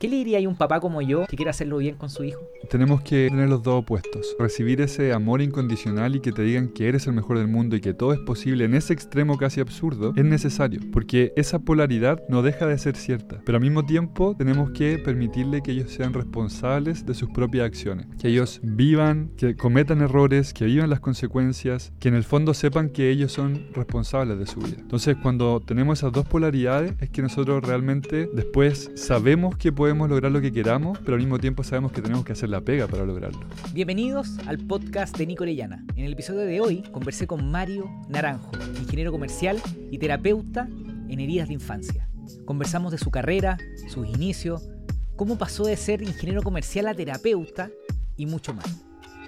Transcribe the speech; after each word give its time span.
¿Qué 0.00 0.08
le 0.08 0.16
diría 0.16 0.38
a 0.38 0.48
un 0.48 0.56
papá 0.56 0.80
como 0.80 1.02
yo 1.02 1.26
que 1.26 1.36
quiere 1.36 1.50
hacerlo 1.50 1.76
bien 1.76 1.94
con 1.94 2.08
su 2.08 2.24
hijo? 2.24 2.40
Tenemos 2.70 3.02
que 3.02 3.28
tener 3.28 3.50
los 3.50 3.62
dos 3.62 3.82
opuestos. 3.82 4.34
Recibir 4.38 4.80
ese 4.80 5.12
amor 5.12 5.42
incondicional 5.42 6.16
y 6.16 6.20
que 6.20 6.32
te 6.32 6.40
digan 6.40 6.68
que 6.68 6.88
eres 6.88 7.06
el 7.06 7.12
mejor 7.12 7.36
del 7.36 7.48
mundo 7.48 7.76
y 7.76 7.82
que 7.82 7.92
todo 7.92 8.14
es 8.14 8.18
posible 8.20 8.64
en 8.64 8.72
ese 8.72 8.94
extremo 8.94 9.36
casi 9.36 9.60
absurdo 9.60 10.14
es 10.16 10.24
necesario. 10.24 10.80
Porque 10.90 11.34
esa 11.36 11.58
polaridad 11.58 12.22
no 12.30 12.40
deja 12.40 12.66
de 12.66 12.78
ser 12.78 12.96
cierta. 12.96 13.42
Pero 13.44 13.56
al 13.56 13.62
mismo 13.62 13.84
tiempo 13.84 14.34
tenemos 14.38 14.70
que 14.70 14.96
permitirle 14.96 15.60
que 15.60 15.72
ellos 15.72 15.90
sean 15.90 16.14
responsables 16.14 17.04
de 17.04 17.12
sus 17.12 17.28
propias 17.28 17.66
acciones. 17.66 18.06
Que 18.18 18.28
ellos 18.28 18.60
vivan, 18.62 19.32
que 19.36 19.54
cometan 19.54 20.00
errores, 20.00 20.54
que 20.54 20.64
vivan 20.64 20.88
las 20.88 21.00
consecuencias, 21.00 21.92
que 22.00 22.08
en 22.08 22.14
el 22.14 22.24
fondo 22.24 22.54
sepan 22.54 22.88
que 22.88 23.10
ellos 23.10 23.32
son 23.32 23.66
responsables 23.74 24.38
de 24.38 24.46
su 24.46 24.60
vida. 24.60 24.78
Entonces 24.78 25.18
cuando 25.20 25.60
tenemos 25.60 25.98
esas 25.98 26.12
dos 26.12 26.26
polaridades 26.26 26.94
es 27.00 27.10
que 27.10 27.20
nosotros 27.20 27.62
realmente 27.62 28.30
después 28.32 28.92
sabemos 28.94 29.56
que 29.58 29.72
podemos 29.72 29.89
podemos 29.90 30.08
lograr 30.08 30.30
lo 30.30 30.40
que 30.40 30.52
queramos, 30.52 31.00
pero 31.00 31.14
al 31.14 31.20
mismo 31.20 31.40
tiempo 31.40 31.64
sabemos 31.64 31.90
que 31.90 32.00
tenemos 32.00 32.24
que 32.24 32.30
hacer 32.32 32.48
la 32.48 32.60
pega 32.60 32.86
para 32.86 33.04
lograrlo. 33.04 33.40
Bienvenidos 33.72 34.38
al 34.46 34.58
podcast 34.58 35.18
de 35.18 35.26
Nico 35.26 35.42
Orellana. 35.42 35.84
En 35.96 36.04
el 36.04 36.12
episodio 36.12 36.42
de 36.42 36.60
hoy 36.60 36.82
conversé 36.92 37.26
con 37.26 37.50
Mario 37.50 37.90
Naranjo, 38.08 38.52
ingeniero 38.80 39.10
comercial 39.10 39.60
y 39.90 39.98
terapeuta 39.98 40.68
en 41.08 41.18
heridas 41.18 41.48
de 41.48 41.54
infancia. 41.54 42.08
Conversamos 42.44 42.92
de 42.92 42.98
su 42.98 43.10
carrera, 43.10 43.58
sus 43.88 44.06
inicios, 44.06 44.68
cómo 45.16 45.36
pasó 45.36 45.64
de 45.64 45.76
ser 45.76 46.02
ingeniero 46.02 46.44
comercial 46.44 46.86
a 46.86 46.94
terapeuta 46.94 47.68
y 48.16 48.26
mucho 48.26 48.54
más. 48.54 48.84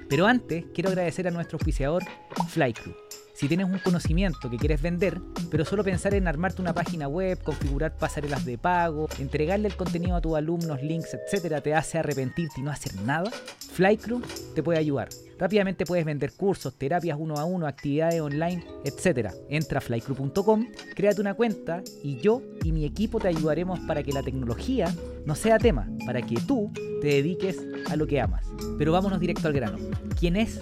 Pero 0.09 0.29
antes 0.29 0.67
quiero 0.73 0.91
agradecer 0.91 1.27
a 1.27 1.33
nuestro 1.33 1.57
auspiciador 1.57 2.05
Flycrew 2.51 3.02
si 3.35 3.49
tienes 3.49 3.67
un 3.67 3.79
conocimiento 3.79 4.51
que 4.51 4.57
quieres 4.57 4.83
vender, 4.83 5.21
pero 5.51 5.65
solo 5.65 5.85
pensar 5.85 6.15
en 6.15 6.29
armarte 6.29 6.63
una 6.63 6.75
página 6.75 7.09
web, 7.09 7.43
configurar 7.43 7.97
pasarelas 7.97 8.45
de 8.45 8.59
pago, 8.59 9.09
entregarle 9.19 9.69
el 9.69 9.77
contenido 9.77 10.17
a 10.17 10.21
tus 10.21 10.37
alumnos, 10.37 10.83
links, 10.83 11.15
etcétera, 11.15 11.61
te 11.61 11.75
hace 11.75 11.99
arrepentirte 11.99 12.61
y 12.61 12.63
no 12.63 12.71
hacer 12.71 12.95
nada, 13.03 13.31
Flycrew 13.31 14.21
te 14.55 14.63
puede 14.63 14.79
ayudar. 14.79 15.09
Rápidamente 15.39 15.85
puedes 15.87 16.05
vender 16.05 16.33
cursos, 16.33 16.75
terapias 16.75 17.17
uno 17.19 17.35
a 17.37 17.45
uno, 17.45 17.67
actividades 17.67 18.21
online, 18.21 18.65
etcétera. 18.85 19.33
Entra 19.49 19.79
a 19.79 19.81
flycrew.com, 19.81 20.67
créate 20.95 21.21
una 21.21 21.35
cuenta 21.35 21.83
y 22.03 22.21
yo 22.21 22.43
y 22.63 22.71
mi 22.71 22.85
equipo 22.85 23.19
te 23.19 23.29
ayudaremos 23.29 23.81
para 23.81 24.03
que 24.03 24.13
la 24.13 24.23
tecnología 24.23 24.95
no 25.27 25.35
sea 25.35 25.59
tema, 25.59 25.89
para 26.07 26.23
que 26.23 26.37
tú 26.47 26.71
te 27.01 27.09
dediques 27.09 27.59
a 27.91 27.97
lo 27.97 28.07
que 28.07 28.21
amas. 28.21 28.47
Pero 28.79 28.93
vámonos 28.93 29.19
directo 29.19 29.49
al 29.49 29.55
grano. 29.55 29.79
¿Quién 30.19 30.37
es 30.37 30.61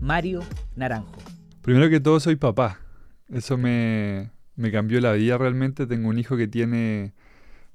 Mario 0.00 0.40
Naranjo? 0.76 1.31
Primero 1.62 1.88
que 1.88 2.00
todo 2.00 2.18
soy 2.18 2.36
papá. 2.36 2.80
Eso 3.28 3.56
me, 3.56 4.30
cambió 4.72 5.00
la 5.00 5.12
vida 5.12 5.38
realmente. 5.38 5.86
Tengo 5.86 6.08
un 6.08 6.18
hijo 6.18 6.36
que 6.36 6.48
tiene, 6.48 7.14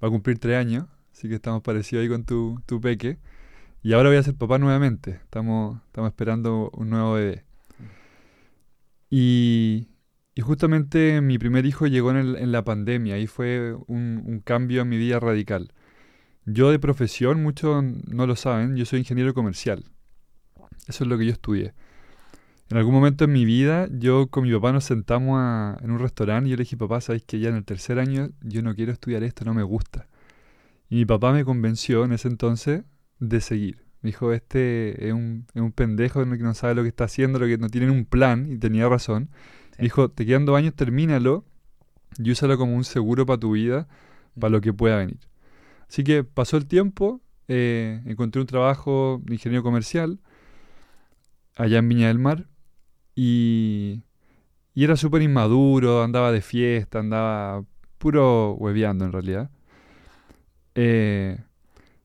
va 0.04 0.10
a 0.10 0.12
cumplir 0.12 0.40
tres 0.40 0.58
años, 0.58 0.88
así 1.12 1.30
que 1.30 1.36
estamos 1.36 1.62
parecidos 1.62 2.04
ahí 2.04 2.10
con 2.10 2.26
tu, 2.26 2.62
tu 2.66 2.82
peque. 2.82 3.18
Y 3.82 3.94
ahora 3.94 4.10
voy 4.10 4.18
a 4.18 4.24
ser 4.24 4.36
papá 4.36 4.60
nuevamente. 4.60 5.12
Estamos, 5.12 5.82
estamos 5.88 6.10
esperando 6.10 6.70
un 6.74 6.90
nuevo 6.90 7.14
bebé. 7.14 7.46
Y, 9.10 9.88
y 10.36 10.42
justamente 10.42 11.22
mi 11.22 11.38
primer 11.38 11.66
hijo 11.66 11.88
llegó 11.88 12.12
en, 12.12 12.36
en 12.36 12.52
la 12.52 12.66
pandemia 12.66 13.18
y 13.20 13.28
fue 13.28 13.74
un, 13.88 14.22
un, 14.26 14.42
cambio 14.42 14.82
en 14.82 14.90
mi 14.90 14.98
vida 14.98 15.22
radical. 15.22 15.72
Yo 16.46 16.72
de 16.72 16.80
profesión, 16.80 17.42
muchos 17.42 17.84
no 17.84 18.28
lo 18.28 18.36
saben, 18.36 18.76
yo 18.76 18.86
soy 18.86 19.00
ingeniero 19.00 19.34
comercial. 19.34 19.86
Eso 20.88 21.06
es 21.06 21.10
lo 21.10 21.18
que 21.18 21.26
yo 21.26 21.32
estudié. 21.32 21.74
En 22.70 22.76
algún 22.76 22.94
momento 22.94 23.24
en 23.24 23.32
mi 23.32 23.46
vida, 23.46 23.88
yo 23.92 24.28
con 24.28 24.44
mi 24.44 24.52
papá 24.52 24.74
nos 24.74 24.84
sentamos 24.84 25.40
en 25.82 25.90
un 25.90 26.00
restaurante 26.00 26.50
y 26.50 26.52
yo 26.52 26.58
le 26.58 26.64
dije, 26.64 26.76
papá, 26.76 27.00
sabes 27.00 27.24
que 27.24 27.40
ya 27.40 27.48
en 27.48 27.56
el 27.56 27.64
tercer 27.64 27.98
año 27.98 28.30
yo 28.42 28.62
no 28.62 28.76
quiero 28.76 28.92
estudiar 28.92 29.24
esto, 29.24 29.46
no 29.46 29.54
me 29.54 29.64
gusta. 29.64 30.08
Y 30.90 30.96
mi 30.98 31.06
papá 31.06 31.32
me 31.32 31.46
convenció 31.46 32.04
en 32.04 32.12
ese 32.12 32.28
entonces 32.28 32.84
de 33.20 33.40
seguir. 33.40 33.86
Me 34.02 34.10
dijo, 34.10 34.34
este 34.34 35.08
es 35.08 35.14
un, 35.14 35.48
es 35.54 35.62
un 35.62 35.72
pendejo 35.72 36.20
que 36.30 36.38
no 36.38 36.54
sabe 36.54 36.76
lo 36.76 36.82
que 36.84 36.90
está 36.90 37.06
haciendo, 37.06 37.40
lo 37.40 37.46
que 37.48 37.58
no 37.58 37.70
tiene 37.70 37.90
un 37.90 38.06
plan, 38.06 38.52
y 38.52 38.58
tenía 38.58 38.90
razón. 38.90 39.30
Me 39.78 39.86
dijo, 39.86 40.10
te 40.10 40.26
quedan 40.26 40.46
dos 40.46 40.58
años, 40.58 40.74
termínalo 40.76 41.46
y 42.18 42.32
úsalo 42.32 42.58
como 42.58 42.76
un 42.76 42.84
seguro 42.84 43.26
para 43.26 43.40
tu 43.40 43.52
vida, 43.54 43.88
para 44.38 44.50
lo 44.50 44.60
que 44.60 44.74
pueda 44.74 44.98
venir. 44.98 45.20
Así 45.88 46.04
que 46.04 46.26
pasó 46.26 46.58
el 46.58 46.66
tiempo, 46.68 47.22
eh, 47.48 48.02
encontré 48.06 48.42
un 48.42 48.48
trabajo 48.48 49.22
de 49.24 49.36
ingeniero 49.36 49.64
comercial 49.64 50.20
allá 51.56 51.78
en 51.78 51.88
Viña 51.88 52.08
del 52.10 52.20
Mar 52.20 52.46
y, 53.18 54.04
era 54.76 54.96
súper 54.96 55.24
inmaduro, 55.24 56.04
andaba 56.04 56.32
de 56.32 56.42
fiesta, 56.42 57.00
andaba 57.00 57.64
puro 57.98 58.54
hueveando 58.54 59.06
en 59.06 59.12
realidad. 59.12 59.50
Eh, 60.76 61.40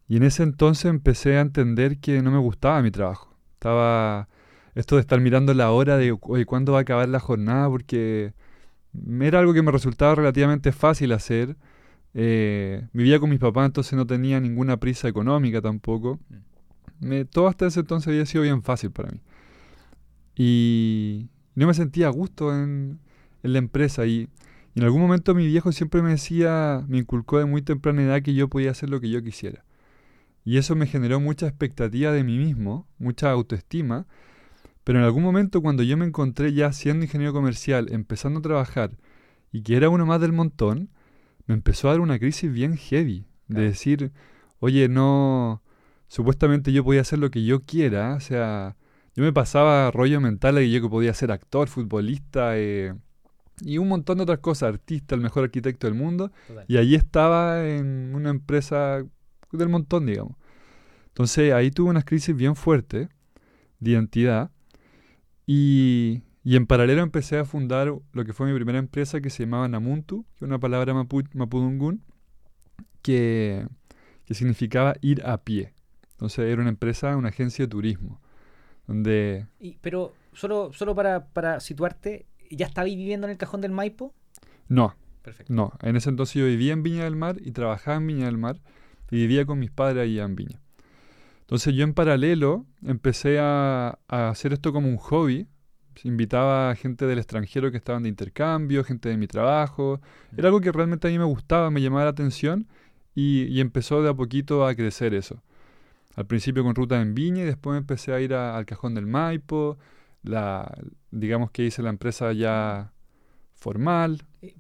y 0.09 0.17
en 0.17 0.23
ese 0.23 0.43
entonces 0.43 0.87
empecé 0.87 1.37
a 1.37 1.43
entender 1.43 1.99
que 1.99 2.23
no 2.23 2.31
me 2.31 2.39
gustaba 2.39 2.81
mi 2.81 2.91
trabajo. 2.91 3.37
Estaba 3.53 4.29
esto 4.75 4.97
de 4.97 5.03
estar 5.03 5.21
mirando 5.21 5.53
la 5.53 5.71
hora 5.71 5.99
de, 5.99 6.17
oye, 6.19 6.47
¿cuándo 6.47 6.73
va 6.73 6.79
a 6.79 6.83
acabar 6.83 7.09
la 7.11 7.21
jornada? 7.21 7.69
Porque 7.69 8.33
era 9.21 9.41
algo 9.41 9.53
que 9.53 9.63
me 9.63 9.71
resultaba 9.71 10.15
relativamente 10.15 10.73
fácil 10.73 11.13
hacer. 11.13 11.57
Eh, 12.15 12.89
vivía 12.95 13.21
con 13.21 13.29
mis 13.29 13.39
papás, 13.39 13.67
entonces 13.67 13.93
no 13.95 14.07
tenía 14.07 14.41
ninguna 14.41 14.79
prisa 14.79 15.09
económica 15.09 15.61
tampoco. 15.61 16.19
Mm. 16.31 17.07
Me, 17.07 17.25
todo 17.27 17.49
hasta 17.49 17.67
ese 17.67 17.81
entonces 17.81 18.09
había 18.09 18.25
sido 18.25 18.45
bien 18.45 18.63
fácil 18.63 18.93
para 18.93 19.11
mí. 19.11 19.21
Y 20.37 21.29
no 21.55 21.67
me 21.67 21.75
sentía 21.75 22.09
a 22.09 22.11
gusto 22.11 22.55
en, 22.55 23.01
la 23.43 23.59
empresa. 23.59 24.07
Y, 24.07 24.29
en 24.75 24.85
algún 24.85 25.03
momento 25.03 25.35
mi 25.35 25.47
viejo 25.47 25.71
siempre 25.73 26.01
me 26.01 26.11
decía, 26.11 26.85
me 26.89 26.99
inculcó 26.99 27.39
de 27.39 27.45
muy 27.45 27.61
temprana 27.61 28.03
edad 28.03 28.23
que 28.23 28.35
yo 28.35 28.49
podía 28.49 28.71
hacer 28.71 28.89
lo 28.89 29.01
que 29.01 29.11
yo 29.11 29.23
quisiera. 29.23 29.65
Y 30.45 30.57
eso 30.57 30.75
me 30.75 30.87
generó 30.87 31.21
mucha 31.21 31.47
expectativa 31.47 32.11
de 32.11 32.25
mí 32.25 32.39
mismo, 32.39 32.89
mucha 32.99 33.31
autoestima. 33.31 34.07
Pero 34.85 34.99
en 34.99 35.05
algún 35.05 35.23
momento 35.23 35.61
cuando 35.61 35.83
yo 35.83 35.97
me 35.97 36.07
encontré 36.07 36.53
ya 36.55 36.73
siendo 36.73 37.05
ingeniero 37.05 37.33
comercial, 37.33 37.89
empezando 37.93 38.41
a 38.41 38.43
trabajar, 38.43 38.97
y 39.53 39.63
que 39.63 39.77
era 39.77 39.91
uno 39.91 40.07
más 40.07 40.21
del 40.21 40.33
montón, 40.33 40.89
me 41.47 41.55
empezó 41.55 41.89
a 41.89 41.93
dar 41.93 42.01
una 42.01 42.19
crisis 42.19 42.51
bien 42.51 42.77
heavy. 42.77 43.27
De 43.49 43.63
decir, 43.63 44.13
oye, 44.61 44.89
no, 44.89 45.63
supuestamente 46.09 46.73
yo 46.73 46.85
podía 46.85 47.03
hacer 47.03 47.19
lo 47.19 47.31
que 47.31 47.45
yo 47.45 47.65
quiera, 47.65 48.15
o 48.15 48.21
sea, 48.21 48.77
yo 49.15 49.23
me 49.23 49.33
pasaba 49.33 49.91
rollo 49.91 50.21
mental 50.21 50.55
de 50.55 50.63
que 50.63 50.71
yo 50.71 50.89
podía 50.89 51.13
ser 51.13 51.33
actor, 51.33 51.69
futbolista 51.69 52.59
eh, 52.59 52.95
y 53.61 53.79
un 53.79 53.89
montón 53.89 54.19
de 54.19 54.23
otras 54.23 54.39
cosas, 54.39 54.71
artista, 54.71 55.15
el 55.15 55.21
mejor 55.21 55.45
arquitecto 55.45 55.87
del 55.87 55.95
mundo. 55.95 56.33
Y 56.67 56.79
allí 56.79 56.95
estaba 56.95 57.69
en 57.69 58.15
una 58.15 58.31
empresa 58.31 59.05
del 59.53 59.69
montón, 59.69 60.07
digamos. 60.07 60.37
Entonces 61.09 61.53
ahí 61.53 61.71
tuve 61.71 61.91
unas 61.91 62.07
crisis 62.07 62.35
bien 62.35 62.57
fuertes 62.57 63.09
de 63.81 63.91
identidad 63.91 64.51
y, 65.47 66.23
y, 66.43 66.57
en 66.57 66.67
paralelo 66.67 67.03
empecé 67.03 67.37
a 67.39 67.45
fundar 67.45 67.93
lo 68.13 68.25
que 68.25 68.33
fue 68.33 68.47
mi 68.47 68.55
primera 68.55 68.79
empresa 68.79 69.21
que 69.21 69.29
se 69.29 69.43
llamaba 69.43 69.69
Namuntu, 69.69 70.25
que 70.39 70.45
es 70.45 70.49
una 70.49 70.59
palabra 70.59 70.95
mapu, 70.95 71.23
mapudungun, 71.35 72.03
que, 73.03 73.67
que 74.25 74.35
significaba 74.35 74.95
ir 75.03 75.23
a 75.27 75.43
pie. 75.43 75.75
Entonces 76.13 76.47
era 76.51 76.63
una 76.63 76.71
empresa, 76.71 77.15
una 77.17 77.29
agencia 77.29 77.67
de 77.67 77.69
turismo. 77.69 78.22
Donde... 78.93 79.47
pero 79.81 80.13
solo, 80.35 80.71
solo 80.75 80.95
para, 80.95 81.25
para 81.29 81.61
situarte, 81.61 82.27
¿ya 82.51 82.67
estabais 82.67 82.95
viviendo 82.95 83.27
en 83.27 83.31
el 83.31 83.39
cajón 83.39 83.63
del 83.63 83.73
Maipo? 83.73 84.13
No. 84.69 84.95
Perfecto. 85.23 85.53
No, 85.55 85.73
en 85.81 85.97
ese 85.97 86.11
entonces 86.11 86.35
yo 86.35 86.45
vivía 86.45 86.75
en 86.75 86.83
Viña 86.83 87.05
del 87.05 87.17
Mar 87.17 87.37
y 87.41 87.53
trabajaba 87.53 87.97
en 87.97 88.07
Viña 88.07 88.27
del 88.27 88.37
Mar 88.37 88.61
y 89.11 89.17
vivía 89.17 89.47
con 89.47 89.59
mis 89.59 89.71
padres 89.71 90.03
allá 90.03 90.25
en 90.25 90.37
Viña. 90.37 90.61
Entonces 91.41 91.75
yo 91.75 91.85
en 91.85 91.95
paralelo 91.95 92.67
empecé 92.85 93.39
a, 93.39 93.99
a 94.09 94.29
hacer 94.29 94.53
esto 94.53 94.73
como 94.73 94.89
un 94.89 94.99
hobby. 94.99 95.47
Invitaba 96.05 96.71
a 96.71 96.75
gente 96.75 97.07
del 97.07 97.19
extranjero 97.19 97.71
que 97.71 97.77
estaban 97.79 98.03
de 98.03 98.11
intercambio, 98.11 98.85
gente 98.85 99.09
de 99.09 99.17
mi 99.17 99.27
trabajo. 99.27 100.01
Era 100.37 100.49
algo 100.49 100.61
que 100.61 100.73
realmente 100.73 101.09
a 101.09 101.11
mí 101.11 101.19
me 101.19 101.25
gustaba, 101.25 101.71
me 101.71 101.81
llamaba 101.81 102.05
la 102.05 102.11
atención 102.11 102.67
y, 103.15 103.45
y 103.45 103.61
empezó 103.61 104.03
de 104.03 104.11
a 104.11 104.15
poquito 104.15 104.67
a 104.67 104.75
crecer 104.75 105.15
eso. 105.15 105.43
Al 106.15 106.27
principio 106.27 106.63
con 106.63 106.75
ruta 106.75 107.01
en 107.01 107.15
Viña 107.15 107.43
y 107.43 107.47
después 107.47 107.79
empecé 107.79 108.13
a 108.13 108.21
ir 108.21 108.35
al 108.35 108.67
Cajón 108.67 108.95
del 108.95 109.07
Maipo. 109.07 109.79
La, 110.23 110.77
digamos 111.11 111.51
que 111.51 111.65
hice 111.65 111.83
la 111.83 111.91
empresa 111.91 112.33
ya 112.33 112.93
formal. 113.55 114.23
Eh, 114.43 114.55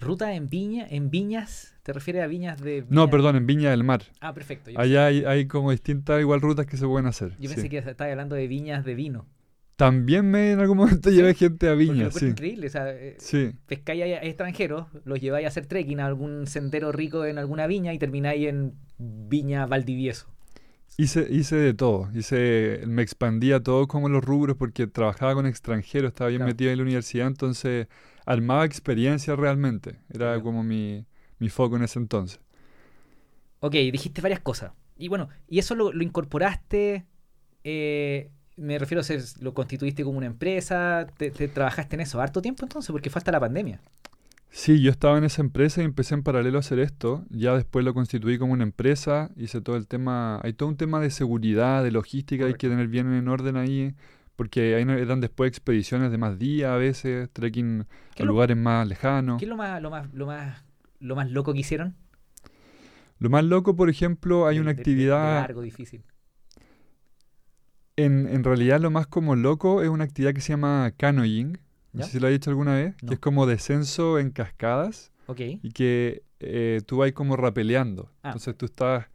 ¿Ruta 0.00 0.34
en 0.34 0.48
Viña? 0.48 0.86
¿En 0.88 1.10
Viñas? 1.10 1.74
¿Te 1.82 1.92
refieres 1.92 2.22
a 2.22 2.26
Viñas 2.26 2.60
de.? 2.60 2.84
No, 2.88 3.08
perdón, 3.08 3.36
en 3.36 3.46
Viña 3.46 3.70
del 3.70 3.84
Mar. 3.84 4.02
Ah, 4.20 4.34
perfecto. 4.34 4.70
Allá 4.76 5.06
hay, 5.06 5.46
como 5.46 5.70
distintas 5.70 6.20
igual 6.20 6.40
rutas 6.40 6.66
que 6.66 6.76
se 6.76 6.86
pueden 6.86 7.06
hacer. 7.06 7.36
Yo 7.38 7.48
pensé 7.48 7.68
que 7.68 7.78
estabas 7.78 8.10
hablando 8.10 8.34
de 8.34 8.46
viñas 8.46 8.84
de 8.84 8.94
vino. 8.94 9.26
También 9.76 10.30
me 10.30 10.52
en 10.52 10.60
algún 10.60 10.78
momento 10.78 11.10
llevé 11.10 11.34
gente 11.34 11.68
a 11.68 11.74
Viña. 11.74 12.10
Sí. 12.10 12.26
increíble. 12.26 12.66
O 12.66 12.70
sea, 12.70 12.90
eh, 12.90 13.16
sí. 13.18 13.52
pescáis 13.66 14.02
a 14.02 14.06
extranjeros, 14.24 14.86
los 15.04 15.20
lleváis 15.20 15.44
a 15.44 15.48
hacer 15.48 15.66
trekking 15.66 16.00
a 16.00 16.06
algún 16.06 16.46
sendero 16.46 16.92
rico 16.92 17.26
en 17.26 17.38
alguna 17.38 17.66
viña 17.66 17.92
y 17.92 17.98
termináis 17.98 18.48
en 18.48 18.74
Viña 18.98 19.66
Valdivieso. 19.66 20.28
Hice, 20.98 21.26
hice 21.30 21.56
de 21.56 21.74
todo, 21.74 22.08
hice, 22.14 22.80
me 22.86 23.02
expandía 23.02 23.62
todo 23.62 23.86
como 23.86 24.08
los 24.08 24.24
rubros 24.24 24.56
porque 24.56 24.86
trabajaba 24.86 25.34
con 25.34 25.44
extranjeros, 25.46 26.08
estaba 26.08 26.30
bien 26.30 26.42
metido 26.42 26.70
en 26.70 26.78
la 26.78 26.84
universidad, 26.84 27.26
entonces 27.26 27.86
armaba 28.24 28.64
experiencias 28.64 29.38
realmente, 29.38 30.00
era 30.08 30.40
como 30.40 30.64
mi, 30.64 31.04
mi 31.38 31.50
foco 31.50 31.76
en 31.76 31.82
ese 31.84 31.98
entonces. 31.98 32.40
Ok, 33.60 33.72
dijiste 33.74 34.20
varias 34.20 34.40
cosas. 34.40 34.72
Y 34.96 35.08
bueno, 35.08 35.28
¿y 35.48 35.58
eso 35.58 35.74
lo, 35.74 35.92
lo 35.92 36.02
incorporaste? 36.02 37.06
eh, 37.64 38.30
me 38.56 38.78
refiero 38.80 39.02
a 39.02 39.04
ser, 39.04 39.22
lo 39.40 39.54
constituiste 39.54 40.04
como 40.04 40.18
una 40.18 40.26
empresa, 40.28 41.08
te, 41.18 41.30
te 41.32 41.48
trabajaste 41.48 41.96
en 41.96 42.02
eso 42.02 42.20
harto 42.20 42.42
tiempo 42.42 42.64
entonces, 42.66 42.92
porque 42.92 43.10
fue 43.10 43.20
hasta 43.20 43.32
la 43.32 43.40
pandemia. 43.40 43.80
Sí, 44.58 44.80
yo 44.80 44.90
estaba 44.90 45.18
en 45.18 45.24
esa 45.24 45.42
empresa 45.42 45.82
y 45.82 45.84
empecé 45.84 46.14
en 46.14 46.22
paralelo 46.22 46.56
a 46.56 46.60
hacer 46.60 46.78
esto. 46.78 47.26
Ya 47.28 47.54
después 47.54 47.84
lo 47.84 47.92
constituí 47.92 48.38
como 48.38 48.54
una 48.54 48.62
empresa, 48.62 49.30
hice 49.36 49.60
todo 49.60 49.76
el 49.76 49.86
tema, 49.86 50.40
hay 50.42 50.54
todo 50.54 50.70
un 50.70 50.78
tema 50.78 50.98
de 50.98 51.10
seguridad, 51.10 51.84
de 51.84 51.90
logística, 51.90 52.46
hay 52.46 52.54
que 52.54 52.70
tener 52.70 52.88
bien 52.88 53.12
en 53.12 53.28
orden 53.28 53.58
ahí, 53.58 53.94
porque 54.34 54.74
ahí 54.74 54.82
eran 54.82 55.20
después 55.20 55.48
expediciones 55.48 56.10
de 56.10 56.16
más 56.16 56.38
días 56.38 56.70
a 56.70 56.76
veces, 56.76 57.28
trekking 57.34 57.84
¿Qué 58.14 58.22
a 58.22 58.26
lo- 58.26 58.32
lugares 58.32 58.56
más 58.56 58.88
lejanos. 58.88 59.38
¿Qué 59.38 59.44
es 59.44 59.48
lo 59.50 59.58
más, 59.58 59.82
lo 59.82 59.90
más, 59.90 60.10
lo 60.14 60.24
más, 60.26 60.64
lo 61.00 61.14
más 61.16 61.30
loco 61.30 61.52
que 61.52 61.60
hicieron? 61.60 61.94
Lo 63.18 63.28
más 63.28 63.44
loco, 63.44 63.76
por 63.76 63.90
ejemplo, 63.90 64.46
hay 64.46 64.54
De- 64.56 64.62
una 64.62 64.70
de- 64.70 64.76
de- 64.76 64.76
de 64.76 64.80
actividad, 64.82 65.40
largo, 65.42 65.60
difícil. 65.60 66.02
en, 67.96 68.26
en 68.26 68.42
realidad 68.42 68.80
lo 68.80 68.90
más 68.90 69.06
como 69.06 69.36
loco 69.36 69.82
es 69.82 69.90
una 69.90 70.04
actividad 70.04 70.32
que 70.32 70.40
se 70.40 70.54
llama 70.54 70.92
no 72.00 72.04
sé 72.04 72.12
si 72.12 72.20
lo 72.20 72.26
has 72.28 72.32
hecho 72.34 72.50
alguna 72.50 72.74
vez, 72.74 72.94
No. 73.02 73.08
que 73.08 73.14
es 73.14 73.20
como 73.20 73.46
descenso 73.46 74.18
en 74.18 74.30
cascadas. 74.30 75.12
Y 75.38 75.70
que 75.72 76.22
eh, 76.40 76.80
tú 76.86 76.98
vas 76.98 77.10
como 77.12 77.36
rapeleando. 77.36 78.12
Ah. 78.22 78.28
Entonces 78.28 78.56
tú 78.56 78.66
estás 78.66 79.06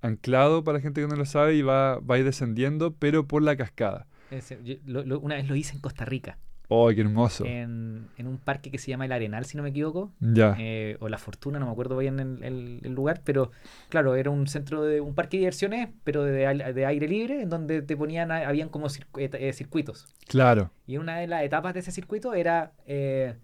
anclado 0.00 0.64
para 0.64 0.78
la 0.78 0.82
gente 0.82 1.00
que 1.02 1.06
no 1.08 1.16
lo 1.16 1.26
sabe 1.26 1.54
y 1.56 1.62
va, 1.62 1.98
va 2.00 2.14
a 2.14 2.18
ir 2.18 2.24
descendiendo, 2.24 2.94
pero 2.94 3.26
por 3.26 3.42
la 3.42 3.56
cascada. 3.56 4.06
Ese- 4.30 4.58
yo- 4.64 4.76
lo- 4.86 5.04
lo- 5.04 5.20
una 5.20 5.34
vez 5.34 5.48
lo 5.48 5.56
hice 5.56 5.74
en 5.74 5.80
Costa 5.80 6.04
Rica, 6.04 6.38
¡Oh, 6.72 6.88
qué 6.94 7.00
hermoso! 7.00 7.44
en, 7.44 8.06
en 8.16 8.26
un 8.26 8.38
parque 8.38 8.70
que 8.70 8.78
se 8.78 8.90
llama 8.90 9.04
El 9.04 9.12
Arenal, 9.12 9.44
si 9.44 9.56
no 9.56 9.62
me 9.62 9.70
equivoco. 9.70 10.12
ya, 10.20 10.54
eh, 10.58 10.96
o 11.00 11.08
La 11.08 11.18
Fortuna, 11.18 11.58
no 11.58 11.66
me 11.66 11.72
acuerdo 11.72 11.96
bien 11.98 12.18
el, 12.20 12.42
el- 12.44 12.80
el 12.84 12.92
lugar, 12.94 13.22
pero 13.24 13.50
claro, 13.88 14.14
era 14.14 14.30
un 14.30 14.46
centro 14.46 14.82
de 14.84 15.00
un 15.00 15.14
parque 15.14 15.36
de 15.36 15.40
diversiones, 15.40 15.88
pero 16.04 16.22
de, 16.24 16.46
aire 16.86 17.08
libre, 17.08 17.42
en 17.42 17.50
donde 17.50 17.82
te 17.82 17.96
ponían, 17.96 18.30
habían 18.30 18.68
como 18.68 18.86
circu- 18.88 19.28
eh, 19.34 19.52
circuitos. 19.52 20.06
claro. 20.28 20.70
Y 20.86 20.96
una 20.98 21.18
de 21.18 21.26
las 21.26 21.42
etapas 21.44 21.74
de 21.74 21.80
ese 21.80 21.92
circuito 21.92 22.34
era 22.34 22.72
eh, 22.86 23.34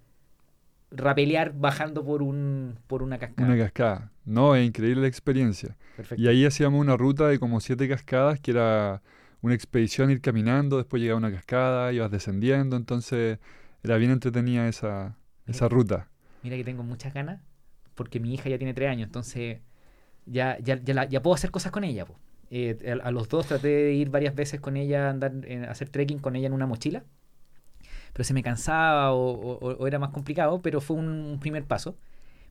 rapelear 0.91 1.53
bajando 1.53 2.05
por 2.05 2.23
un 2.23 2.79
por 2.87 3.03
una 3.03 3.19
cascada. 3.19 3.49
Una 3.49 3.59
cascada. 3.59 4.13
No, 4.25 4.55
es 4.57 4.67
increíble 4.67 5.03
la 5.03 5.09
experiencia. 5.09 5.77
Perfecto. 5.97 6.23
Y 6.23 6.29
ahí 6.29 6.45
hacíamos 6.47 6.81
una 6.81 6.97
ruta 6.97 7.29
de 7.29 7.39
como 7.39 7.61
siete 7.61 7.89
cascadas, 7.89 8.41
que 8.41 8.51
era 8.53 9.03
una 9.47 9.55
expedición 9.55 10.11
ir 10.11 10.21
caminando, 10.21 10.77
después 10.79 11.01
llegaba 11.03 11.19
una 11.19 11.31
cascada, 11.33 11.93
ibas 11.93 12.11
descendiendo, 12.11 12.77
entonces 12.77 13.39
era 13.83 13.97
bien 13.97 14.11
entretenida 14.11 14.69
esa, 14.69 15.17
esa 15.47 15.69
ruta. 15.69 16.09
Mira 16.43 16.57
que 16.57 16.65
tengo 16.65 16.83
muchas 16.83 17.15
ganas, 17.15 17.41
porque 17.95 18.21
mi 18.21 18.35
hija 18.35 18.49
ya 18.49 18.59
tiene 18.59 18.75
tres 18.75 18.91
años, 18.91 19.07
entonces 19.07 19.61
ya, 20.27 20.59
ya, 20.61 20.77
ya, 20.83 20.95
la- 20.95 21.05
ya 21.09 21.23
puedo 21.23 21.35
hacer 21.35 21.51
cosas 21.51 21.73
con 21.73 21.85
ella. 21.85 22.05
po. 22.07 22.17
Eh, 22.51 22.77
a, 23.03 23.09
a 23.09 23.11
los 23.11 23.29
dos 23.29 23.47
traté 23.47 23.69
de 23.69 23.93
ir 23.95 24.11
varias 24.11 24.35
veces 24.35 24.61
con 24.61 24.77
ella, 24.77 25.11
andar, 25.11 25.33
hacer 25.69 25.89
trekking 25.89 26.19
con 26.21 26.37
ella 26.37 26.47
en 26.49 26.53
una 26.53 26.67
mochila, 26.67 27.05
pero 28.13 28.25
se 28.25 28.35
me 28.35 28.43
cansaba 28.43 29.13
o, 29.13 29.31
o- 29.31 29.77
o 29.77 29.87
era 29.87 29.99
más 29.99 30.11
complicado, 30.11 30.61
pero 30.63 30.81
fue 30.81 30.97
un, 30.97 31.09
un 31.09 31.41
primer 31.41 31.65
paso. 31.65 31.97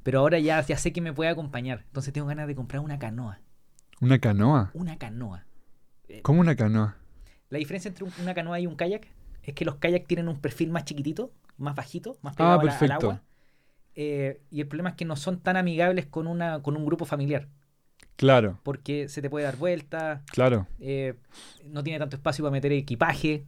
Pero 0.04 0.20
ahora 0.20 0.38
ya, 0.40 0.62
ya 0.62 0.78
sé 0.78 0.94
que 0.94 1.02
me 1.02 1.14
puede 1.14 1.30
acompañar, 1.32 1.84
entonces 1.88 2.14
tengo 2.14 2.28
ganas 2.28 2.48
de 2.48 2.56
comprar 2.56 2.82
una 2.82 3.00
canoa. 3.00 3.40
Una 4.02 4.20
canoa. 4.20 4.72
Una 4.74 4.98
canoa. 4.98 5.46
Eh, 6.10 6.22
¿Cómo 6.22 6.42
una 6.42 6.56
canoa? 6.56 6.96
La 7.50 7.58
diferencia 7.60 7.90
entre 7.90 8.04
un- 8.04 8.14
una 8.22 8.34
canoa 8.34 8.60
y 8.60 8.68
un 8.68 8.76
kayak 8.76 9.08
es 9.44 9.54
que 9.54 9.66
los 9.66 9.76
kayaks 9.76 10.08
tienen 10.08 10.28
un 10.28 10.40
perfil 10.40 10.72
más 10.72 10.86
chiquitito, 10.86 11.32
más 11.58 11.76
bajito, 11.76 12.18
más 12.22 12.34
Ah, 12.34 12.38
pegado 12.38 12.60
a 12.60 12.64
la- 12.64 12.72
al 12.72 12.78
perfecto. 12.80 12.94
agua. 13.08 13.22
Eh, 13.96 14.42
y 14.52 14.62
el 14.62 14.68
problema 14.68 14.90
es 14.90 14.96
que 14.96 15.06
no 15.06 15.16
son 15.16 15.40
tan 15.40 15.56
amigables 15.58 16.06
con, 16.06 16.28
una, 16.28 16.62
con 16.62 16.76
un 16.76 16.86
grupo 16.86 17.06
familiar, 17.06 17.48
Claro, 18.18 18.60
porque 18.64 19.08
se 19.10 19.22
te 19.22 19.30
puede 19.30 19.46
dar 19.46 19.56
vuelta, 19.58 20.22
claro. 20.28 20.68
eh, 20.80 21.16
no 21.66 21.84
tiene 21.84 22.00
tanto 22.00 22.16
espacio 22.18 22.44
para 22.44 22.52
meter 22.52 22.72
equipaje. 22.74 23.46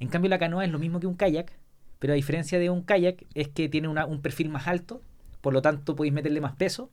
En 0.00 0.08
cambio, 0.08 0.28
la 0.30 0.38
canoa 0.38 0.64
es 0.64 0.70
lo 0.72 0.78
mismo 0.80 0.98
que 1.00 1.06
un 1.06 1.14
kayak, 1.14 1.52
pero 2.00 2.12
a 2.12 2.16
diferencia 2.16 2.58
de 2.58 2.70
un 2.70 2.82
kayak 2.82 3.24
es 3.34 3.48
que 3.48 3.68
tiene 3.68 3.88
una- 3.88 4.06
un 4.06 4.20
perfil 4.20 4.48
más 4.48 4.66
alto, 4.66 5.00
por 5.40 5.52
lo 5.52 5.62
tanto 5.62 5.94
podéis 5.94 6.12
meterle 6.14 6.40
más 6.40 6.54
peso, 6.56 6.90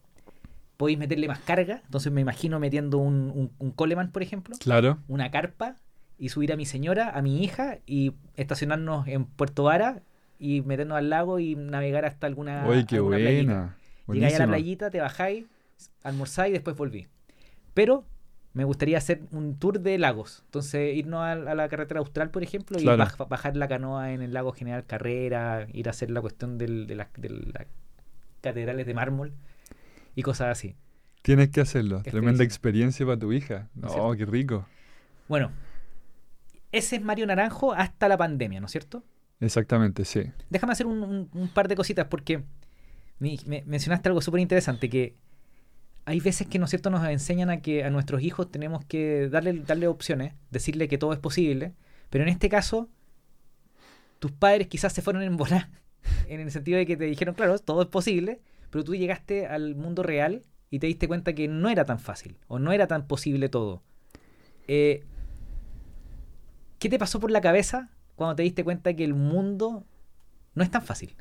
podéis 0.82 1.00
meterle 1.00 1.28
más 1.30 1.40
carga. 1.40 1.82
Entonces 1.86 2.12
me 2.12 2.20
imagino 2.22 2.60
metiendo 2.60 2.98
un, 2.98 3.32
un, 3.34 3.52
un 3.58 3.72
Coleman, 3.72 4.12
por 4.12 4.22
ejemplo, 4.24 4.56
Claro. 4.60 4.98
una 5.08 5.32
carpa 5.32 5.78
y 6.18 6.30
subir 6.30 6.52
a 6.52 6.58
mi 6.58 6.66
señora, 6.66 7.10
a 7.18 7.22
mi 7.22 7.44
hija 7.44 7.78
y 7.86 8.14
estacionarnos 8.36 9.08
en 9.08 9.26
Puerto 9.26 9.64
Vara 9.64 10.02
y 10.40 10.62
meternos 10.62 10.98
al 10.98 11.10
lago 11.10 11.40
y 11.40 11.56
navegar 11.56 12.04
hasta 12.06 12.28
alguna, 12.28 12.66
Oye, 12.68 12.86
qué 12.86 12.96
alguna 12.98 13.18
playita. 13.18 13.54
buena. 13.54 13.78
Llegáis 14.20 14.36
a 14.36 14.40
la 14.40 14.48
playita, 14.48 14.90
te 14.90 15.00
bajáis, 15.00 15.46
almorzáis 16.04 16.50
y 16.50 16.54
después 16.54 16.76
volví. 16.76 17.08
Pero 17.74 18.04
me 18.54 18.64
gustaría 18.66 18.98
hacer 18.98 19.22
un 19.32 19.58
tour 19.58 19.80
de 19.80 19.98
lagos. 19.98 20.42
Entonces, 20.46 20.96
irnos 20.98 21.22
a, 21.22 21.32
a 21.32 21.56
la 21.56 21.70
carretera 21.70 22.00
austral, 22.02 22.30
por 22.32 22.44
ejemplo, 22.44 22.78
y 22.80 22.84
baj- 22.86 23.28
bajar 23.30 23.56
la 23.56 23.68
canoa 23.70 24.12
en 24.12 24.22
el 24.22 24.34
lago 24.34 24.52
General 24.52 24.86
Carrera, 24.86 25.68
ir 25.74 25.88
a 25.88 25.92
hacer 25.92 26.12
la 26.12 26.20
cuestión 26.22 26.58
del- 26.58 26.86
de, 26.88 26.96
las 26.96 27.08
de 27.18 27.30
las 27.30 27.68
catedrales 28.42 28.86
de 28.86 28.94
mármol 28.94 29.34
y 30.16 30.22
cosas 30.24 30.48
así. 30.50 30.76
Tienes 31.22 31.50
que 31.50 31.62
hacerlo. 31.62 32.02
Tremenda 32.04 32.44
experiencia 32.44 33.06
para 33.06 33.20
tu 33.20 33.32
hija. 33.32 33.70
¿No 33.76 33.90
cierto? 33.90 34.12
qué 34.16 34.26
rico. 34.26 34.66
Bueno, 35.28 35.52
ese 36.72 36.96
es 36.98 37.02
Mario 37.04 37.26
Naranjo 37.28 37.74
hasta 37.74 38.08
la 38.08 38.18
pandemia, 38.18 38.60
¿no 38.60 38.66
es 38.66 38.72
cierto? 38.72 39.04
Exactamente, 39.40 40.06
sí. 40.06 40.24
Déjame 40.50 40.74
hacer 40.74 40.86
un, 40.88 41.04
un- 41.04 41.30
un 41.34 41.48
par 41.50 41.68
de 41.68 41.76
cositas 41.76 42.08
porque 42.08 42.44
me, 43.20 43.38
me- 43.46 43.64
mencionaste 43.66 44.10
algo 44.10 44.22
súper 44.22 44.40
interesante 44.42 44.90
que 44.90 45.16
hay 46.06 46.20
veces 46.20 46.48
que, 46.48 46.58
¿no 46.60 46.66
es 46.66 46.72
cierto?, 46.72 46.90
nos 46.90 47.08
enseñan 47.08 47.50
a 47.52 47.62
que 47.62 47.84
a 47.84 47.90
nuestros 47.92 48.22
hijos 48.24 48.50
tenemos 48.52 48.84
que 48.86 49.30
darle, 49.30 49.54
darle 49.54 49.88
opciones, 49.88 50.34
decirle 50.50 50.88
que 50.88 50.98
todo 50.98 51.14
es 51.14 51.20
posible, 51.20 51.74
pero 52.10 52.24
en 52.24 52.30
este 52.30 52.50
caso, 52.50 52.90
tus 54.20 54.32
padres 54.32 54.68
quizás 54.68 54.94
se 54.94 55.02
fueron 55.02 55.22
en 55.24 55.38
volar, 55.38 55.70
en 56.28 56.40
el 56.40 56.52
sentido 56.52 56.78
de 56.78 56.86
que 56.86 56.98
te 56.98 57.06
dijeron, 57.06 57.36
claro, 57.36 57.58
todo 57.60 57.82
es 57.84 57.88
posible, 57.88 58.42
pero 58.72 58.84
tú 58.84 58.96
llegaste 58.96 59.46
al 59.46 59.76
mundo 59.76 60.02
real 60.02 60.44
y 60.72 60.80
te 60.80 60.88
diste 60.88 61.08
cuenta 61.08 61.34
que 61.34 61.48
no 61.48 61.70
era 61.70 61.86
tan 61.86 62.00
fácil 62.00 62.38
o 62.48 62.58
no 62.58 62.72
era 62.72 62.88
tan 62.88 63.06
posible 63.06 63.50
todo. 63.50 63.84
Eh, 64.68 65.04
¿Qué 66.80 66.90
te 66.90 66.98
pasó 66.98 67.20
por 67.20 67.30
la 67.30 67.42
cabeza 67.42 67.92
cuando 68.16 68.38
te 68.38 68.44
diste 68.44 68.64
cuenta 68.64 68.96
que 68.96 69.04
el 69.04 69.14
mundo 69.14 69.86
no 70.56 70.64
es 70.64 70.72
tan 70.72 70.82
fácil? 70.82 71.16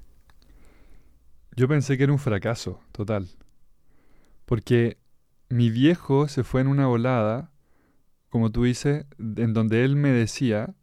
Yo 1.57 1.69
pensé 1.69 1.99
que 1.99 2.05
era 2.05 2.13
un 2.13 2.19
fracaso 2.19 2.81
total. 2.93 3.29
Porque 4.47 4.99
mi 5.49 5.69
viejo 5.71 6.29
se 6.29 6.45
fue 6.45 6.61
en 6.61 6.69
una 6.69 6.87
volada, 6.87 7.51
como 8.29 8.51
tú 8.51 8.65
dices, 8.65 9.05
en 9.19 9.53
donde 9.53 9.85
él 9.85 9.97
me 9.97 10.11
decía 10.11 10.75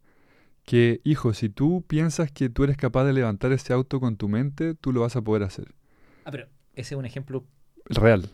que, 0.64 1.00
hijo, 1.04 1.32
si 1.32 1.48
tú 1.48 1.82
piensas 1.88 2.30
que 2.30 2.50
tú 2.50 2.64
eres 2.64 2.76
capaz 2.76 3.04
de 3.04 3.14
levantar 3.14 3.52
ese 3.52 3.72
auto 3.72 3.98
con 4.00 4.18
tu 4.18 4.28
mente, 4.28 4.74
tú 4.74 4.92
lo 4.92 5.00
vas 5.00 5.16
a 5.16 5.22
poder 5.22 5.42
hacer. 5.42 5.74
Ah, 6.24 6.30
pero 6.30 6.46
ese 6.78 6.94
es 6.94 6.98
un 6.98 7.04
ejemplo. 7.04 7.44
Real. 7.86 8.30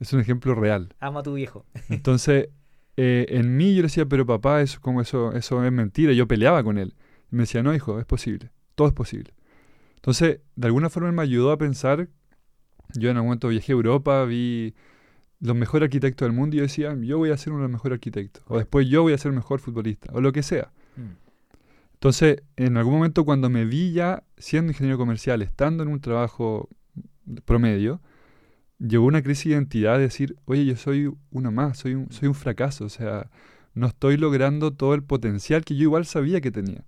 es 0.00 0.12
un 0.12 0.20
ejemplo 0.20 0.54
real. 0.54 0.94
Ama 1.00 1.20
a 1.20 1.22
tu 1.22 1.34
viejo. 1.34 1.66
Entonces, 1.88 2.48
eh, 2.96 3.26
en 3.28 3.56
mí 3.56 3.74
yo 3.74 3.82
le 3.82 3.88
decía, 3.88 4.06
pero 4.06 4.24
papá, 4.24 4.62
eso, 4.62 4.80
como 4.80 5.00
eso, 5.00 5.32
eso 5.32 5.64
es 5.64 5.72
mentira. 5.72 6.12
Yo 6.12 6.28
peleaba 6.28 6.62
con 6.62 6.78
él. 6.78 6.94
Y 7.32 7.36
me 7.36 7.42
decía, 7.42 7.62
no, 7.62 7.74
hijo, 7.74 7.98
es 7.98 8.06
posible. 8.06 8.50
Todo 8.76 8.86
es 8.86 8.94
posible. 8.94 9.34
Entonces, 9.96 10.40
de 10.54 10.66
alguna 10.66 10.90
forma 10.90 11.10
me 11.10 11.22
ayudó 11.22 11.50
a 11.50 11.58
pensar. 11.58 12.08
Yo 12.94 13.10
en 13.10 13.16
algún 13.16 13.28
momento 13.30 13.48
viajé 13.48 13.72
a 13.72 13.74
Europa, 13.74 14.24
vi 14.24 14.74
los 15.40 15.56
mejores 15.56 15.88
arquitectos 15.88 16.26
del 16.26 16.36
mundo 16.36 16.54
y 16.54 16.58
yo 16.58 16.62
decía, 16.62 16.96
yo 17.00 17.18
voy 17.18 17.30
a 17.30 17.36
ser 17.36 17.52
uno 17.52 17.62
de 17.62 17.68
los 17.68 17.72
mejores 17.72 17.96
arquitectos. 17.96 18.44
O 18.46 18.58
después 18.58 18.88
yo 18.88 19.02
voy 19.02 19.12
a 19.12 19.18
ser 19.18 19.30
el 19.30 19.36
mejor 19.36 19.58
futbolista. 19.58 20.12
O 20.12 20.20
lo 20.20 20.30
que 20.30 20.44
sea. 20.44 20.70
Mm. 20.96 21.26
Entonces, 21.94 22.42
en 22.54 22.76
algún 22.76 22.94
momento 22.94 23.24
cuando 23.24 23.50
me 23.50 23.64
vi 23.64 23.92
ya 23.92 24.22
siendo 24.38 24.70
ingeniero 24.70 24.98
comercial, 24.98 25.42
estando 25.42 25.82
en 25.82 25.88
un 25.88 26.00
trabajo 26.00 26.68
promedio, 27.44 28.00
llegó 28.78 29.04
una 29.06 29.22
crisis 29.22 29.46
de 29.46 29.50
identidad 29.52 29.96
de 29.96 30.02
decir, 30.02 30.36
oye, 30.44 30.64
yo 30.64 30.76
soy 30.76 31.12
uno 31.30 31.50
más, 31.52 31.78
soy 31.78 31.94
un, 31.94 32.10
soy 32.12 32.28
un 32.28 32.34
fracaso, 32.34 32.84
o 32.84 32.88
sea, 32.88 33.30
no 33.74 33.86
estoy 33.86 34.16
logrando 34.16 34.72
todo 34.72 34.94
el 34.94 35.02
potencial 35.02 35.64
que 35.64 35.76
yo 35.76 35.82
igual 35.84 36.06
sabía 36.06 36.40
que 36.40 36.50
tenía. 36.50 36.84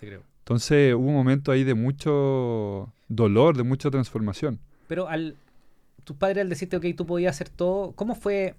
Te 0.00 0.06
creo. 0.06 0.22
Entonces 0.40 0.94
hubo 0.94 1.06
un 1.08 1.14
momento 1.14 1.52
ahí 1.52 1.64
de 1.64 1.74
mucho 1.74 2.92
dolor, 3.08 3.56
de 3.56 3.62
mucha 3.62 3.90
transformación. 3.90 4.58
Pero 4.88 5.08
al 5.08 5.36
tus 6.04 6.16
padres 6.16 6.38
al 6.42 6.48
decirte, 6.48 6.76
ok, 6.76 6.86
tú 6.96 7.06
podías 7.06 7.36
hacer 7.36 7.50
todo, 7.50 7.92
¿cómo 7.92 8.14
fue 8.14 8.54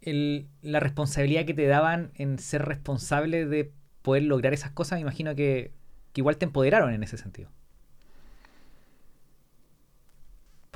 el- 0.00 0.46
la 0.62 0.80
responsabilidad 0.80 1.44
que 1.44 1.54
te 1.54 1.66
daban 1.66 2.12
en 2.14 2.38
ser 2.38 2.64
responsable 2.64 3.46
de 3.46 3.72
poder 4.02 4.22
lograr 4.24 4.52
esas 4.52 4.70
cosas? 4.70 4.98
Me 4.98 5.02
imagino 5.02 5.34
que, 5.34 5.72
que 6.12 6.20
igual 6.20 6.36
te 6.36 6.44
empoderaron 6.44 6.92
en 6.92 7.02
ese 7.02 7.16
sentido. 7.16 7.50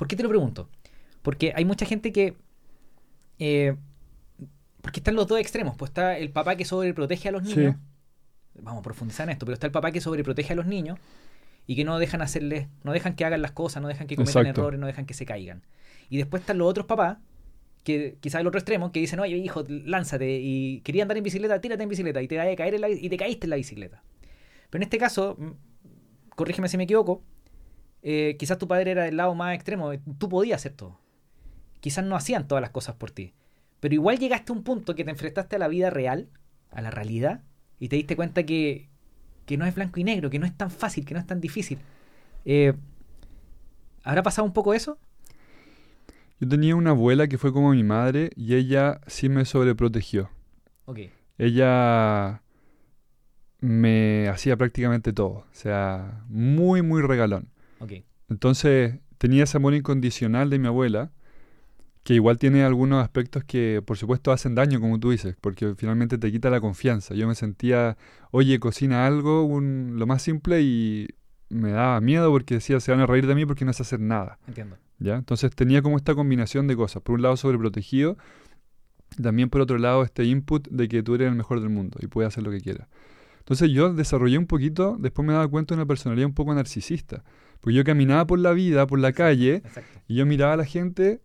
¿Por 0.03 0.09
qué 0.09 0.17
te 0.17 0.23
lo 0.23 0.27
pregunto? 0.27 0.67
Porque 1.21 1.53
hay 1.55 1.63
mucha 1.63 1.85
gente 1.85 2.11
que... 2.11 2.35
eh, 3.39 3.73
porque 4.81 4.99
están 4.99 5.15
los 5.15 5.27
dos 5.27 5.39
extremos. 5.39 5.77
Pues 5.77 5.91
está 5.91 6.17
el 6.17 6.29
papá 6.29 6.57
que 6.57 6.65
sobreprotege 6.65 7.29
a 7.29 7.31
los 7.31 7.47
Sí. 7.47 7.55
niños. 7.55 7.77
Vamos 8.55 8.81
a 8.81 8.83
profundizar 8.83 9.25
en 9.29 9.31
esto, 9.31 9.45
pero 9.45 9.53
está 9.53 9.65
el 9.65 9.71
papá 9.71 9.93
que 9.93 10.01
sobreprotege 10.01 10.51
a 10.51 10.55
los 10.57 10.65
niños 10.65 10.99
y 11.67 11.77
que 11.77 11.85
no 11.85 11.97
dejan 11.99 12.21
hacerles, 12.21 12.67
no 12.83 12.91
dejan 12.91 13.15
que 13.15 13.23
hagan 13.23 13.41
las 13.41 13.53
cosas, 13.53 13.81
no 13.81 13.87
dejan 13.87 14.07
que 14.07 14.17
cometan 14.17 14.41
Exacto. 14.41 14.59
errores, 14.59 14.77
no 14.81 14.87
dejan 14.87 15.05
que 15.05 15.13
se 15.13 15.25
caigan. 15.25 15.63
Y 16.09 16.17
después 16.17 16.41
están 16.41 16.57
los 16.57 16.67
otros 16.69 16.85
papás, 16.85 17.17
que 17.85 18.17
quizás 18.19 18.41
el 18.41 18.47
otro 18.47 18.59
extremo, 18.59 18.91
que 18.91 18.99
dicen, 18.99 19.21
oye, 19.21 19.37
hijo, 19.37 19.63
lánzate. 19.69 20.39
Y 20.41 20.81
quería 20.81 21.03
andar 21.03 21.15
en 21.17 21.23
bicicleta, 21.23 21.61
tírate 21.61 21.83
en 21.83 21.87
bicicleta. 21.89 22.21
Y 22.21 22.27
te 22.27 22.35
caer 22.57 22.75
en 22.75 22.81
la, 22.81 22.89
y 22.89 23.07
te 23.07 23.15
caíste 23.15 23.45
en 23.45 23.51
la 23.51 23.55
bicicleta. 23.55 24.03
Pero 24.69 24.79
en 24.81 24.83
este 24.83 24.97
caso, 24.97 25.37
mm, 25.39 25.51
corrígeme 26.35 26.67
si 26.67 26.75
me 26.75 26.83
equivoco, 26.83 27.23
eh, 28.03 28.35
quizás 28.37 28.57
tu 28.57 28.67
padre 28.67 28.91
era 28.91 29.03
del 29.05 29.17
lado 29.17 29.33
más 29.33 29.55
extremo. 29.55 29.91
Tú 30.17 30.29
podías 30.29 30.57
hacer 30.57 30.73
todo. 30.73 30.99
Quizás 31.79 32.05
no 32.05 32.15
hacían 32.15 32.47
todas 32.47 32.61
las 32.61 32.69
cosas 32.69 32.95
por 32.95 33.11
ti. 33.11 33.33
Pero 33.79 33.95
igual 33.95 34.19
llegaste 34.19 34.51
a 34.51 34.55
un 34.55 34.63
punto 34.63 34.93
que 34.93 35.03
te 35.03 35.11
enfrentaste 35.11 35.55
a 35.55 35.59
la 35.59 35.67
vida 35.67 35.89
real, 35.89 36.29
a 36.69 36.81
la 36.81 36.91
realidad, 36.91 37.41
y 37.79 37.89
te 37.89 37.95
diste 37.95 38.15
cuenta 38.15 38.43
que, 38.43 38.89
que 39.45 39.57
no 39.57 39.65
es 39.65 39.73
blanco 39.73 39.99
y 39.99 40.03
negro, 40.03 40.29
que 40.29 40.39
no 40.39 40.45
es 40.45 40.55
tan 40.55 40.69
fácil, 40.69 41.05
que 41.05 41.13
no 41.13 41.19
es 41.19 41.27
tan 41.27 41.41
difícil. 41.41 41.79
Eh, 42.45 42.73
¿Habrá 44.03 44.21
pasado 44.21 44.45
un 44.45 44.53
poco 44.53 44.73
eso? 44.73 44.97
Yo 46.39 46.47
tenía 46.47 46.75
una 46.75 46.89
abuela 46.89 47.27
que 47.27 47.37
fue 47.37 47.53
como 47.53 47.71
mi 47.71 47.83
madre 47.83 48.31
y 48.35 48.55
ella 48.55 48.99
sí 49.07 49.29
me 49.29 49.45
sobreprotegió. 49.45 50.29
Ok. 50.85 50.99
Ella 51.37 52.41
me 53.59 54.27
hacía 54.27 54.57
prácticamente 54.57 55.13
todo. 55.13 55.29
O 55.29 55.53
sea, 55.53 56.25
muy, 56.27 56.81
muy 56.81 57.01
regalón. 57.01 57.52
Entonces 58.29 58.99
tenía 59.17 59.43
ese 59.43 59.57
amor 59.57 59.73
incondicional 59.73 60.49
de 60.49 60.59
mi 60.59 60.67
abuela, 60.67 61.11
que 62.03 62.13
igual 62.13 62.37
tiene 62.37 62.63
algunos 62.63 63.01
aspectos 63.01 63.43
que 63.43 63.81
por 63.85 63.97
supuesto 63.97 64.31
hacen 64.31 64.55
daño, 64.55 64.81
como 64.81 64.99
tú 64.99 65.11
dices, 65.11 65.35
porque 65.39 65.73
finalmente 65.75 66.17
te 66.17 66.31
quita 66.31 66.49
la 66.49 66.59
confianza. 66.59 67.15
Yo 67.15 67.27
me 67.27 67.35
sentía, 67.35 67.97
oye, 68.31 68.59
cocina 68.59 69.07
algo, 69.07 69.43
un, 69.45 69.93
lo 69.97 70.05
más 70.05 70.21
simple, 70.21 70.61
y 70.61 71.07
me 71.49 71.71
daba 71.71 72.01
miedo 72.01 72.29
porque 72.31 72.55
decía, 72.55 72.79
se 72.79 72.91
van 72.91 72.99
a 72.99 73.05
reír 73.05 73.27
de 73.27 73.35
mí 73.35 73.45
porque 73.45 73.63
no 73.63 73.71
sé 73.71 73.83
hacer 73.83 73.99
nada. 73.99 74.39
Entiendo. 74.47 74.77
¿ya? 74.99 75.15
Entonces 75.15 75.55
tenía 75.55 75.81
como 75.81 75.97
esta 75.97 76.15
combinación 76.15 76.67
de 76.67 76.75
cosas. 76.75 77.01
Por 77.03 77.15
un 77.15 77.21
lado 77.21 77.37
sobreprotegido, 77.37 78.17
también 79.21 79.49
por 79.49 79.61
otro 79.61 79.77
lado 79.77 80.03
este 80.03 80.25
input 80.25 80.67
de 80.69 80.87
que 80.87 81.03
tú 81.03 81.15
eres 81.15 81.29
el 81.29 81.35
mejor 81.35 81.59
del 81.59 81.69
mundo 81.69 81.97
y 82.01 82.07
puedes 82.07 82.29
hacer 82.29 82.43
lo 82.43 82.51
que 82.51 82.59
quieras. 82.59 82.87
Entonces 83.39 83.69
yo 83.71 83.93
desarrollé 83.93 84.37
un 84.37 84.47
poquito, 84.47 84.97
después 84.99 85.25
me 85.25 85.33
daba 85.33 85.47
cuenta 85.47 85.75
de 85.75 85.81
una 85.81 85.85
personalidad 85.85 86.27
un 86.27 86.33
poco 86.33 86.53
narcisista. 86.53 87.23
Porque 87.63 87.75
yo 87.77 87.85
caminaba 87.85 88.27
por 88.27 88.39
la 88.39 88.51
vida, 88.51 88.85
por 88.85 88.99
la 88.99 89.13
calle, 89.13 89.55
Exacto. 89.55 90.01
y 90.09 90.15
yo 90.15 90.25
miraba 90.25 90.53
a 90.53 90.57
la 90.57 90.65
gente 90.65 91.21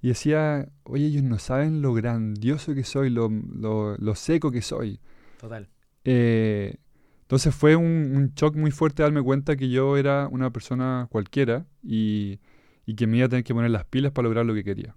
y 0.00 0.08
decía, 0.08 0.68
oye, 0.84 1.04
ellos 1.04 1.22
no 1.22 1.38
saben 1.38 1.82
lo 1.82 1.92
grandioso 1.92 2.74
que 2.74 2.82
soy, 2.82 3.10
lo, 3.10 3.28
lo, 3.28 3.94
lo 3.98 4.14
seco 4.14 4.50
que 4.50 4.62
soy. 4.62 5.00
Total. 5.38 5.68
Eh, 6.04 6.76
entonces 7.20 7.54
fue 7.54 7.76
un, 7.76 7.84
un 8.16 8.32
shock 8.34 8.56
muy 8.56 8.70
fuerte 8.70 9.02
darme 9.02 9.22
cuenta 9.22 9.54
que 9.56 9.68
yo 9.68 9.98
era 9.98 10.28
una 10.30 10.50
persona 10.50 11.08
cualquiera 11.10 11.66
y, 11.82 12.40
y 12.86 12.94
que 12.94 13.06
me 13.06 13.18
iba 13.18 13.26
a 13.26 13.28
tener 13.28 13.44
que 13.44 13.52
poner 13.52 13.70
las 13.70 13.84
pilas 13.84 14.12
para 14.12 14.24
lograr 14.24 14.46
lo 14.46 14.54
que 14.54 14.64
quería. 14.64 14.96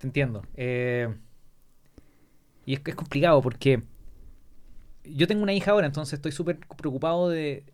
Te 0.00 0.06
entiendo. 0.06 0.42
Eh, 0.54 1.08
y 2.64 2.74
es, 2.74 2.80
es 2.84 2.94
complicado 2.94 3.42
porque 3.42 3.82
yo 5.04 5.26
tengo 5.26 5.42
una 5.42 5.52
hija 5.52 5.70
ahora, 5.72 5.86
entonces 5.86 6.14
estoy 6.14 6.32
súper 6.32 6.58
preocupado 6.76 7.28
de... 7.28 7.64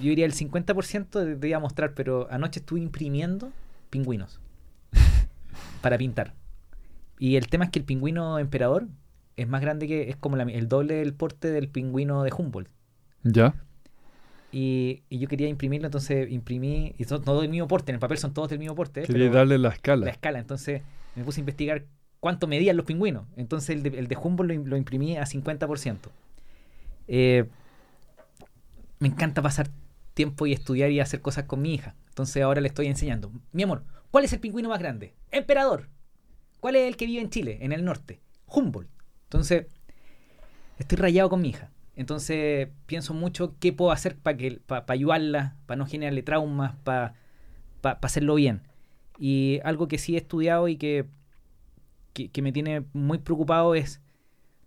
Yo 0.00 0.10
diría 0.10 0.26
el 0.26 0.32
50% 0.32 1.24
de- 1.24 1.36
te 1.36 1.48
iba 1.48 1.56
a 1.56 1.60
mostrar, 1.60 1.94
pero 1.94 2.28
anoche 2.30 2.60
estuve 2.60 2.80
imprimiendo 2.80 3.50
pingüinos 3.90 4.40
para 5.82 5.98
pintar. 5.98 6.34
Y 7.18 7.36
el 7.36 7.48
tema 7.48 7.64
es 7.64 7.70
que 7.70 7.78
el 7.78 7.84
pingüino 7.84 8.38
emperador 8.38 8.88
es 9.36 9.48
más 9.48 9.60
grande 9.62 9.86
que... 9.86 10.10
Es 10.10 10.16
como 10.16 10.36
la- 10.36 10.44
el 10.44 10.68
doble 10.68 10.94
del 10.96 11.14
porte 11.14 11.50
del 11.50 11.68
pingüino 11.68 12.22
de 12.22 12.32
Humboldt. 12.36 12.68
¿Ya? 13.22 13.54
Y, 14.52 15.02
y 15.08 15.18
yo 15.18 15.28
quería 15.28 15.48
imprimirlo, 15.48 15.86
entonces 15.86 16.30
imprimí... 16.30 16.94
Y 16.98 17.04
son 17.04 17.22
todos 17.22 17.42
del 17.42 17.50
mismo 17.50 17.68
porte, 17.68 17.90
en 17.92 17.94
el 17.96 18.00
papel 18.00 18.18
son 18.18 18.32
todos 18.34 18.48
del 18.50 18.58
mismo 18.58 18.74
porte. 18.74 19.02
Quería 19.02 19.30
darle 19.30 19.58
la 19.58 19.68
la 19.68 19.74
escala. 19.74 20.10
escala. 20.10 20.38
Entonces 20.38 20.82
me 21.14 21.24
puse 21.24 21.40
a 21.40 21.42
investigar 21.42 21.84
cuánto 22.20 22.46
medían 22.46 22.76
los 22.76 22.86
pingüinos. 22.86 23.24
Entonces 23.36 23.70
el 23.70 23.82
de, 23.82 23.98
el 23.98 24.08
de 24.08 24.16
Humboldt 24.16 24.52
lo, 24.52 24.64
lo 24.66 24.76
imprimí 24.76 25.16
a 25.16 25.24
50%. 25.24 26.10
Eh, 27.08 27.44
me 28.98 29.08
encanta 29.08 29.42
pasar 29.42 29.70
tiempo 30.14 30.46
y 30.46 30.52
estudiar 30.52 30.90
y 30.90 31.00
hacer 31.00 31.20
cosas 31.20 31.44
con 31.44 31.62
mi 31.62 31.74
hija. 31.74 31.94
Entonces 32.08 32.42
ahora 32.42 32.60
le 32.60 32.68
estoy 32.68 32.86
enseñando. 32.86 33.30
Mi 33.52 33.62
amor, 33.62 33.84
¿cuál 34.10 34.24
es 34.24 34.32
el 34.32 34.40
pingüino 34.40 34.70
más 34.70 34.78
grande? 34.78 35.14
Emperador. 35.30 35.88
¿Cuál 36.60 36.76
es 36.76 36.88
el 36.88 36.96
que 36.96 37.06
vive 37.06 37.20
en 37.20 37.30
Chile, 37.30 37.58
en 37.60 37.72
el 37.72 37.84
norte? 37.84 38.20
Humboldt. 38.46 38.90
Entonces, 39.24 39.66
estoy 40.78 40.98
rayado 40.98 41.28
con 41.28 41.42
mi 41.42 41.50
hija. 41.50 41.70
Entonces 41.94 42.68
pienso 42.86 43.14
mucho 43.14 43.56
qué 43.58 43.72
puedo 43.72 43.90
hacer 43.90 44.16
para 44.16 44.36
que 44.36 44.60
para 44.66 44.84
ayudarla, 44.88 45.56
para 45.66 45.78
no 45.78 45.86
generarle 45.86 46.22
traumas, 46.22 46.74
para 46.82 47.14
hacerlo 47.82 48.34
bien. 48.34 48.62
Y 49.18 49.60
algo 49.64 49.88
que 49.88 49.98
sí 49.98 50.14
he 50.14 50.18
estudiado 50.18 50.68
y 50.68 50.76
que, 50.76 51.06
que 52.12 52.42
me 52.42 52.52
tiene 52.52 52.84
muy 52.92 53.18
preocupado 53.18 53.74
es 53.74 54.00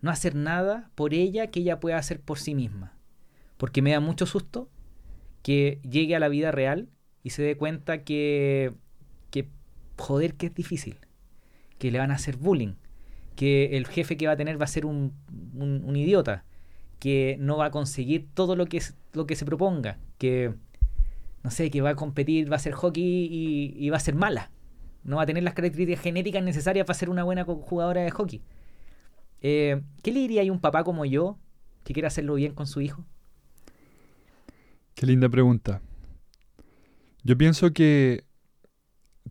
no 0.02 0.12
hacer 0.12 0.36
nada 0.36 0.90
por 0.96 1.14
ella 1.14 1.48
que 1.48 1.60
ella 1.60 1.80
pueda 1.80 1.98
hacer 1.98 2.20
por 2.20 2.40
sí 2.40 2.56
misma. 2.56 2.99
Porque 3.60 3.82
me 3.82 3.92
da 3.92 4.00
mucho 4.00 4.26
susto 4.26 4.70
que 5.44 5.82
llegue 5.84 6.16
a 6.16 6.20
la 6.20 6.30
vida 6.30 6.50
real 6.50 6.88
y 7.24 7.32
se 7.32 7.44
dé 7.44 7.58
cuenta 7.58 8.06
que, 8.06 8.72
que 9.32 9.50
joder, 9.98 10.36
que 10.36 10.46
es 10.46 10.56
difícil. 10.56 10.96
Que 11.78 11.92
le 11.92 12.00
van 12.00 12.10
a 12.12 12.16
hacer 12.16 12.38
bullying. 12.38 12.76
Que 13.36 13.76
el 13.76 13.86
jefe 13.86 14.16
que 14.16 14.28
va 14.28 14.34
a 14.34 14.38
tener 14.38 14.60
va 14.60 14.64
a 14.64 14.68
ser 14.70 14.86
un, 14.86 15.14
un, 15.54 15.96
idiota. 15.98 16.46
Que 17.00 17.36
no 17.42 17.58
va 17.58 17.66
a 17.66 17.72
conseguir 17.72 18.30
todo 18.34 18.56
lo 18.56 18.66
que, 18.66 18.78
es, 18.78 18.96
lo 19.12 19.28
que 19.28 19.36
se 19.36 19.44
proponga. 19.44 20.00
Que, 20.18 20.54
no 21.44 21.52
sé, 21.52 21.70
que 21.70 21.82
va 21.82 21.90
a 21.90 21.96
competir, 21.96 22.50
va 22.50 22.56
a 22.56 22.60
ser 22.60 22.72
hockey 22.72 23.28
y, 23.78 23.90
va 23.90 23.98
a 23.98 24.00
ser 24.00 24.16
mala. 24.16 24.52
No 25.04 25.18
va 25.18 25.24
a 25.24 25.26
tener 25.26 25.44
las 25.44 25.54
características 25.54 26.02
genéticas 26.02 26.44
necesarias 26.44 26.86
para 26.86 26.98
ser 26.98 27.10
una 27.10 27.26
buena 27.26 27.44
jugadora 27.44 28.04
de 28.04 28.12
hockey. 28.12 28.42
Eh, 29.42 29.82
¿Qué 30.02 30.14
le 30.14 30.22
diría 30.22 30.44
a 30.44 30.52
un 30.54 30.62
papá 30.62 30.86
como 30.86 31.04
yo 31.04 31.38
que 31.84 31.92
quiere 31.92 32.08
hacerlo 32.08 32.36
bien 32.36 32.54
con 32.54 32.66
su 32.66 32.80
hijo? 32.80 33.06
Qué 35.00 35.06
linda 35.06 35.30
pregunta. 35.30 35.82
Yo 37.24 37.38
pienso 37.38 37.72
que 37.72 38.26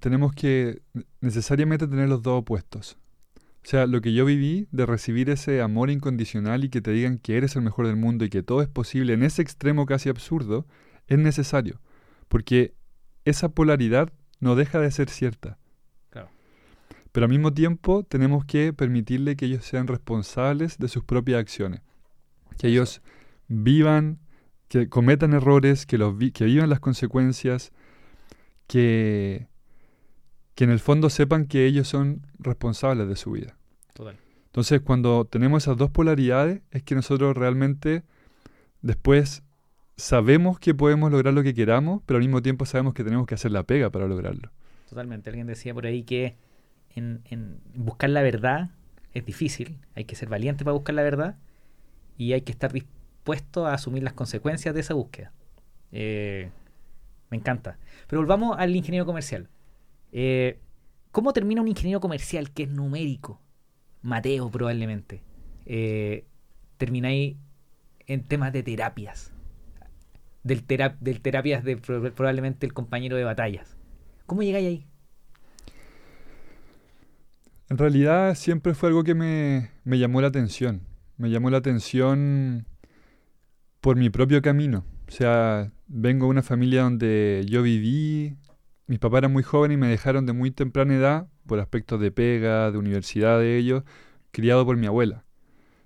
tenemos 0.01 0.33
que 0.33 0.81
necesariamente 1.21 1.87
tener 1.87 2.09
los 2.09 2.23
dos 2.23 2.41
opuestos. 2.41 2.97
O 3.37 3.69
sea, 3.69 3.87
lo 3.87 4.01
que 4.01 4.15
yo 4.15 4.25
viví 4.25 4.67
de 4.73 4.87
recibir 4.87 5.29
ese 5.29 5.61
amor 5.61 5.91
incondicional 5.91 6.65
y 6.65 6.71
que 6.71 6.81
te 6.81 6.91
digan 6.93 7.19
que 7.19 7.37
eres 7.37 7.55
el 7.55 7.61
mejor 7.61 7.87
del 7.87 7.97
mundo 7.97 8.25
y 8.25 8.31
que 8.31 8.43
todo 8.43 8.63
es 8.63 8.69
posible 8.69 9.13
en 9.13 9.23
ese 9.23 9.43
extremo 9.43 9.85
casi 9.85 10.09
absurdo, 10.09 10.67
es 11.07 11.19
necesario. 11.19 11.83
Porque 12.29 12.73
esa 13.27 13.51
polaridad 13.51 14.11
no 14.41 14.57
deja 14.57 14.81
de 14.81 14.91
ser 14.91 15.11
cierta. 15.11 15.59
Claro. 16.09 16.31
Pero 17.13 17.27
al 17.27 17.31
mismo 17.31 17.53
tiempo 17.53 18.05
tenemos 18.05 18.47
que 18.47 18.73
permitirle 18.73 19.37
que 19.37 19.45
ellos 19.45 19.67
sean 19.67 19.87
responsables 19.87 20.79
de 20.79 20.89
sus 20.89 21.05
propias 21.05 21.41
acciones. 21.41 21.83
Que 22.57 22.69
ellos 22.69 23.03
vivan, 23.49 24.19
que 24.69 24.89
cometan 24.89 25.33
errores, 25.33 25.87
que, 25.87 25.99
los 25.99 26.17
vi- 26.17 26.31
que 26.31 26.45
vivan 26.45 26.69
las 26.69 26.81
consecuencias, 26.81 27.73
que, 28.67 29.47
que 30.55 30.65
en 30.65 30.71
el 30.71 30.79
fondo 30.79 31.09
sepan 31.11 31.47
que 31.47 31.65
ellos 31.67 31.89
son 31.89 32.27
responsables 32.39 33.09
de 33.09 33.17
su 33.17 33.31
vida. 33.33 33.57
Total. 33.95 34.17
Entonces, 34.47 34.81
cuando 34.81 35.25
tenemos 35.25 35.65
esas 35.65 35.77
dos 35.77 35.91
polaridades, 35.91 36.63
es 36.71 36.83
que 36.83 36.95
nosotros 36.95 37.37
realmente 37.37 38.03
después 38.83 39.43
sabemos 39.97 40.59
que 40.59 40.75
podemos 40.75 41.11
lograr 41.11 41.35
lo 41.35 41.43
que 41.43 41.55
queramos, 41.55 42.03
pero 42.07 42.19
al 42.19 42.23
mismo 42.23 42.43
tiempo 42.43 42.67
sabemos 42.67 42.95
que 42.95 43.05
tenemos 43.05 43.27
que 43.27 43.35
hacer 43.35 43.51
la 43.53 43.63
pega 43.63 43.91
para 43.91 44.07
lograrlo. 44.07 44.51
Totalmente. 44.89 45.31
Alguien 45.31 45.47
decía 45.47 45.75
por 45.75 45.87
ahí 45.87 46.03
que 46.03 46.37
en, 46.95 47.21
en 47.31 47.59
buscar 47.75 48.11
la 48.11 48.23
verdad 48.23 48.71
es 49.13 49.25
difícil. 49.25 49.79
Hay 49.95 50.05
que 50.05 50.15
ser 50.15 50.29
valiente 50.29 50.65
para 50.65 50.75
buscar 50.75 50.95
la 50.95 51.03
verdad 51.03 51.37
y 52.17 52.33
hay 52.33 52.43
que 52.43 52.53
estar 52.53 52.73
dispuesto 52.73 52.98
a 53.67 53.75
asumir 53.75 54.03
las 54.03 54.13
consecuencias 54.15 54.75
de 54.75 54.81
esa 54.81 54.95
búsqueda. 54.95 55.33
Eh, 55.93 56.51
me 57.31 57.37
encanta. 57.37 57.79
Pero 58.07 58.21
volvamos 58.23 58.57
al 58.59 58.75
ingeniero 58.75 59.07
comercial. 59.07 59.49
Eh, 60.13 60.59
¿Cómo 61.13 61.33
termina 61.33 61.61
un 61.61 61.69
ingeniero 61.69 62.01
comercial 62.01 62.51
que 62.51 62.65
es 62.65 62.69
numérico? 62.71 63.41
Mateo 64.03 64.51
probablemente. 64.51 65.23
Eh, 65.67 66.25
termináis 66.77 67.37
en 68.07 68.23
temas 68.25 68.53
de 68.53 68.63
terapias. 68.63 69.33
Del, 70.43 70.65
tera- 70.65 70.97
del 71.01 71.21
terapias 71.21 71.65
de 71.65 71.77
pro- 71.77 72.13
probablemente 72.15 72.65
el 72.67 72.73
compañero 72.73 73.17
de 73.17 73.25
batallas. 73.25 73.77
¿Cómo 74.27 74.43
llegáis 74.43 74.67
ahí? 74.67 74.87
En 77.71 77.77
realidad 77.77 78.35
siempre 78.35 78.75
fue 78.75 78.89
algo 78.89 79.05
que 79.05 79.15
me, 79.15 79.71
me 79.85 79.99
llamó 79.99 80.21
la 80.23 80.29
atención. 80.29 80.83
Me 81.19 81.29
llamó 81.31 81.51
la 81.51 81.59
atención 81.59 82.67
por 83.81 83.97
mi 83.97 84.11
propio 84.11 84.43
camino. 84.43 84.85
O 85.09 85.11
sea, 85.11 85.71
vengo 85.87 86.27
de 86.27 86.31
una 86.31 86.43
familia 86.43 86.83
donde 86.83 87.45
yo 87.49 87.63
viví, 87.63 88.37
mis 88.87 88.99
papás 88.99 89.19
eran 89.19 89.33
muy 89.33 89.43
jóvenes 89.43 89.77
y 89.77 89.79
me 89.81 89.89
dejaron 89.89 90.27
de 90.27 90.33
muy 90.33 90.51
temprana 90.51 90.95
edad, 90.95 91.27
por 91.47 91.61
aspectos 91.61 92.01
de 92.01 92.11
pega, 92.11 92.71
de 92.71 92.79
universidad 92.79 93.39
de 93.39 93.57
ellos, 93.57 93.85
criado 94.33 94.67
por 94.67 94.77
mi 94.77 94.87
abuela. 94.87 95.25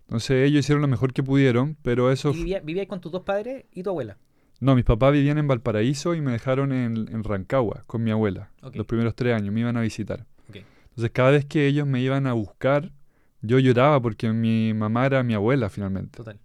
Entonces 0.02 0.46
ellos 0.48 0.60
hicieron 0.60 0.82
lo 0.82 0.88
mejor 0.88 1.12
que 1.12 1.22
pudieron, 1.22 1.76
pero 1.82 2.10
eso... 2.10 2.30
¿Y 2.30 2.34
fu- 2.34 2.60
vivía, 2.64 2.86
con 2.86 3.00
tus 3.00 3.12
dos 3.12 3.22
padres 3.22 3.64
y 3.72 3.82
tu 3.82 3.90
abuela? 3.90 4.18
No, 4.60 4.74
mis 4.74 4.84
papás 4.84 5.12
vivían 5.12 5.38
en 5.38 5.48
Valparaíso 5.48 6.14
y 6.14 6.20
me 6.20 6.32
dejaron 6.32 6.72
en, 6.72 6.96
en 7.12 7.24
Rancagua 7.24 7.84
con 7.86 8.02
mi 8.04 8.10
abuela. 8.10 8.50
Los 8.74 8.86
primeros 8.86 9.14
tres 9.16 9.34
años 9.34 9.52
me 9.52 9.60
iban 9.60 9.76
a 9.76 9.80
visitar. 9.80 10.26
Entonces 10.48 11.10
cada 11.12 11.30
vez 11.30 11.46
que 11.46 11.66
ellos 11.66 11.86
me 11.86 12.02
iban 12.02 12.26
a 12.26 12.34
buscar, 12.34 12.92
yo 13.40 13.58
lloraba 13.58 14.00
porque 14.02 14.30
mi 14.32 14.74
mamá 14.74 15.06
era 15.06 15.22
mi 15.22 15.32
abuela 15.34 15.70
finalmente. 15.70 16.18
Total. 16.18 16.38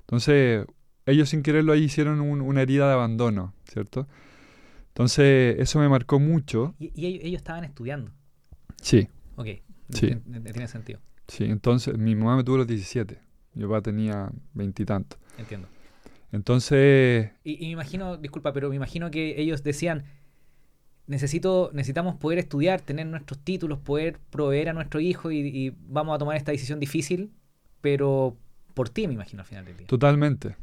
Entonces 0.00 0.66
ellos 1.06 1.28
sin 1.28 1.42
quererlo 1.42 1.72
ahí 1.72 1.84
hicieron 1.84 2.20
un- 2.20 2.40
una 2.40 2.62
herida 2.62 2.86
de 2.88 2.94
abandono, 2.94 3.54
¿cierto? 3.64 4.06
Entonces 4.88 5.56
eso 5.58 5.78
me 5.80 5.88
marcó 5.88 6.20
mucho. 6.20 6.74
Y, 6.78 6.92
y 6.94 7.06
ellos, 7.06 7.24
ellos 7.24 7.38
estaban 7.38 7.64
estudiando. 7.64 8.12
Sí, 8.80 9.08
Ok. 9.36 9.46
Sí. 9.90 10.06
Tien- 10.08 10.22
tien- 10.24 10.52
Tiene 10.52 10.68
sentido. 10.68 11.00
sí. 11.28 11.44
Entonces 11.44 11.98
mi 11.98 12.14
mamá 12.14 12.36
me 12.36 12.44
tuvo 12.44 12.58
los 12.58 12.66
17. 12.66 13.18
Mi 13.54 13.64
papá 13.64 13.82
tenía 13.82 14.30
veintitantos. 14.54 15.18
Entiendo. 15.38 15.68
Entonces, 16.32 17.30
Y, 17.44 17.54
y 17.62 17.66
me 17.66 17.72
imagino, 17.72 18.16
disculpa, 18.16 18.52
pero 18.52 18.68
me 18.70 18.76
imagino 18.76 19.10
que 19.10 19.40
ellos 19.40 19.62
decían, 19.62 20.04
necesito, 21.06 21.70
necesitamos 21.72 22.16
poder 22.16 22.38
estudiar, 22.38 22.80
tener 22.80 23.06
nuestros 23.06 23.38
títulos, 23.40 23.78
poder 23.78 24.18
proveer 24.30 24.68
a 24.70 24.72
nuestro 24.72 25.00
hijo 25.00 25.30
y, 25.30 25.38
y 25.38 25.72
vamos 25.88 26.14
a 26.14 26.18
tomar 26.18 26.36
esta 26.36 26.50
decisión 26.52 26.80
difícil, 26.80 27.30
pero 27.80 28.36
por 28.74 28.88
ti, 28.88 29.06
me 29.06 29.14
imagino, 29.14 29.42
al 29.42 29.46
final 29.46 29.64
del 29.64 29.76
día. 29.76 29.86
totalmente, 29.86 30.56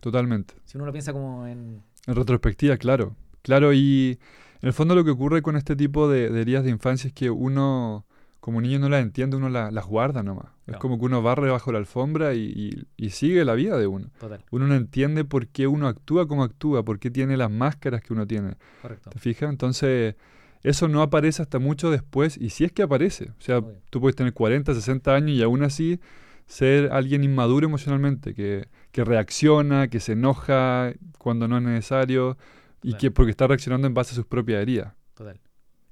totalmente. 0.00 0.54
Si 0.64 0.76
uno 0.76 0.86
lo 0.86 0.92
piensa 0.92 1.12
como 1.12 1.46
en... 1.46 1.82
En 2.06 2.14
retrospectiva, 2.14 2.76
claro. 2.76 3.14
Claro, 3.42 3.72
y 3.72 4.18
en 4.62 4.66
el 4.68 4.72
fondo 4.72 4.94
lo 4.94 5.04
que 5.04 5.10
ocurre 5.10 5.42
con 5.42 5.56
este 5.56 5.76
tipo 5.76 6.08
de, 6.08 6.30
de 6.30 6.40
heridas 6.40 6.64
de 6.64 6.70
infancia 6.70 7.08
es 7.08 7.14
que 7.14 7.30
uno, 7.30 8.04
como 8.40 8.60
niño, 8.60 8.78
no 8.78 8.88
las 8.88 9.02
entiende, 9.02 9.36
uno 9.36 9.48
la- 9.48 9.70
las 9.70 9.86
guarda 9.86 10.22
nomás. 10.22 10.46
Es 10.66 10.76
como 10.76 10.98
que 10.98 11.04
uno 11.06 11.20
barre 11.22 11.50
bajo 11.50 11.72
la 11.72 11.78
alfombra 11.78 12.34
y, 12.34 12.44
y- 12.44 12.86
y 13.06 13.10
sigue 13.10 13.44
la 13.44 13.54
vida 13.54 13.76
de 13.76 13.86
uno. 13.86 14.10
Total, 14.20 14.44
Uno 14.50 14.66
no 14.66 14.74
entiende 14.74 15.24
por 15.24 15.46
qué 15.48 15.66
uno 15.66 15.88
actúa 15.88 16.26
como 16.28 16.44
actúa, 16.44 16.84
por 16.84 16.98
qué 16.98 17.10
tiene 17.10 17.36
las 17.36 17.50
máscaras 17.50 18.02
que 18.02 18.12
uno 18.12 18.26
tiene. 18.26 18.54
correcto. 18.82 19.10
¿Te 19.10 19.18
fijas? 19.18 19.50
Entonces, 19.50 20.14
eso 20.62 20.88
no 20.88 21.02
aparece 21.02 21.42
hasta 21.42 21.58
mucho 21.58 21.90
después, 21.90 22.36
y 22.36 22.50
si 22.50 22.64
es 22.64 22.72
que 22.72 22.82
aparece. 22.82 23.30
O 23.38 23.40
sea, 23.42 23.62
tú 23.90 24.00
puedes 24.00 24.14
tener 24.16 24.32
40, 24.34 24.74
60 24.74 25.14
años 25.14 25.30
y 25.30 25.42
aún 25.42 25.62
así 25.62 25.98
ser 26.46 26.92
alguien 26.92 27.24
inmaduro 27.24 27.66
emocionalmente, 27.66 28.34
que, 28.34 28.68
que 28.92 29.04
reacciona, 29.04 29.88
que 29.88 30.00
se 30.00 30.12
enoja 30.12 30.92
cuando 31.18 31.46
no 31.48 31.56
es 31.58 31.62
necesario, 31.62 32.36
y 32.82 32.94
que 32.94 33.10
porque 33.10 33.30
está 33.30 33.46
reaccionando 33.46 33.86
en 33.86 33.94
base 33.94 34.12
a 34.12 34.14
sus 34.14 34.26
propias 34.26 34.62
heridas. 34.62 34.94
Total. 35.14 35.38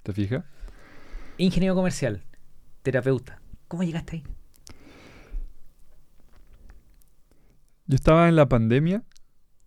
¿Te 0.03 0.13
fijas? 0.13 0.45
Ingeniero 1.37 1.75
comercial, 1.75 2.23
terapeuta. 2.83 3.41
¿Cómo 3.69 3.83
llegaste 3.83 4.17
ahí? 4.17 4.25
Yo 7.87 7.95
estaba 7.95 8.29
en 8.29 8.37
la 8.37 8.49
pandemia 8.49 9.03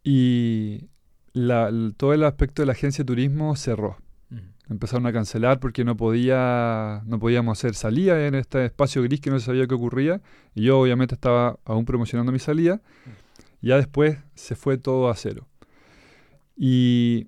y 0.04 0.90
la- 1.34 1.72
todo 1.98 2.14
el 2.14 2.24
aspecto 2.24 2.62
de 2.62 2.66
la 2.68 2.74
agencia 2.74 3.04
de 3.04 3.08
turismo 3.08 3.56
cerró. 3.56 3.98
Empezaron 4.70 5.06
a 5.06 5.12
cancelar 5.12 5.60
porque 5.60 5.84
no 5.84 5.98
podía, 5.98 7.02
no 7.06 7.20
podíamos 7.20 7.58
hacer 7.60 7.76
salida 7.76 8.26
en 8.26 8.36
este 8.36 8.64
espacio 8.64 9.04
gris 9.04 9.20
que 9.20 9.30
no 9.30 9.38
se 9.38 9.48
sabía 9.48 9.68
qué 9.68 9.74
ocurría. 9.76 10.22
Y 10.56 10.64
yo 10.64 10.80
obviamente 10.80 11.14
estaba 11.14 11.60
aún 11.66 11.84
promocionando 11.84 12.32
mi 12.32 12.40
salida. 12.40 12.80
Ya 13.62 13.78
después 13.78 14.18
se 14.36 14.56
fue 14.56 14.78
todo 14.78 15.10
a 15.10 15.16
cero. 15.16 15.48
Y, 16.56 17.28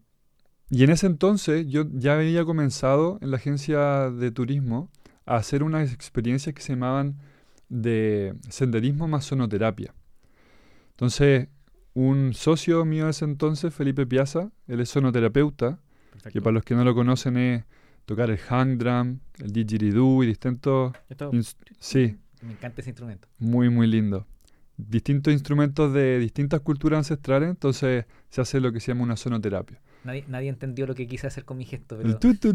y 0.70 0.84
en 0.84 0.90
ese 0.90 1.08
entonces 1.08 1.68
yo 1.68 1.86
ya 1.92 2.16
había 2.16 2.46
comenzado 2.46 3.18
en 3.22 3.32
la 3.32 3.38
agencia 3.38 4.10
de 4.10 4.32
turismo 4.32 4.90
a 5.26 5.36
hacer 5.38 5.64
unas 5.64 5.94
experiencias 5.94 6.54
que 6.54 6.62
se 6.62 6.74
llamaban 6.74 7.18
de 7.70 8.36
senderismo 8.50 9.08
más 9.08 9.26
sonoterapia. 9.26 9.94
Entonces, 10.92 11.48
un 11.94 12.34
socio 12.34 12.86
mío 12.86 13.06
de 13.06 13.12
ese 13.12 13.26
entonces, 13.26 13.74
Felipe 13.74 14.06
Piazza, 14.06 14.52
él 14.68 14.80
es 14.80 14.90
sonoterapeuta, 14.90 15.80
Perfecto. 16.12 16.32
que 16.32 16.42
para 16.42 16.54
los 16.54 16.64
que 16.64 16.76
no 16.76 16.84
lo 16.84 16.94
conocen 16.94 17.38
es 17.38 17.64
tocar 18.06 18.30
el 18.30 18.38
hang 18.38 18.78
drum, 18.78 19.20
el 19.40 19.52
didgeridoo 19.52 20.24
y 20.24 20.28
distintos... 20.28 20.94
Esto- 21.10 21.32
sí, 21.80 22.18
me 22.42 22.54
encanta 22.54 22.82
ese 22.82 22.90
instrumento. 22.92 23.28
muy, 23.40 23.70
muy 23.70 23.88
lindo. 23.88 24.28
Distintos 24.78 25.34
instrumentos 25.34 25.94
de 25.94 26.20
distintas 26.20 26.62
culturas 26.62 26.98
ancestrales, 27.00 27.50
entonces 27.50 28.06
se 28.30 28.42
hace 28.42 28.60
lo 28.60 28.72
que 28.72 28.80
se 28.80 28.88
llama 28.92 29.04
una 29.04 29.16
sonoterapia. 29.18 29.80
Nadie, 30.04 30.26
nadie 30.28 30.50
entendió 30.50 30.86
lo 30.86 30.96
que 30.96 31.08
quise 31.08 31.28
hacer 31.28 31.46
con 31.46 31.58
mi 31.58 31.66
gesto, 31.66 31.96
pero 31.98 32.10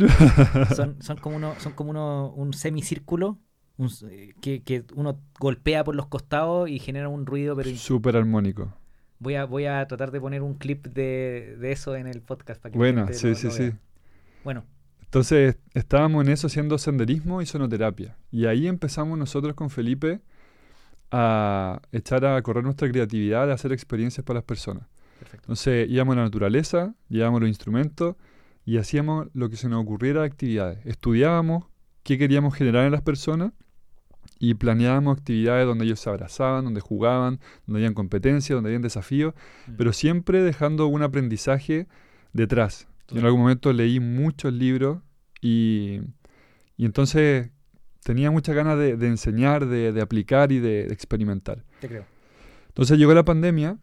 son, 0.75 0.97
son 1.03 1.17
como 1.19 1.37
uno, 1.37 1.55
son 1.59 1.73
como 1.73 1.91
uno, 1.91 2.33
un 2.37 2.53
semicírculo 2.53 3.39
un 3.79 3.89
eh, 4.11 4.35
que, 4.41 4.63
que 4.63 4.85
uno 4.95 5.21
golpea 5.39 5.85
por 5.85 5.95
los 5.95 6.09
costados 6.09 6.69
y 6.69 6.79
genera 6.79 7.09
un 7.09 7.27
ruido, 7.27 7.57
pero 7.57 7.71
Súper 7.77 8.17
armónico. 8.17 8.75
voy 9.19 9.35
a, 9.37 9.45
voy 9.45 9.67
a 9.67 9.87
tratar 9.87 10.11
de 10.11 10.21
poner 10.21 10.43
un 10.43 10.55
clip 10.55 10.87
de, 10.89 11.57
de 11.59 11.73
eso 11.73 11.95
en 11.97 12.07
el 12.07 12.21
podcast 12.23 12.61
para 12.61 12.73
que 12.73 12.79
gente 12.79 13.15
sí, 13.15 13.29
lo- 13.29 13.35
sí, 13.35 13.47
lo 13.47 13.53
sí. 13.53 13.73
Bueno, 14.45 14.65
Entonces 15.05 15.57
estábamos 15.75 16.25
en 16.27 16.33
eso 16.33 16.47
haciendo 16.49 16.77
senderismo 16.79 17.41
y 17.43 17.47
sonoterapia. 17.47 18.17
Y 18.31 18.47
ahí 18.47 18.67
empezamos 18.67 19.19
nosotros 19.19 19.55
con 19.55 19.71
Felipe 19.71 20.21
a 21.11 21.81
echar 21.93 22.25
a 22.25 22.41
correr 22.43 22.65
nuestra 22.65 22.89
creatividad, 22.91 23.51
a 23.51 23.55
hacer 23.55 23.73
experiencias 23.73 24.25
para 24.25 24.39
las 24.39 24.45
personas. 24.45 24.85
perfecto. 25.19 25.45
Entonces 25.45 25.89
íbamos 25.91 26.13
a 26.15 26.17
la 26.17 26.23
naturaleza, 26.25 26.95
llevábamos 27.09 27.41
los 27.41 27.49
instrumentos 27.49 28.17
y 28.65 28.77
hacíamos 28.79 29.29
lo 29.35 29.49
que 29.49 29.57
se 29.57 29.69
nos 29.69 29.83
ocurriera 29.83 30.21
de 30.21 30.27
actividades. 30.27 30.85
Estudiábamos 30.85 31.65
qué 32.03 32.19
queríamos 32.19 32.55
generar 32.55 32.85
en 32.85 32.93
las 32.93 33.03
personas 33.03 33.53
y 34.39 34.55
planeábamos 34.55 35.17
actividades 35.19 35.67
donde 35.67 35.85
ellos 35.87 35.99
se 36.01 36.11
abrazaban, 36.11 36.65
donde 36.65 36.81
jugaban, 36.81 37.41
donde 37.67 37.81
habían 37.81 37.95
competencias, 37.95 38.55
donde 38.57 38.69
habían 38.71 38.83
desafíos, 38.83 39.35
Mm. 39.67 39.73
pero 39.77 39.93
siempre 39.93 40.43
dejando 40.43 40.87
un 40.87 41.03
aprendizaje 41.03 41.89
detrás. 42.33 42.87
Yo 43.11 43.19
en 43.21 43.25
algún 43.25 43.41
momento 43.41 43.73
leí 43.73 44.01
muchos 44.01 44.53
libros 44.53 44.99
y, 45.41 46.01
y 46.77 46.85
entonces 46.85 47.51
tenía 48.03 48.31
muchas 48.31 48.55
ganas 48.55 48.79
de, 48.79 48.97
de 48.97 49.07
enseñar, 49.09 49.67
de, 49.67 49.93
de 49.93 50.01
aplicar 50.01 50.53
y 50.53 50.59
de- 50.61 50.87
de 50.87 50.95
experimentar. 50.95 51.65
Te 51.81 51.89
creo. 51.89 52.05
Entonces 52.69 52.99
llegó 52.99 53.13
la 53.15 53.25
pandemia 53.25 53.79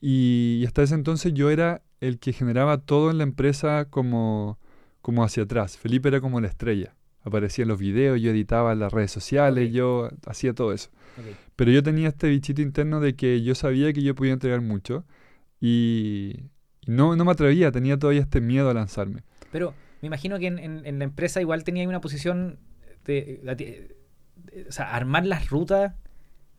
y, 0.00 0.58
y 0.62 0.66
hasta 0.66 0.82
ese 0.82 0.94
entonces 0.94 1.34
yo 1.34 1.50
era 1.50 1.82
el 2.00 2.18
que 2.18 2.32
generaba 2.32 2.78
todo 2.78 3.10
en 3.10 3.18
la 3.18 3.24
empresa 3.24 3.86
como, 3.90 4.58
como 5.02 5.22
hacia 5.24 5.42
atrás. 5.42 5.76
Felipe 5.76 6.08
era 6.08 6.20
como 6.20 6.40
la 6.40 6.48
estrella. 6.48 6.94
Aparecía 7.22 7.64
en 7.64 7.68
los 7.68 7.78
videos, 7.78 8.18
yo 8.20 8.30
editaba 8.30 8.72
en 8.72 8.78
las 8.78 8.92
redes 8.92 9.10
sociales, 9.10 9.70
yo 9.72 10.08
hacía 10.26 10.54
todo 10.54 10.72
eso. 10.72 10.88
Ok. 11.18 11.36
Pero 11.54 11.70
yo 11.70 11.82
tenía 11.82 12.08
este 12.08 12.28
bichito 12.30 12.62
interno 12.62 12.98
de 13.00 13.14
que 13.14 13.42
yo 13.42 13.54
sabía 13.54 13.92
que 13.92 14.02
yo 14.02 14.14
podía 14.14 14.32
entregar 14.32 14.62
mucho 14.62 15.04
y, 15.60 16.44
y 16.80 16.90
no, 16.90 17.16
no 17.16 17.24
me 17.24 17.32
atrevía, 17.32 17.70
tenía 17.70 17.98
todavía 17.98 18.22
este 18.22 18.40
miedo 18.40 18.70
a 18.70 18.74
lanzarme. 18.74 19.22
Pero 19.52 19.74
me 20.00 20.06
imagino 20.06 20.38
que 20.38 20.46
en, 20.46 20.58
en- 20.58 20.86
en 20.86 20.98
la 20.98 21.04
empresa 21.04 21.40
igual 21.42 21.64
tenía 21.64 21.86
una 21.86 22.00
posición 22.00 22.58
o 24.68 24.72
sea, 24.72 24.94
armar 24.94 25.26
las 25.26 25.48
rutas. 25.50 25.94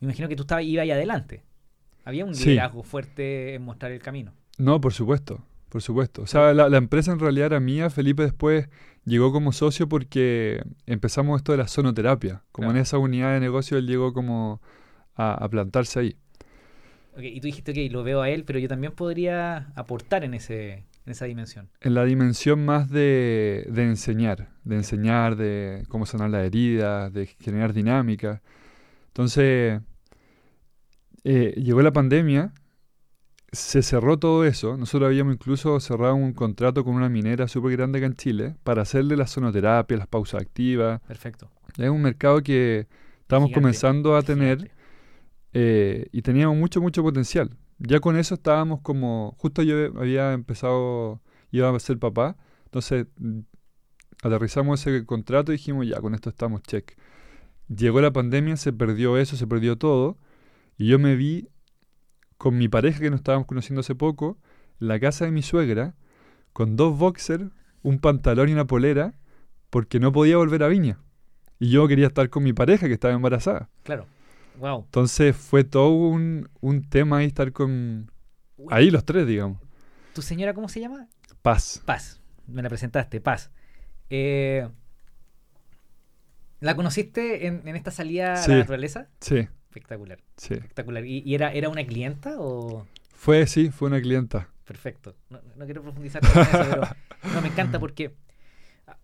Me 0.00 0.06
imagino 0.06 0.28
que 0.28 0.36
tú 0.36 0.42
estabas, 0.42 0.64
ibas 0.64 0.82
ahí 0.84 0.90
adelante. 0.90 1.42
Había 2.04 2.24
un 2.24 2.34
Sí. 2.34 2.50
liderazgo 2.50 2.82
fuerte 2.82 3.54
en 3.54 3.62
mostrar 3.62 3.92
el 3.92 4.00
camino. 4.00 4.32
No, 4.58 4.80
por 4.80 4.92
supuesto, 4.92 5.44
por 5.68 5.82
supuesto. 5.82 6.22
O 6.22 6.26
sea, 6.26 6.52
la, 6.52 6.68
la 6.68 6.76
empresa 6.78 7.12
en 7.12 7.20
realidad 7.20 7.46
era 7.46 7.60
mía. 7.60 7.90
Felipe 7.90 8.22
después 8.24 8.68
llegó 9.04 9.32
como 9.32 9.52
socio 9.52 9.88
porque 9.88 10.62
empezamos 10.86 11.38
esto 11.40 11.52
de 11.52 11.58
la 11.58 11.68
sonoterapia. 11.68 12.42
Como 12.52 12.66
Claro. 12.66 12.78
en 12.78 12.82
esa 12.82 12.98
unidad 12.98 13.32
de 13.34 13.40
negocio 13.40 13.78
él 13.78 13.86
llegó 13.86 14.12
como 14.12 14.60
a, 15.14 15.32
a 15.34 15.48
plantarse 15.48 16.00
ahí. 16.00 16.16
Y 17.18 17.40
tú 17.40 17.46
dijiste, 17.46 17.72
ok, 17.72 17.92
lo 17.92 18.02
veo 18.02 18.22
a 18.22 18.30
él, 18.30 18.44
pero 18.44 18.58
yo 18.58 18.68
también 18.68 18.92
podría 18.94 19.70
aportar 19.76 20.24
en, 20.24 20.32
ese, 20.34 20.84
en 21.04 21.12
esa 21.12 21.24
dimensión. 21.24 21.68
En 21.80 21.94
la 21.94 22.04
dimensión 22.04 22.64
más 22.64 22.90
de, 22.90 23.66
de 23.68 23.82
enseñar, 23.84 24.50
de 24.64 24.76
enseñar, 24.76 25.36
de 25.36 25.84
cómo 25.88 26.06
sanar 26.06 26.30
las 26.30 26.44
heridas, 26.44 27.12
de 27.12 27.26
generar 27.26 27.72
dinámica. 27.72 28.42
Entonces, 29.08 29.80
eh, 31.24 31.54
llegó 31.56 31.82
la 31.82 31.92
pandemia, 31.92 32.52
se 33.50 33.82
cerró 33.82 34.18
todo 34.18 34.44
eso. 34.44 34.76
Nosotros 34.76 35.08
habíamos 35.08 35.34
incluso 35.34 35.78
cerrado 35.80 36.14
un 36.14 36.32
contrato 36.32 36.84
con 36.84 36.94
una 36.94 37.08
minera 37.08 37.48
súper 37.48 37.72
grande 37.72 37.98
acá 37.98 38.06
en 38.06 38.14
Chile 38.14 38.54
para 38.62 38.82
hacerle 38.82 39.16
la 39.16 39.26
sonoterapia, 39.26 39.96
las 39.96 40.06
pausas 40.06 40.40
activas. 40.40 41.00
Perfecto. 41.02 41.50
Es 41.76 41.90
un 41.90 42.02
mercado 42.02 42.42
que 42.42 42.86
estamos 43.20 43.48
Gigante, 43.48 43.60
comenzando 43.60 44.16
a 44.16 44.22
tener 44.22 44.70
eh, 45.52 46.06
y 46.12 46.22
teníamos 46.22 46.56
mucho, 46.56 46.80
mucho 46.80 47.02
potencial. 47.02 47.50
Ya 47.78 48.00
con 48.00 48.16
eso 48.16 48.34
estábamos 48.34 48.80
como, 48.80 49.34
justo 49.38 49.62
yo 49.62 49.76
había 49.98 50.32
empezado, 50.32 51.20
iba 51.50 51.74
a 51.74 51.80
ser 51.80 51.98
papá, 51.98 52.36
entonces 52.64 53.06
mm, 53.18 53.40
aterrizamos 54.22 54.86
ese 54.86 55.04
contrato 55.04 55.52
y 55.52 55.56
dijimos, 55.56 55.86
ya, 55.86 56.00
con 56.00 56.14
esto 56.14 56.30
estamos, 56.30 56.62
check. 56.62 56.96
Llegó 57.68 58.00
la 58.00 58.12
pandemia, 58.12 58.56
se 58.56 58.72
perdió 58.72 59.18
eso, 59.18 59.36
se 59.36 59.46
perdió 59.46 59.76
todo, 59.76 60.18
y 60.76 60.86
yo 60.86 60.98
me 60.98 61.16
vi 61.16 61.48
con 62.38 62.58
mi 62.58 62.68
pareja 62.68 63.00
que 63.00 63.10
nos 63.10 63.20
estábamos 63.20 63.46
conociendo 63.46 63.80
hace 63.80 63.94
poco, 63.94 64.38
en 64.80 64.88
la 64.88 64.98
casa 65.00 65.24
de 65.24 65.30
mi 65.30 65.42
suegra, 65.42 65.94
con 66.52 66.76
dos 66.76 66.98
boxers, 66.98 67.44
un 67.82 67.98
pantalón 67.98 68.48
y 68.48 68.52
una 68.52 68.66
polera, 68.66 69.14
porque 69.70 70.00
no 70.00 70.12
podía 70.12 70.36
volver 70.36 70.62
a 70.62 70.68
Viña. 70.68 70.98
Y 71.58 71.70
yo 71.70 71.86
quería 71.88 72.08
estar 72.08 72.28
con 72.30 72.42
mi 72.42 72.52
pareja 72.52 72.88
que 72.88 72.94
estaba 72.94 73.14
embarazada. 73.14 73.70
Claro. 73.84 74.06
Wow. 74.58 74.82
Entonces 74.84 75.34
fue 75.36 75.64
todo 75.64 75.90
un, 75.90 76.48
un 76.60 76.82
tema 76.88 77.18
ahí 77.18 77.26
estar 77.26 77.52
con... 77.52 78.10
Ahí 78.70 78.90
los 78.90 79.04
tres, 79.04 79.26
digamos. 79.26 79.60
¿Tu 80.14 80.22
señora 80.22 80.54
cómo 80.54 80.68
se 80.68 80.80
llama? 80.80 81.08
Paz. 81.42 81.82
Paz. 81.84 82.20
Me 82.46 82.62
la 82.62 82.68
presentaste, 82.68 83.20
Paz. 83.20 83.50
Eh, 84.10 84.68
¿La 86.60 86.76
conociste 86.76 87.46
en, 87.46 87.66
en 87.66 87.76
esta 87.76 87.90
salida 87.90 88.36
Sí. 88.36 88.50
a 88.52 88.54
la 88.54 88.60
naturaleza? 88.60 89.08
Sí, 89.20 89.48
Espectacular, 89.68 90.18
sí. 90.36 90.54
espectacular. 90.54 91.04
¿Y, 91.06 91.22
y 91.24 91.34
era, 91.34 91.50
era 91.52 91.68
una 91.70 91.84
clienta 91.84 92.34
o...? 92.38 92.86
Fue, 93.14 93.46
sí, 93.46 93.70
fue 93.70 93.88
una 93.88 94.00
clienta. 94.00 94.48
Perfecto. 94.64 95.16
No, 95.30 95.40
no 95.56 95.64
quiero 95.64 95.82
profundizar 95.82 96.22
en 96.24 96.30
eso, 96.42 96.50
pero 96.52 96.82
no 97.34 97.40
me 97.40 97.48
encanta 97.48 97.78
porque. 97.80 98.14
ah, 98.86 98.96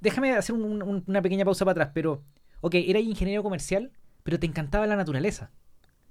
Déjame 0.00 0.32
hacer 0.32 0.54
un- 0.54 0.82
un- 0.82 1.04
una 1.06 1.22
pequeña 1.22 1.44
pausa 1.44 1.64
para 1.64 1.72
atrás, 1.72 1.90
pero. 1.94 2.22
Ok, 2.60 2.74
eras 2.74 3.02
ingeniero 3.02 3.42
comercial, 3.42 3.90
pero 4.22 4.38
te 4.38 4.46
encantaba 4.46 4.86
la 4.86 4.96
naturaleza. 4.96 5.50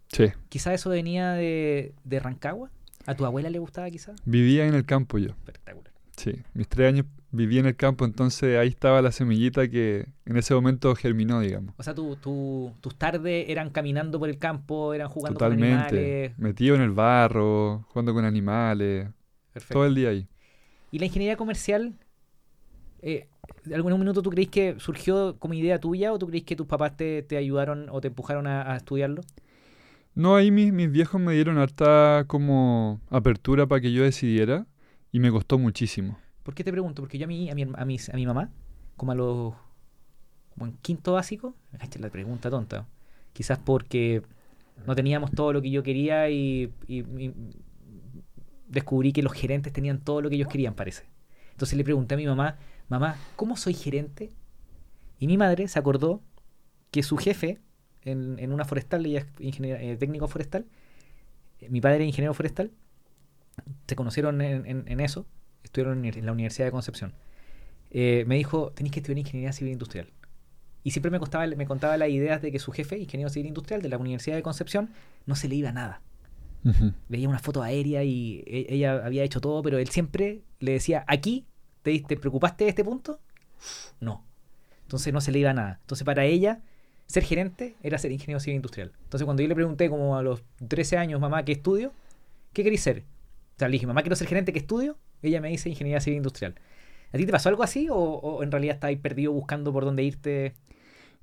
Sí. 0.08 0.26
Quizá 0.50 0.74
eso 0.74 0.90
venía 0.90 1.32
de, 1.34 1.94
de 2.04 2.20
Rancagua. 2.20 2.72
¿A 3.06 3.16
tu 3.16 3.26
abuela 3.26 3.50
le 3.50 3.60
gustaba 3.60 3.90
quizá? 3.90 4.14
Vivía 4.26 4.66
en 4.68 4.74
el 4.76 4.86
campo 4.86 5.18
yo. 5.18 5.30
Espectacular. 5.30 5.92
Sí. 6.18 6.34
Mis 6.54 6.68
tres 6.68 6.90
años 6.94 7.06
viví 7.32 7.60
en 7.60 7.66
el 7.68 7.76
campo, 7.76 8.06
entonces 8.06 8.58
ahí 8.58 8.68
estaba 8.70 9.02
la 9.02 9.12
semillita 9.12 9.68
que 9.70 10.08
en 10.26 10.36
ese 10.38 10.54
momento 10.54 10.94
germinó, 10.96 11.40
digamos. 11.40 11.74
O 11.78 11.84
sea, 11.84 11.94
tu, 11.94 12.16
tu- 12.18 12.74
tus 12.82 12.96
tardes 12.98 13.46
eran 13.50 13.70
caminando 13.70 14.20
por 14.20 14.30
el 14.30 14.38
campo, 14.38 14.94
eran 14.94 15.08
jugando 15.10 15.40
con 15.40 15.48
Totalmente. 15.48 15.76
animales. 15.98 16.38
Metido 16.40 16.76
en 16.76 16.82
el 16.82 16.92
barro, 16.92 17.86
jugando 17.90 18.14
con 18.14 18.26
animales, 18.26 19.08
Perfecto. 19.54 19.74
todo 19.76 19.86
el 19.86 19.96
día 19.96 20.10
ahí. 20.10 20.28
¿Y 20.92 21.00
la 21.00 21.06
ingeniería 21.06 21.38
comercial? 21.38 21.94
Eh, 23.02 23.28
¿En 23.66 23.74
algún 23.74 23.98
minuto 24.00 24.22
tú 24.22 24.30
crees 24.30 24.50
que 24.50 24.76
surgió 24.80 25.38
como 25.40 25.54
idea 25.54 25.80
tuya 25.80 26.14
o 26.14 26.20
tú 26.20 26.28
crees 26.28 26.44
que 26.44 26.56
tus 26.56 26.68
papás 26.68 26.96
te, 26.98 27.24
te 27.24 27.38
ayudaron 27.38 27.88
o 27.90 28.02
te 28.02 28.08
empujaron 28.10 28.48
a, 28.48 28.74
a 28.74 28.78
estudiarlo? 28.78 29.22
No, 30.16 30.36
ahí 30.36 30.52
mis, 30.52 30.74
mis 30.74 30.92
viejos 30.92 31.22
me 31.22 31.34
dieron 31.34 31.58
harta 31.58 32.26
como 32.28 33.00
apertura 33.10 33.68
para 33.68 33.82
que 33.82 33.92
yo 33.92 34.04
decidiera 34.04 34.66
y 35.12 35.20
me 35.20 35.32
costó 35.32 35.58
muchísimo. 35.58 36.18
¿Por 36.44 36.54
qué 36.56 36.64
te 36.64 36.72
pregunto? 36.72 37.02
Porque 37.02 37.18
yo 37.18 37.26
a 37.26 37.28
mi, 37.28 37.50
a 37.50 37.56
mi, 37.56 37.64
a 37.64 37.86
mis- 37.86 38.10
a 38.10 38.14
mi 38.14 38.26
mamá, 38.26 38.50
como 38.98 39.12
a 39.12 39.16
los. 39.16 39.54
como 40.54 40.66
en 40.68 40.74
quinto 40.82 41.14
básico, 41.14 41.56
esta 41.74 41.98
es 41.98 42.02
la 42.02 42.10
pregunta 42.10 42.50
tonta. 42.50 42.88
Quizás 43.34 43.60
porque 43.60 44.24
no 44.86 44.96
teníamos 44.96 45.32
todo 45.32 45.54
lo 45.54 45.62
que 45.62 45.70
yo 45.72 45.84
quería 45.84 46.30
y, 46.30 46.74
y- 46.88 47.00
y 47.00 47.34
descubrí 48.68 49.12
que 49.14 49.24
los 49.24 49.34
gerentes 49.34 49.74
tenían 49.74 50.00
todo 50.00 50.22
lo 50.22 50.30
que 50.30 50.36
ellos 50.36 50.48
querían, 50.48 50.74
parece. 50.76 51.06
Entonces 51.52 51.78
le 51.78 51.84
pregunté 51.84 52.16
a 52.16 52.18
mi 52.18 52.26
mamá, 52.26 52.58
mamá, 52.90 53.18
¿cómo 53.36 53.56
soy 53.58 53.74
gerente? 53.74 54.32
Y 55.20 55.28
mi 55.28 55.38
madre 55.38 55.68
se 55.68 55.80
acordó 55.80 56.22
que 56.92 57.04
su 57.04 57.18
jefe 57.18 57.60
en, 58.04 58.38
en 58.40 58.52
una 58.52 58.66
forestal, 58.66 59.06
ella 59.06 59.20
es 59.40 59.60
eh, 59.62 59.98
técnico 60.00 60.28
forestal, 60.28 60.66
eh, 61.62 61.70
mi 61.70 61.82
padre 61.82 61.98
era 61.98 62.06
ingeniero 62.06 62.34
forestal, 62.34 62.72
se 63.88 63.96
conocieron 63.96 64.42
en, 64.42 64.66
en- 64.66 64.84
en 64.88 65.00
eso, 65.00 65.26
estuvieron 65.64 66.06
en, 66.06 66.26
la 66.26 66.32
Universidad 66.32 66.66
de 66.68 66.72
Concepción. 66.72 67.14
Eh, 67.92 68.24
me 68.28 68.36
dijo, 68.36 68.72
tenéis 68.72 68.94
que 68.94 69.00
estudiar 69.00 69.18
ingeniería 69.20 69.52
civil 69.54 69.74
industrial. 69.74 70.08
Y 70.84 70.92
siempre 70.92 71.12
me, 71.12 71.20
costaba, 71.20 71.46
me 71.48 71.66
contaba 71.68 71.98
las 71.98 72.10
ideas 72.10 72.42
de 72.42 72.52
que 72.52 72.60
su 72.60 72.72
jefe, 72.72 72.98
ingeniero 72.98 73.30
civil 73.30 73.48
industrial 73.48 73.82
de 73.82 73.90
la 73.90 73.98
Universidad 73.98 74.36
de 74.38 74.44
Concepción, 74.44 74.90
no 75.26 75.36
se 75.36 75.50
le 75.50 75.56
iba 75.56 75.72
nada. 75.72 76.02
Ujú. 76.64 76.94
Veía 77.10 77.28
una 77.28 77.40
foto 77.40 77.62
aérea 77.62 78.04
y 78.04 78.44
ella 78.48 79.06
había 79.06 79.24
hecho 79.24 79.42
todo, 79.42 79.62
pero 79.62 79.78
él 79.78 79.90
siempre 79.90 80.42
le 80.60 80.74
decía, 80.74 81.04
aquí, 81.08 81.46
¿te, 81.90 82.16
te 82.16 82.18
preocupaste 82.18 82.66
de 82.66 82.70
este 82.70 82.84
punto? 82.84 83.20
No. 84.00 84.26
Entonces 84.84 85.14
no 85.14 85.22
se 85.22 85.32
le 85.32 85.40
iba 85.40 85.54
nada. 85.54 85.80
Entonces 85.82 86.06
para 86.06 86.26
ella, 86.26 86.62
ser 87.06 87.24
gerente 87.24 87.76
era 87.84 87.98
ser 87.98 88.12
ingeniero 88.12 88.40
civil 88.40 88.58
industrial. 88.58 88.92
Entonces 89.04 89.26
cuando 89.26 89.42
yo 89.42 89.50
le 89.50 89.56
pregunté 89.56 89.90
como 89.90 90.18
a 90.18 90.24
los 90.24 90.44
13 90.68 90.98
años, 90.98 91.20
mamá, 91.20 91.44
¿qué 91.44 91.54
estudio? 91.54 91.92
¿Qué 92.54 92.64
queréis 92.64 92.82
ser? 92.82 93.04
O 93.56 93.60
sea, 93.60 93.68
le 93.68 93.74
dije, 93.74 93.88
mamá, 93.88 94.02
quiero 94.02 94.16
ser 94.16 94.28
gerente, 94.28 94.54
¿qué 94.54 94.60
estudio? 94.60 94.98
Ella 95.22 95.42
me 95.42 95.50
dice 95.50 95.70
ingeniería 95.70 96.00
civil 96.00 96.18
industrial. 96.18 96.56
¿A 97.12 97.18
ti 97.18 97.26
te 97.26 97.32
pasó 97.32 97.50
algo 97.50 97.64
así 97.64 97.88
o, 97.92 98.44
en 98.44 98.52
realidad 98.52 98.76
estáis 98.76 99.00
perdido 99.00 99.32
buscando 99.32 99.74
por 99.74 99.86
dónde 99.86 100.04
irte? 100.04 100.54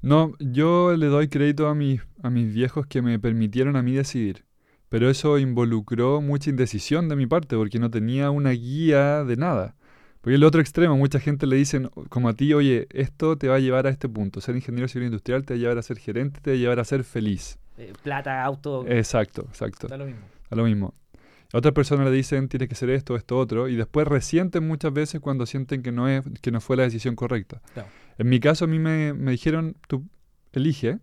No, 0.03 0.33
yo 0.39 0.97
le 0.97 1.07
doy 1.07 1.29
crédito 1.29 1.69
a 1.69 1.75
mis, 1.75 2.03
a 2.23 2.31
mis 2.31 2.53
viejos 2.53 2.87
que 2.87 3.03
me 3.03 3.19
permitieron 3.19 3.77
a 3.77 3.83
mí 3.83 3.93
decidir. 3.93 4.45
Pero 4.89 5.09
eso 5.11 5.39
involucró 5.39 6.21
mucha 6.21 6.51
indecisión 6.51 7.09
de 7.09 7.17
mi 7.17 7.27
parte, 7.27 7.57
porque 7.57 7.79
no 7.79 7.91
tenía 7.91 8.31
una 8.31 8.51
guía 8.51 9.25
de 9.25 9.37
nada. 9.37 9.77
Porque 10.27 10.35
el 10.35 10.43
otro 10.43 10.61
extremo, 10.61 10.97
mucha 10.97 11.21
gente 11.21 11.47
le 11.47 11.55
dicen, 11.55 11.89
como 12.09 12.29
a 12.29 12.35
ti, 12.35 12.53
oye, 12.53 12.89
esto 12.91 13.39
te 13.39 13.47
va 13.47 13.55
a 13.55 13.59
llevar 13.61 13.87
a 13.87 13.91
este 13.91 14.09
punto. 14.09 14.41
Ser 14.41 14.57
ingeniero 14.57 14.89
civil 14.89 15.07
industrial 15.07 15.45
te 15.45 15.55
va 15.55 15.59
a 15.59 15.61
llevar 15.61 15.79
a 15.79 15.83
ser 15.83 15.99
gerente, 15.99 16.41
te 16.41 16.51
va 16.51 16.57
a 16.57 16.59
llevar 16.59 16.81
a 16.81 16.85
ser 16.85 17.05
feliz. 17.05 17.61
Eh, 17.79 17.93
plata, 18.03 18.43
auto, 18.43 18.85
Exacto, 18.89 19.43
exacto. 19.43 19.87
da 19.87 19.97
lo 19.97 20.07
mismo. 20.07 20.23
A 20.51 20.57
lo 20.57 20.65
mismo. 20.65 20.95
A 21.53 21.59
otras 21.59 21.73
personas 21.75 22.07
le 22.07 22.11
dicen, 22.11 22.49
tienes 22.49 22.69
que 22.69 22.75
ser 22.75 22.91
esto, 22.91 23.15
esto, 23.15 23.39
otro, 23.39 23.69
y 23.69 23.77
después 23.77 24.09
resienten 24.09 24.67
muchas 24.67 24.93
veces 24.93 25.21
cuando 25.21 25.47
sienten 25.47 25.85
que 25.85 25.93
no, 25.93 26.09
es, 26.09 26.25
que 26.43 26.51
no 26.51 26.61
fue 26.61 26.77
la 26.77 26.83
decisión 26.83 27.15
correcta. 27.15 27.63
Claro. 27.73 27.89
En 28.19 28.29
mi 28.29 28.41
caso, 28.41 28.65
a 28.65 28.67
mí 28.67 28.81
me, 28.81 29.15
me 29.15 29.31
dijeron, 29.31 29.77
tú 29.87 30.09
elige, 30.53 30.99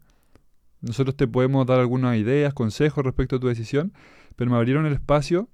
nosotros 0.82 1.16
te 1.16 1.30
podemos 1.30 1.66
dar 1.66 1.80
algunas 1.80 2.18
ideas, 2.18 2.54
consejos 2.54 3.06
respecto 3.06 3.38
a 3.38 3.40
tu 3.40 3.48
decisión, 3.48 3.94
pero 4.36 4.52
me 4.52 4.58
abrieron 4.58 4.86
el 4.86 4.92
espacio, 4.92 5.48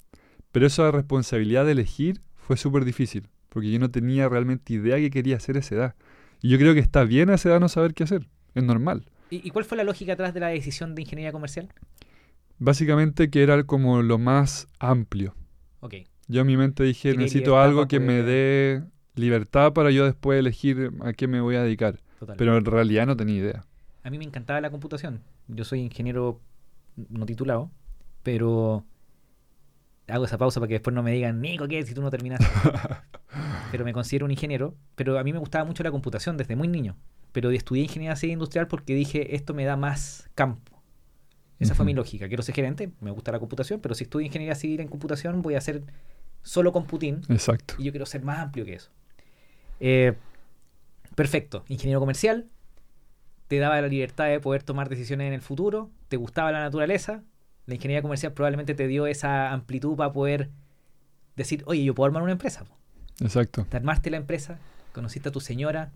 pero 0.52 0.66
esa 0.66 0.90
responsabilidad 0.90 1.66
de 1.66 1.74
elegir 1.74 2.22
fue 2.36 2.58
súper 2.58 2.84
difícil, 2.84 3.30
porque 3.50 3.72
yo 3.72 3.80
no 3.80 3.92
tenía 3.92 4.30
realmente 4.30 4.74
idea 4.74 4.98
que 4.98 5.10
quería 5.10 5.38
hacer 5.38 5.58
a 5.58 5.60
esa 5.60 5.76
edad. 5.76 5.96
Y 6.42 6.50
yo 6.50 6.58
creo 6.58 6.74
que 6.74 6.80
está 6.80 7.04
bien 7.04 7.30
a 7.30 7.36
esa 7.36 7.50
edad 7.50 7.60
no 7.60 7.70
saber 7.70 7.94
qué 7.94 8.04
hacer, 8.04 8.28
es 8.56 8.64
normal. 8.64 9.06
¿Y, 9.30 9.46
y 9.48 9.52
cuál 9.52 9.66
fue 9.66 9.78
la 9.78 9.84
lógica 9.84 10.14
atrás 10.14 10.34
de 10.34 10.40
la 10.40 10.48
decisión 10.48 10.96
de 10.96 11.02
ingeniería 11.02 11.32
comercial? 11.32 11.70
Básicamente 12.58 13.30
que 13.30 13.44
era 13.44 13.64
como 13.64 14.02
lo 14.02 14.18
más 14.18 14.68
amplio. 14.80 15.36
Ok. 15.80 15.96
Yo 16.28 16.42
en 16.42 16.48
mi 16.48 16.58
mente 16.58 16.84
dije, 16.84 17.16
necesito 17.16 17.60
algo 17.60 17.88
que 17.88 18.00
me 18.00 18.22
dé 18.22 18.84
libertad 19.16 19.74
para 19.74 19.92
yo 19.92 20.06
después 20.06 20.40
elegir 20.40 20.92
a 21.02 21.14
qué 21.14 21.28
me 21.28 21.42
voy 21.42 21.56
a 21.56 21.64
dedicar. 21.64 22.00
Total. 22.20 22.36
Pero 22.38 22.58
en 22.58 22.66
realidad 22.66 23.08
no 23.08 23.18
tenía 23.18 23.38
idea. 23.38 23.66
A 24.04 24.10
mí 24.10 24.18
me 24.18 24.26
encantaba 24.26 24.62
la 24.62 24.70
computación. 24.70 25.22
Yo 25.48 25.64
soy 25.64 25.80
ingeniero 25.80 26.40
no 27.10 27.26
titulado, 27.26 27.72
pero 28.24 28.86
hago 30.10 30.26
esa 30.26 30.38
pausa 30.38 30.60
para 30.60 30.68
que 30.68 30.76
después 30.76 30.94
no 30.94 31.04
me 31.04 31.12
digan, 31.12 31.42
Nico, 31.42 31.68
¿qué? 31.68 31.84
Si 31.84 31.94
tú 31.94 32.02
no 32.02 32.10
terminaste. 32.10 32.46
pero 33.72 33.86
me 33.86 33.94
considero 33.94 34.26
un 34.26 34.32
ingeniero. 34.32 34.76
Pero 34.96 35.18
a 35.20 35.24
mí 35.24 35.34
me 35.34 35.40
gustaba 35.40 35.66
mucho 35.66 35.84
la 35.84 35.92
computación 35.92 36.38
desde 36.38 36.56
muy 36.56 36.68
niño. 36.68 36.96
Pero 37.32 37.52
estudié 37.52 37.84
ingeniería 37.84 38.16
civil 38.16 38.34
industrial 38.34 38.68
porque 38.68 38.96
dije, 38.96 39.36
esto 39.36 39.54
me 39.54 39.66
da 39.66 39.76
más 39.76 40.30
campo. 40.36 40.82
Esa 41.60 41.76
fue 41.76 41.86
mi 41.86 41.94
lógica. 41.94 42.28
Quiero 42.28 42.42
ser 42.42 42.56
gerente, 42.56 42.92
me 43.02 43.12
gusta 43.12 43.32
la 43.32 43.40
computación, 43.40 43.82
pero 43.82 43.94
si 43.94 44.06
estudio 44.06 44.26
ingeniería 44.26 44.56
civil 44.56 44.80
en 44.80 44.88
computación 44.88 45.42
voy 45.42 45.56
a 45.56 45.58
hacer 45.58 45.84
solo 46.42 46.72
computín 46.72 47.22
Exacto. 47.28 47.76
y 47.78 47.84
yo 47.84 47.92
quiero 47.92 48.06
ser 48.06 48.24
más 48.24 48.40
amplio 48.40 48.64
que 48.64 48.76
eso. 48.76 48.90
Eh, 49.82 50.14
perfecto. 51.16 51.66
Ingeniero 51.68 52.00
comercial. 52.00 52.48
Te 53.50 53.58
daba 53.58 53.82
la 53.82 53.88
libertad 53.88 54.28
de 54.28 54.40
poder 54.40 54.64
tomar 54.64 54.88
decisiones 54.90 55.28
en 55.28 55.34
el 55.34 55.42
futuro. 55.42 55.90
Te 56.08 56.18
gustaba 56.18 56.52
la 56.52 56.62
naturaleza. 56.62 57.24
La 57.70 57.76
ingeniería 57.76 58.02
comercial 58.02 58.34
probablemente 58.34 58.74
te 58.74 58.88
dio 58.88 59.06
esa 59.06 59.54
amplitud 59.54 59.96
para 59.96 60.12
poder 60.12 60.50
decir, 61.36 61.64
oye, 61.68 61.84
yo 61.84 61.94
puedo 61.94 62.08
armar 62.08 62.24
una 62.24 62.32
empresa. 62.32 62.64
po". 62.64 62.76
Exacto. 63.22 63.68
Te 63.70 63.78
armaste 63.78 64.10
la 64.10 64.18
empresa, 64.18 64.58
conociste 64.92 65.30
a 65.30 65.32
tu 65.32 65.40
señora, 65.40 65.92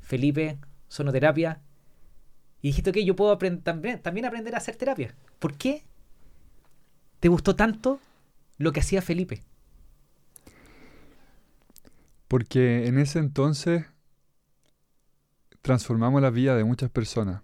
Felipe, 0.00 0.56
sonoterapia. 0.88 1.60
Y 2.62 2.68
dijiste, 2.68 2.88
ok, 2.88 2.96
yo 3.04 3.14
puedo 3.14 3.36
también, 3.36 4.00
también 4.00 4.24
aprender 4.24 4.54
a 4.54 4.58
hacer 4.58 4.76
terapia. 4.76 5.14
¿Por 5.38 5.52
qué 5.52 5.84
te 7.20 7.28
gustó 7.28 7.56
tanto 7.56 8.00
lo 8.56 8.72
que 8.72 8.80
hacía 8.80 9.02
Felipe? 9.02 9.42
Porque 12.26 12.86
en 12.86 12.98
ese 12.98 13.18
entonces 13.18 13.84
transformamos 15.60 16.22
la 16.22 16.30
vida 16.30 16.56
de 16.56 16.64
muchas 16.64 16.88
personas. 16.88 17.42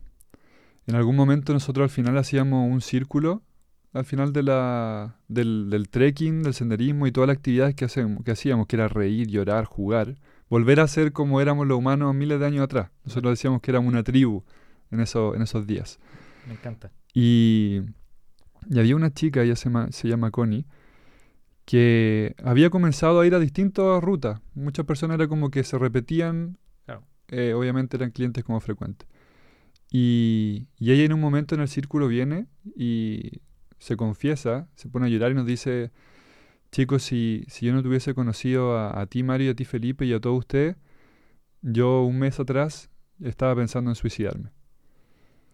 En 0.87 0.95
algún 0.95 1.17
momento 1.17 1.53
nosotros 1.53 1.85
al 1.85 1.91
final 1.91 2.17
hacíamos 2.17 2.67
un 2.67 2.81
círculo, 2.81 3.43
al 3.93 4.05
final 4.05 4.33
de 4.33 4.43
la, 4.43 5.17
del, 5.29 5.71
del 5.71 5.89
trekking, 5.89 6.43
del 6.43 6.55
senderismo 6.55 7.07
y 7.07 7.13
todas 7.13 7.29
las 7.29 7.37
actividades 7.39 7.75
que, 7.75 7.85
hacemos, 7.87 8.23
que 8.25 8.31
hacíamos, 8.33 8.67
que 8.67 8.77
era 8.77 8.89
reír, 8.89 9.29
llorar, 9.29 9.65
jugar, 9.65 10.17
volver 10.51 10.81
a 10.81 10.87
ser 10.89 11.13
como 11.13 11.41
éramos 11.41 11.67
los 11.67 11.79
humanos 11.79 12.15
miles 12.15 12.39
de 12.41 12.47
años 12.47 12.65
atrás. 12.65 12.91
Nosotros 13.05 13.33
decíamos 13.33 13.61
que 13.63 13.71
éramos 13.71 13.91
una 13.93 14.03
tribu 14.03 14.45
en, 14.91 15.01
eso, 15.01 15.35
en 15.35 15.43
esos 15.43 15.67
días. 15.67 15.99
Me 16.47 16.55
encanta. 16.55 16.91
Y, 17.15 17.81
y 18.71 18.79
había 18.79 18.95
una 18.97 19.13
chica, 19.13 19.43
ella 19.43 19.57
se, 19.57 19.65
llama- 19.71 19.89
se 19.91 20.07
llama 20.09 20.31
Connie, 20.31 20.67
que 21.65 22.35
había 22.43 22.71
comenzado 22.71 23.21
a 23.21 23.27
ir 23.27 23.35
a 23.35 23.39
distintas 23.39 24.03
rutas. 24.03 24.41
Muchas 24.55 24.87
personas 24.87 25.17
era 25.17 25.29
como 25.29 25.51
que 25.51 25.65
se 25.65 25.79
repetían, 25.79 26.59
Claro. 26.87 27.03
eh, 27.29 27.53
obviamente 27.55 27.97
eran 27.97 28.11
clientes 28.11 28.45
como 28.45 28.61
frecuentes. 28.61 29.09
Y, 29.91 30.67
y 30.79 30.93
ella 30.93 31.05
en 31.05 31.13
un 31.15 31.21
momento 31.21 31.55
en 31.55 31.63
el 31.63 31.69
círculo 31.69 32.09
viene 32.09 32.47
y 32.77 33.41
se 33.79 33.97
confiesa, 33.97 34.69
se 34.75 34.89
pone 34.89 35.07
a 35.07 35.09
llorar 35.09 35.33
y 35.33 35.35
nos 35.35 35.47
dice, 35.47 35.91
chicos, 36.73 37.03
si, 37.03 37.45
si 37.49 37.67
yo 37.67 37.73
no 37.73 37.83
te 37.83 37.89
hubiese 37.89 38.15
conocido 38.15 38.77
a, 38.77 39.01
a 39.01 39.07
ti 39.07 39.23
Mario 39.23 39.49
y 39.49 39.51
a 39.51 39.55
ti 39.55 39.65
Felipe 39.65 40.05
y 40.07 40.13
a 40.13 40.21
todos 40.21 40.39
ustedes, 40.39 40.77
yo 41.63 42.03
un 42.03 42.19
mes 42.19 42.39
atrás 42.41 42.91
estaba 43.23 43.55
pensando 43.57 43.91
en 43.91 43.95
suicidarme. 43.97 44.51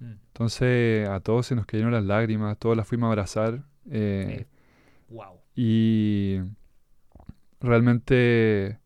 Mm. 0.00 0.12
Entonces 0.28 1.08
a 1.08 1.20
todos 1.20 1.46
se 1.46 1.54
nos 1.54 1.66
cayeron 1.66 1.92
las 1.92 2.04
lágrimas, 2.04 2.58
todos 2.58 2.76
las 2.76 2.87
fuimos 2.87 3.06
a 3.06 3.10
abrazar. 3.10 3.64
eh, 3.90 4.40
Eh, 4.40 4.46
wow. 5.08 5.38
y, 5.54 6.40
realmente 7.64 8.78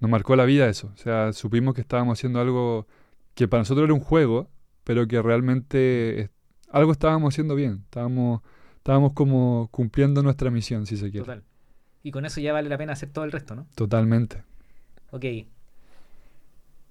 nos 0.00 0.10
marcó 0.10 0.34
la 0.36 0.44
vida 0.44 0.68
eso. 0.68 0.90
O 0.94 0.96
sea, 0.96 1.32
supimos 1.32 1.74
que 1.74 1.80
estábamos 1.80 2.18
haciendo 2.18 2.40
algo 2.40 2.86
que 3.34 3.46
para 3.48 3.60
nosotros 3.60 3.84
era 3.84 3.94
un 3.94 4.00
juego, 4.00 4.48
pero 4.84 5.06
que 5.06 5.22
realmente 5.22 6.30
algo 6.70 6.92
estábamos 6.92 7.34
haciendo 7.34 7.54
bien. 7.54 7.82
Estábamos, 7.84 8.42
estábamos 8.82 9.12
como 9.12 9.68
cumpliendo 9.70 10.24
nuestra 10.24 10.50
misión, 10.50 10.86
si 10.86 10.96
se 10.96 11.12
quiere. 11.12 11.24
Total. 11.24 11.44
Y 12.02 12.10
con 12.10 12.24
eso 12.26 12.40
ya 12.40 12.52
vale 12.52 12.68
la 12.68 12.76
pena 12.76 12.94
hacer 12.94 13.10
todo 13.10 13.24
el 13.24 13.30
resto, 13.30 13.54
¿no? 13.54 13.68
Totalmente. 13.76 14.42
Ok. 15.12 15.24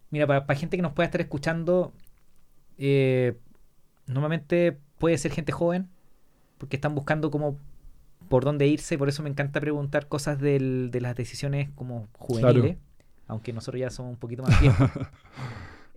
Mira, 0.10 0.26
para, 0.26 0.56
gente 0.56 0.78
que 0.78 0.82
nos 0.82 0.94
pueda 0.94 1.08
estar 1.08 1.20
escuchando, 1.20 1.92
eh, 2.78 3.38
normalmente 4.08 4.78
puede 5.00 5.18
ser 5.18 5.34
gente 5.34 5.52
joven, 5.52 5.90
porque 6.58 6.78
están 6.78 6.96
buscando 6.96 7.30
como 7.30 7.58
por 8.30 8.46
dónde 8.46 8.68
irse, 8.68 8.98
por 8.98 9.10
eso 9.10 9.22
me 9.22 9.30
encanta 9.30 9.60
preguntar 9.60 10.08
cosas 10.08 10.40
de 10.40 10.90
las 11.02 11.16
decisiones 11.18 11.72
como 11.76 12.08
juveniles, 12.18 12.78
aunque 13.28 13.52
nosotros 13.52 13.82
ya 13.82 13.90
somos 13.90 14.12
un 14.12 14.18
poquito 14.18 14.44
más 14.44 14.60
viejos. 14.62 14.90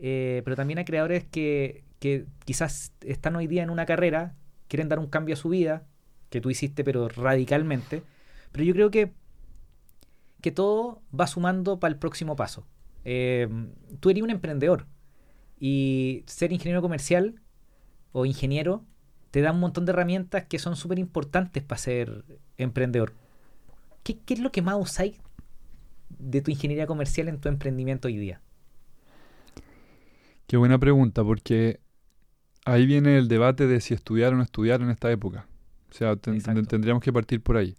Eh, 0.06 0.42
pero 0.44 0.56
también 0.56 0.78
hay 0.78 0.84
creadores 0.84 1.24
que, 1.24 1.84
que 1.98 2.26
quizás 2.44 2.92
están 3.00 3.36
hoy 3.36 3.46
día 3.46 3.62
en 3.62 3.70
una 3.70 3.86
carrera, 3.86 4.34
quieren 4.68 4.88
dar 4.88 4.98
un 4.98 5.06
cambio 5.06 5.34
a 5.34 5.36
su 5.36 5.48
vida, 5.48 5.86
que 6.30 6.40
tú 6.40 6.50
hiciste, 6.50 6.84
pero 6.84 7.08
radicalmente. 7.08 8.02
Pero 8.52 8.64
yo 8.64 8.74
creo 8.74 8.90
que, 8.90 9.12
que 10.40 10.50
todo 10.50 11.02
va 11.18 11.26
sumando 11.26 11.78
para 11.78 11.92
el 11.92 11.98
próximo 11.98 12.36
paso. 12.36 12.66
Eh, 13.04 13.48
tú 14.00 14.10
eres 14.10 14.22
un 14.22 14.30
emprendedor 14.30 14.86
y 15.58 16.24
ser 16.26 16.52
ingeniero 16.52 16.82
comercial 16.82 17.40
o 18.12 18.26
ingeniero 18.26 18.84
te 19.30 19.40
da 19.40 19.50
un 19.50 19.60
montón 19.60 19.84
de 19.84 19.92
herramientas 19.92 20.44
que 20.44 20.58
son 20.58 20.76
súper 20.76 20.98
importantes 20.98 21.62
para 21.62 21.78
ser 21.78 22.24
emprendedor. 22.56 23.14
¿Qué, 24.04 24.18
es 24.28 24.38
lo 24.38 24.52
que 24.52 24.62
más 24.62 24.76
usáis 24.78 25.18
de 26.10 26.40
tu 26.40 26.50
ingeniería 26.50 26.86
comercial 26.86 27.28
en 27.28 27.40
tu 27.40 27.48
emprendimiento 27.48 28.06
hoy 28.06 28.16
día? 28.16 28.40
Qué 30.46 30.56
buena 30.56 30.78
pregunta, 30.78 31.24
porque 31.24 31.80
ahí 32.64 32.86
viene 32.86 33.18
el 33.18 33.28
debate 33.28 33.66
de 33.66 33.80
si 33.80 33.94
estudiar 33.94 34.32
o 34.32 34.36
no 34.36 34.42
estudiar 34.42 34.80
en 34.82 34.90
esta 34.90 35.10
época. 35.10 35.46
O 35.90 35.92
sea, 35.92 36.16
tendríamos 36.16 37.02
que 37.02 37.12
partir 37.12 37.40
por 37.40 37.56
ahí. 37.56 37.76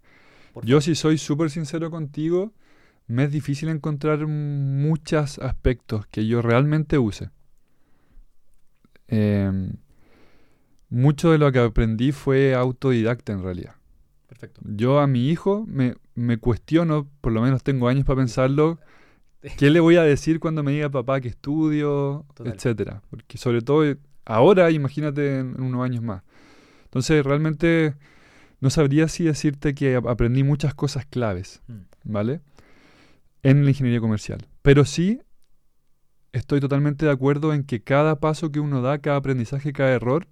Yo 0.62 0.80
si 0.80 0.94
soy 0.94 1.18
súper 1.18 1.50
sincero 1.50 1.90
contigo, 1.90 2.52
me 3.06 3.24
es 3.24 3.30
difícil 3.30 3.68
encontrar 3.68 4.26
muchos 4.26 5.38
aspectos 5.38 6.06
que 6.06 6.26
yo 6.26 6.40
realmente 6.40 6.98
use. 6.98 7.30
Em, 9.08 9.74
mucho 10.88 11.30
de 11.30 11.38
lo 11.38 11.52
que 11.52 11.58
aprendí 11.58 12.12
fue 12.12 12.54
autodidacta 12.54 13.32
en 13.32 13.42
realidad. 13.42 13.74
Perfecto. 14.28 14.60
Yo 14.64 14.98
a 14.98 15.06
mi 15.06 15.28
hijo 15.28 15.64
me, 15.68 15.94
me 16.14 16.38
cuestiono, 16.38 17.08
por 17.20 17.32
lo 17.32 17.42
menos 17.42 17.62
tengo 17.62 17.88
años 17.88 18.04
para 18.04 18.20
pensarlo, 18.20 18.80
¿qué 19.58 19.70
le 19.70 19.80
voy 19.80 19.96
a 19.96 20.02
decir 20.02 20.40
cuando 20.40 20.62
me 20.62 20.72
diga 20.72 20.90
papá 20.90 21.20
que 21.20 21.28
estudio, 21.28 22.24
etcétera? 22.44 23.02
Porque 23.10 23.38
sobre 23.38 23.60
todo 23.60 23.84
ahora, 24.26 24.70
imagínate 24.70 25.38
en, 25.38 25.60
unos 25.60 25.84
años 25.84 26.02
más. 26.02 26.22
Entonces, 26.84 27.24
realmente 27.24 27.94
no 28.60 28.70
sabría 28.70 29.08
si 29.08 29.24
decirte 29.24 29.74
que 29.74 29.96
aprendí 29.96 30.42
muchas 30.42 30.74
cosas 30.74 31.06
claves, 31.06 31.62
mm. 31.68 31.80
¿vale? 32.04 32.40
En 33.42 33.64
la 33.64 33.70
ingeniería 33.70 34.00
comercial. 34.00 34.46
Pero 34.62 34.84
sí 34.84 35.20
estoy 36.32 36.60
totalmente 36.60 37.06
de 37.06 37.12
acuerdo 37.12 37.54
en 37.54 37.64
que 37.64 37.82
cada 37.82 38.20
paso 38.20 38.52
que 38.52 38.60
uno 38.60 38.82
da, 38.82 38.98
cada 38.98 39.16
aprendizaje, 39.16 39.72
cada 39.72 39.90
error, 39.90 40.26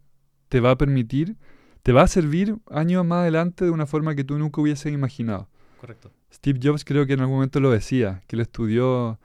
te 0.48 0.60
va 0.60 0.72
a 0.72 0.78
permitir, 0.78 1.36
te 1.82 1.92
va 1.92 2.02
a 2.02 2.08
servir 2.08 2.56
años 2.70 3.04
más 3.04 3.20
adelante 3.20 3.64
de 3.64 3.70
una 3.70 3.86
forma 3.86 4.14
que 4.14 4.24
tú 4.24 4.38
nunca 4.38 4.60
hubieses 4.60 4.92
imaginado. 4.92 5.48
Correcto. 5.80 6.12
Steve 6.32 6.60
Jobs 6.62 6.84
creo 6.84 7.06
que 7.06 7.14
en 7.14 7.20
algún 7.20 7.36
momento 7.36 7.60
lo 7.60 7.70
decía, 7.70 8.22
que 8.26 8.36
él 8.36 8.40
estudió, 8.40 9.18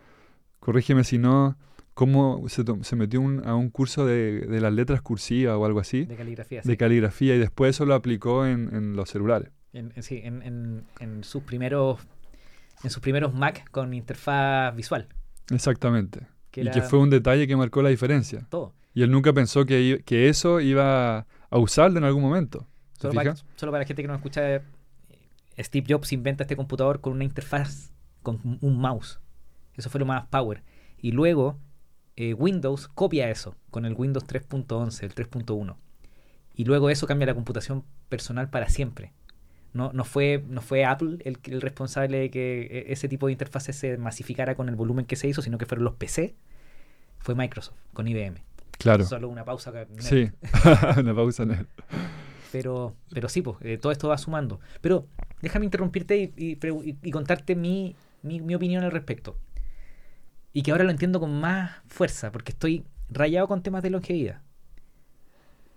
corrígeme 0.60 1.04
si 1.04 1.18
no, 1.18 1.58
cómo 1.94 2.48
se, 2.48 2.64
se 2.82 2.96
metió 2.96 3.22
a 3.46 3.56
un 3.56 3.70
curso 3.70 4.06
de, 4.06 4.46
las 4.62 4.74
letras 4.74 5.02
cursivas 5.02 5.56
o 5.56 5.66
algo 5.66 5.80
así. 5.80 6.06
De 6.06 6.16
caligrafía. 6.16 6.62
De 6.64 6.78
caligrafía 6.78 7.36
y 7.36 7.40
después 7.40 7.76
eso 7.76 7.86
lo 7.86 7.94
aplicó 7.94 8.46
en, 8.46 8.96
los 8.96 9.10
celulares. 9.10 9.52
En, 9.74 9.92
sí, 10.02 10.22
en, 10.24 11.24
sus 11.24 11.44
primeros 11.44 12.00
en 12.84 12.90
sus 12.90 13.02
primeros 13.02 13.34
Mac 13.34 13.70
con 13.72 13.94
interfaz 13.94 14.76
visual. 14.76 15.08
Exactamente. 15.52 16.28
y 16.56 16.70
que 16.70 16.82
fue 16.82 17.00
un 17.00 17.10
detalle 17.10 17.48
que 17.48 17.56
marcó 17.56 17.82
la 17.82 17.90
diferencia. 17.90 18.46
Todo. 18.50 18.74
Y 18.94 19.04
él 19.04 19.12
nunca 19.12 19.34
pensó 19.34 19.66
que, 19.66 20.02
que 20.06 20.30
eso 20.30 20.60
iba 20.60 21.28
a 21.50 21.58
usarlo 21.58 21.98
en 22.00 22.06
algún 22.06 22.24
momento. 22.24 22.68
Solo 23.00 23.14
para, 23.14 23.36
solo 23.56 23.72
para, 23.72 23.84
la 23.84 23.88
gente 23.88 24.02
que 24.02 24.08
no 24.08 24.16
escucha, 24.16 24.56
eh, 24.56 24.62
Steve 25.58 25.86
Jobs 25.90 26.12
inventa 26.12 26.44
este 26.44 26.56
computador 26.56 27.00
con 27.00 27.14
una 27.14 27.24
interfaz, 27.24 27.94
con 28.22 28.60
un 28.62 28.80
mouse. 28.80 29.20
Eso 29.76 29.90
fue 29.90 30.00
lo 30.00 30.06
más 30.06 30.28
power. 30.28 30.64
Y 30.98 31.12
luego 31.12 31.58
eh, 32.20 32.34
Windows 32.34 32.90
copia 32.90 33.30
eso 33.30 33.56
con 33.72 33.86
el 33.86 33.94
Windows 33.94 34.28
3.11, 34.28 35.04
el 35.04 35.16
3.1. 35.16 35.78
Y 36.54 36.66
luego 36.66 36.90
eso 36.90 37.08
cambia 37.08 37.26
la 37.26 37.34
computación 37.34 37.86
personal 38.10 38.50
para 38.50 38.68
siempre. 38.68 39.14
No, 39.72 39.94
no, 39.94 40.04
fue, 40.04 40.44
no 40.50 40.62
fue 40.62 40.84
Apple 40.84 41.20
el, 41.24 41.38
el 41.46 41.62
responsable 41.62 42.20
de 42.20 42.30
que 42.30 42.68
e, 42.70 42.92
ese 42.92 43.08
tipo 43.08 43.28
de 43.28 43.32
interfaces 43.32 43.78
se 43.78 43.98
masificara 43.98 44.56
con 44.56 44.68
el 44.68 44.76
volumen 44.76 45.06
que 45.06 45.16
se 45.16 45.30
hizo, 45.30 45.42
sino 45.42 45.58
que 45.58 45.66
fueron 45.66 45.86
los 45.86 45.96
PC. 45.96 46.36
Fue 47.20 47.36
Microsoft 47.36 47.78
con 47.94 48.06
IBM. 48.06 48.36
Claro. 48.78 49.06
Solo 49.06 49.30
una 49.30 49.46
pausa. 49.46 49.72
Sí, 50.00 50.30
una 50.98 51.16
pausa 51.16 51.46
Pero, 52.52 52.96
pero 53.14 53.30
sí, 53.30 53.42
pues, 53.42 53.56
eh, 53.62 53.78
todo 53.78 53.94
esto 53.94 54.10
va 54.10 54.18
sumando. 54.18 54.60
Pero 54.82 55.08
déjame 55.42 55.64
interrumpirte 55.64 56.34
y, 56.36 57.12
contarte 57.12 57.56
mi, 57.56 57.96
mi, 58.24 58.56
opinión 58.56 58.84
al 58.84 58.92
respecto. 58.92 59.38
Y 60.54 60.64
que 60.64 60.72
ahora 60.72 60.84
lo 60.84 60.92
entiendo 60.92 61.20
con 61.20 61.40
más 61.40 61.72
fuerza, 61.88 62.32
porque 62.32 62.52
estoy 62.52 62.84
rayado 63.10 63.48
con 63.48 63.62
temas 63.62 63.84
de 63.84 63.90
longevidad. 63.90 64.42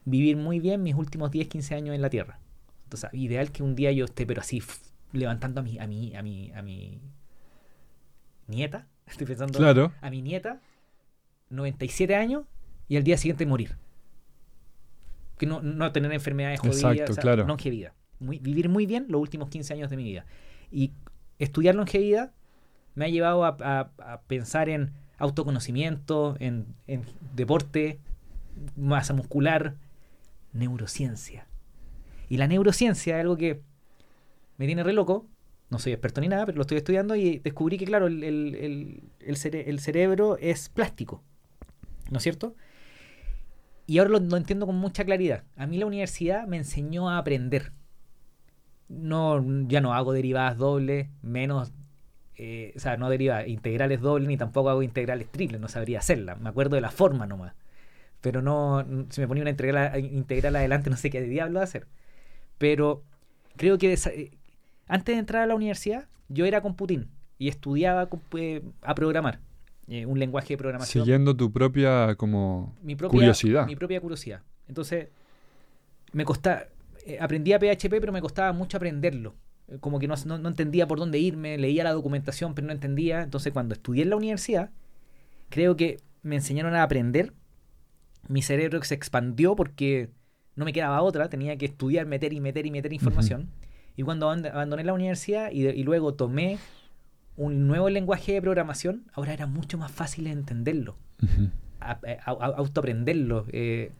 Vivir 0.04 0.36
muy 0.36 0.60
bien 0.60 0.82
mis 0.82 0.94
últimos 0.94 1.30
10, 1.30 1.48
15 1.48 1.74
años 1.74 1.94
en 1.94 2.02
la 2.02 2.10
Tierra. 2.10 2.40
Entonces, 2.84 3.10
ideal 3.12 3.52
que 3.52 3.62
un 3.62 3.74
día 3.74 3.92
yo 3.92 4.04
esté, 4.04 4.26
pero 4.26 4.40
así, 4.40 4.62
levantando 5.12 5.60
a 5.60 5.64
mi, 5.64 5.78
a 5.78 5.86
mi, 5.86 6.14
a 6.14 6.22
mi, 6.22 6.52
a 6.52 6.62
mi 6.62 7.00
nieta. 8.46 8.86
Estoy 9.06 9.26
pensando 9.26 9.58
claro. 9.58 9.92
a 10.00 10.10
mi 10.10 10.22
nieta, 10.22 10.60
97 11.50 12.14
años, 12.14 12.44
y 12.88 12.96
al 12.96 13.04
día 13.04 13.16
siguiente 13.16 13.46
morir. 13.46 13.76
Que 15.38 15.46
no, 15.46 15.60
no 15.60 15.90
tener 15.92 16.12
enfermedades 16.12 16.60
jodidas, 16.60 17.16
claro. 17.18 17.46
longevidad. 17.46 17.92
vivir 18.20 18.68
muy 18.68 18.86
bien 18.86 19.06
los 19.08 19.20
últimos 19.20 19.48
15 19.48 19.74
años 19.74 19.90
de 19.90 19.96
mi 19.96 20.04
vida. 20.04 20.24
Y 20.70 20.92
estudiar 21.38 21.74
longevidad 21.74 22.32
me 22.94 23.06
ha 23.06 23.08
llevado 23.08 23.44
a, 23.44 24.20
pensar 24.26 24.68
en 24.68 24.92
autoconocimiento, 25.18 26.36
en, 26.40 26.66
en, 26.86 27.04
deporte, 27.34 27.98
masa 28.76 29.14
muscular, 29.14 29.76
neurociencia. 30.52 31.46
Y 32.28 32.36
la 32.36 32.46
neurociencia 32.46 33.16
es 33.16 33.20
algo 33.20 33.36
que 33.36 33.60
me 34.56 34.66
tiene 34.66 34.82
re 34.82 34.92
loco. 34.92 35.26
No 35.70 35.78
soy 35.78 35.92
experto 35.92 36.20
ni 36.20 36.28
nada, 36.28 36.44
pero 36.44 36.56
lo 36.56 36.62
estoy 36.62 36.78
estudiando 36.78 37.16
y 37.16 37.38
descubrí 37.38 37.78
que, 37.78 37.86
claro, 37.86 38.06
el, 38.06 38.22
el, 38.22 39.02
el 39.20 39.80
cerebro 39.80 40.36
es 40.38 40.68
plástico. 40.68 41.22
¿No 42.10 42.18
es 42.18 42.22
cierto? 42.22 42.54
Y 43.86 43.98
ahora 43.98 44.18
lo, 44.18 44.36
entiendo 44.36 44.66
con 44.66 44.76
mucha 44.76 45.04
claridad. 45.04 45.44
A 45.56 45.66
mí 45.66 45.78
la 45.78 45.86
universidad 45.86 46.46
me 46.46 46.56
enseñó 46.56 47.10
a 47.10 47.18
aprender. 47.18 47.72
No, 48.88 49.44
ya 49.66 49.80
no 49.80 49.94
hago 49.94 50.12
derivadas 50.12 50.56
dobles, 50.56 51.08
menos, 51.22 51.72
eh, 52.36 52.72
o 52.76 52.80
sea, 52.80 52.96
no 52.96 53.10
derivadas 53.10 53.46
integrales 53.48 54.00
dobles, 54.00 54.28
ni 54.28 54.36
tampoco 54.36 54.70
hago 54.70 54.82
integrales 54.82 55.30
triples, 55.30 55.60
no 55.60 55.68
sabría 55.68 55.98
hacerla. 55.98 56.36
Me 56.36 56.48
acuerdo 56.48 56.76
de 56.76 56.80
la 56.80 56.90
forma 56.90 57.26
nomás. 57.26 57.54
Pero 58.20 58.40
no, 58.40 58.86
si 59.10 59.20
me 59.20 59.28
ponía 59.28 59.42
una 59.42 59.50
integral, 59.50 59.98
integral 59.98 60.56
adelante, 60.56 60.90
no 60.90 60.96
sé 60.96 61.10
qué 61.10 61.20
diablo 61.22 61.60
hacer. 61.60 61.86
Pero 62.58 63.02
creo 63.56 63.78
que 63.78 63.92
eh, 63.92 64.30
antes 64.86 65.14
de 65.14 65.18
entrar 65.18 65.42
a 65.42 65.46
la 65.46 65.54
universidad, 65.54 66.08
yo 66.28 66.46
era 66.46 66.62
con 66.62 66.74
Putin 66.74 67.08
y 67.38 67.48
estudiaba 67.48 68.08
eh, 68.38 68.62
a 68.82 68.94
programar. 68.94 69.40
Un 70.06 70.18
lenguaje 70.18 70.54
de 70.54 70.58
programación. 70.58 71.04
Siguiendo 71.04 71.36
tu 71.36 71.52
propia 71.52 72.14
como 72.14 72.74
curiosidad. 73.10 73.66
Mi 73.66 73.76
propia 73.76 74.00
curiosidad. 74.00 74.40
Entonces, 74.66 75.08
me 76.12 76.24
costaba, 76.24 76.64
aprendía 77.20 77.58
PHP, 77.58 77.90
pero 78.00 78.10
me 78.10 78.22
costaba 78.22 78.54
mucho 78.54 78.78
aprenderlo. 78.78 79.34
Eh, 79.68 79.78
como 79.80 79.98
que 79.98 80.08
no, 80.08 80.14
no, 80.26 80.48
entendía 80.48 80.86
por 80.86 80.98
dónde 80.98 81.18
irme, 81.18 81.58
leía 81.58 81.84
la 81.84 81.92
documentación, 81.92 82.54
pero 82.54 82.66
no 82.66 82.72
entendía. 82.72 83.22
Entonces, 83.22 83.52
cuando 83.52 83.74
estudié 83.74 84.02
en 84.02 84.10
la 84.10 84.16
universidad, 84.16 84.70
creo 85.48 85.76
que 85.76 86.00
me 86.22 86.36
enseñaron 86.36 86.74
a 86.74 86.82
aprender. 86.82 87.32
Mi 88.28 88.42
cerebro 88.42 88.82
se 88.82 88.94
expandió 88.94 89.56
porque 89.56 90.10
no 90.54 90.64
me 90.64 90.72
quedaba 90.72 91.02
otra, 91.02 91.28
tenía 91.28 91.56
que 91.56 91.66
estudiar, 91.66 92.06
meter 92.06 92.32
y 92.32 92.40
meter 92.40 92.66
y 92.66 92.70
meter 92.70 92.92
información. 92.92 93.48
Y 93.96 94.02
cuando 94.04 94.30
abandoné 94.30 94.84
la 94.84 94.94
universidad 94.94 95.50
y 95.50 95.82
luego 95.82 96.14
tomé 96.14 96.58
un 97.36 97.66
nuevo 97.66 97.88
lenguaje 97.88 98.32
de 98.32 98.42
programación, 98.42 99.04
ahora 99.12 99.32
era 99.32 99.46
mucho 99.46 99.78
más 99.78 99.90
fácil 99.90 100.24
de 100.24 100.30
entenderlo, 100.30 100.96
eh, 102.06 102.18
autoaprenderlo. 102.24 103.46
Eh, 103.52 103.90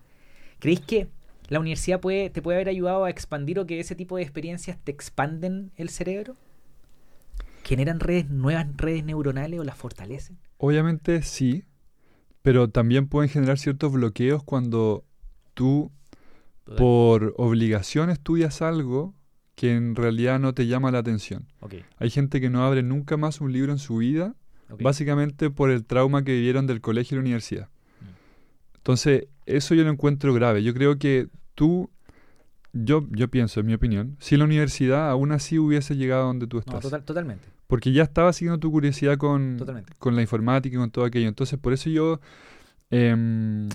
¿Creéis 0.58 0.80
que 0.80 1.08
la 1.52 1.60
universidad 1.60 2.00
puede, 2.00 2.30
te 2.30 2.42
puede 2.42 2.56
haber 2.56 2.68
ayudado 2.68 3.04
a 3.04 3.10
expandir 3.10 3.58
o 3.58 3.66
que 3.66 3.78
ese 3.78 3.94
tipo 3.94 4.16
de 4.16 4.22
experiencias 4.22 4.78
te 4.82 4.90
expanden 4.90 5.70
el 5.76 5.88
cerebro? 5.88 6.36
generan 7.64 8.00
redes, 8.00 8.28
nuevas 8.28 8.66
redes 8.76 9.04
neuronales 9.04 9.60
o 9.60 9.64
las 9.64 9.76
fortalecen? 9.76 10.38
Obviamente 10.58 11.22
sí, 11.22 11.64
pero 12.42 12.68
también 12.68 13.08
pueden 13.08 13.30
generar 13.30 13.58
ciertos 13.58 13.92
bloqueos 13.92 14.42
cuando 14.42 15.04
tú 15.54 15.90
por 16.76 17.34
obligación 17.36 18.10
estudias 18.10 18.62
algo 18.62 19.14
que 19.54 19.74
en 19.74 19.94
realidad 19.94 20.40
no 20.40 20.54
te 20.54 20.66
llama 20.66 20.90
la 20.90 20.98
atención. 20.98 21.46
Hay 21.98 22.10
gente 22.10 22.40
que 22.40 22.50
no 22.50 22.64
abre 22.64 22.82
nunca 22.82 23.16
más 23.16 23.40
un 23.40 23.52
libro 23.52 23.72
en 23.72 23.78
su 23.78 23.98
vida, 23.98 24.34
básicamente 24.80 25.50
por 25.50 25.70
el 25.70 25.84
trauma 25.84 26.24
que 26.24 26.32
vivieron 26.32 26.66
del 26.66 26.80
colegio 26.80 27.14
y 27.14 27.18
la 27.18 27.22
universidad. 27.22 27.68
Mm. 28.00 28.76
Entonces, 28.76 29.26
eso 29.44 29.74
yo 29.74 29.84
lo 29.84 29.90
encuentro 29.90 30.32
grave. 30.32 30.62
Yo 30.62 30.72
creo 30.72 30.98
que 30.98 31.28
tú, 31.54 31.90
yo, 32.72 33.06
yo 33.10 33.28
pienso, 33.28 33.60
en 33.60 33.66
mi 33.66 33.74
opinión, 33.74 34.16
si 34.20 34.36
la 34.36 34.44
universidad 34.44 35.10
aún 35.10 35.32
así 35.32 35.58
hubiese 35.58 35.96
llegado 35.96 36.26
donde 36.26 36.46
tú 36.46 36.58
estás. 36.58 36.80
totalmente. 37.04 37.48
Porque 37.66 37.92
ya 37.92 38.02
estaba 38.02 38.32
siguiendo 38.32 38.60
tu 38.60 38.70
curiosidad 38.70 39.16
con, 39.16 39.58
con 39.98 40.14
la 40.14 40.22
informática 40.22 40.76
y 40.76 40.78
con 40.78 40.90
todo 40.90 41.04
aquello. 41.04 41.28
Entonces, 41.28 41.58
por 41.58 41.72
eso 41.72 41.90
yo... 41.90 42.20
Em, 42.90 43.68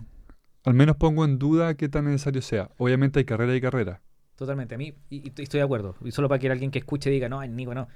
al 0.67 0.73
menos 0.73 0.97
pongo 0.97 1.23
en 1.23 1.39
duda 1.39 1.75
qué 1.75 1.87
tan 1.87 2.05
necesario 2.05 2.41
sea. 2.41 2.69
Obviamente 2.77 3.19
hay 3.19 3.25
carrera 3.25 3.55
y 3.55 3.61
carrera. 3.61 4.01
Totalmente, 4.35 4.75
a 4.75 4.77
mí 4.77 4.93
y, 5.09 5.29
estoy 5.41 5.59
de 5.59 5.63
acuerdo. 5.63 5.95
Y 6.03 6.11
solo 6.11 6.27
para 6.27 6.39
que 6.39 6.49
alguien 6.49 6.71
que 6.71 6.79
escuche 6.79 7.09
diga, 7.09 7.29
no, 7.29 7.43
Nico, 7.47 7.73
no. 7.73 7.87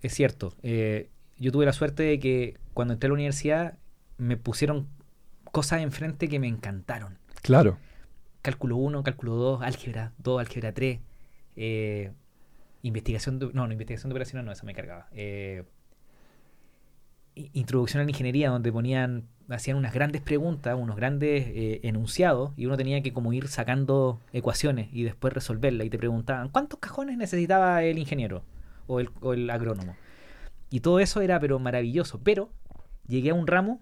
Es 0.00 0.14
cierto. 0.14 0.54
Eh, 0.62 1.10
yo 1.36 1.50
tuve 1.50 1.66
la 1.66 1.72
suerte 1.72 2.04
de 2.04 2.20
que 2.20 2.56
cuando 2.74 2.94
entré 2.94 3.08
a 3.08 3.10
la 3.10 3.14
universidad 3.14 3.78
me 4.18 4.36
pusieron 4.36 4.88
cosas 5.50 5.82
enfrente 5.82 6.28
que 6.28 6.38
me 6.38 6.46
encantaron. 6.46 7.18
Claro. 7.42 7.76
Cálculo 8.42 8.76
1, 8.76 9.02
cálculo 9.02 9.34
2, 9.34 9.62
álgebra 9.62 10.12
2, 10.18 10.40
álgebra 10.40 10.72
3. 10.72 11.00
Eh, 11.56 12.12
investigación 12.82 13.38
de, 13.38 13.46
no, 13.46 13.66
no, 13.66 13.72
investigación 13.72 14.10
de 14.10 14.14
operaciones 14.14 14.44
no, 14.44 14.52
esa 14.52 14.66
me 14.66 14.74
cargaba. 14.74 15.08
Eh, 15.12 15.64
introducción 17.34 18.00
a 18.00 18.04
la 18.04 18.10
ingeniería 18.10 18.50
donde 18.50 18.70
ponían 18.70 19.28
hacían 19.48 19.76
unas 19.76 19.92
grandes 19.92 20.22
preguntas, 20.22 20.76
unos 20.78 20.96
grandes 20.96 21.46
eh, 21.48 21.80
enunciados, 21.82 22.52
y 22.56 22.66
uno 22.66 22.76
tenía 22.76 23.02
que 23.02 23.12
como 23.12 23.32
ir 23.32 23.48
sacando 23.48 24.20
ecuaciones 24.32 24.88
y 24.92 25.02
después 25.02 25.32
resolverlas. 25.32 25.86
Y 25.86 25.90
te 25.90 25.98
preguntaban, 25.98 26.48
¿cuántos 26.48 26.78
cajones 26.80 27.16
necesitaba 27.16 27.82
el 27.84 27.98
ingeniero 27.98 28.44
o 28.86 29.00
el, 29.00 29.10
o 29.20 29.34
el 29.34 29.48
agrónomo? 29.50 29.96
Y 30.70 30.80
todo 30.80 31.00
eso 31.00 31.20
era 31.20 31.38
pero 31.38 31.58
maravilloso. 31.58 32.20
Pero 32.22 32.50
llegué 33.06 33.30
a 33.30 33.34
un 33.34 33.46
ramo 33.46 33.80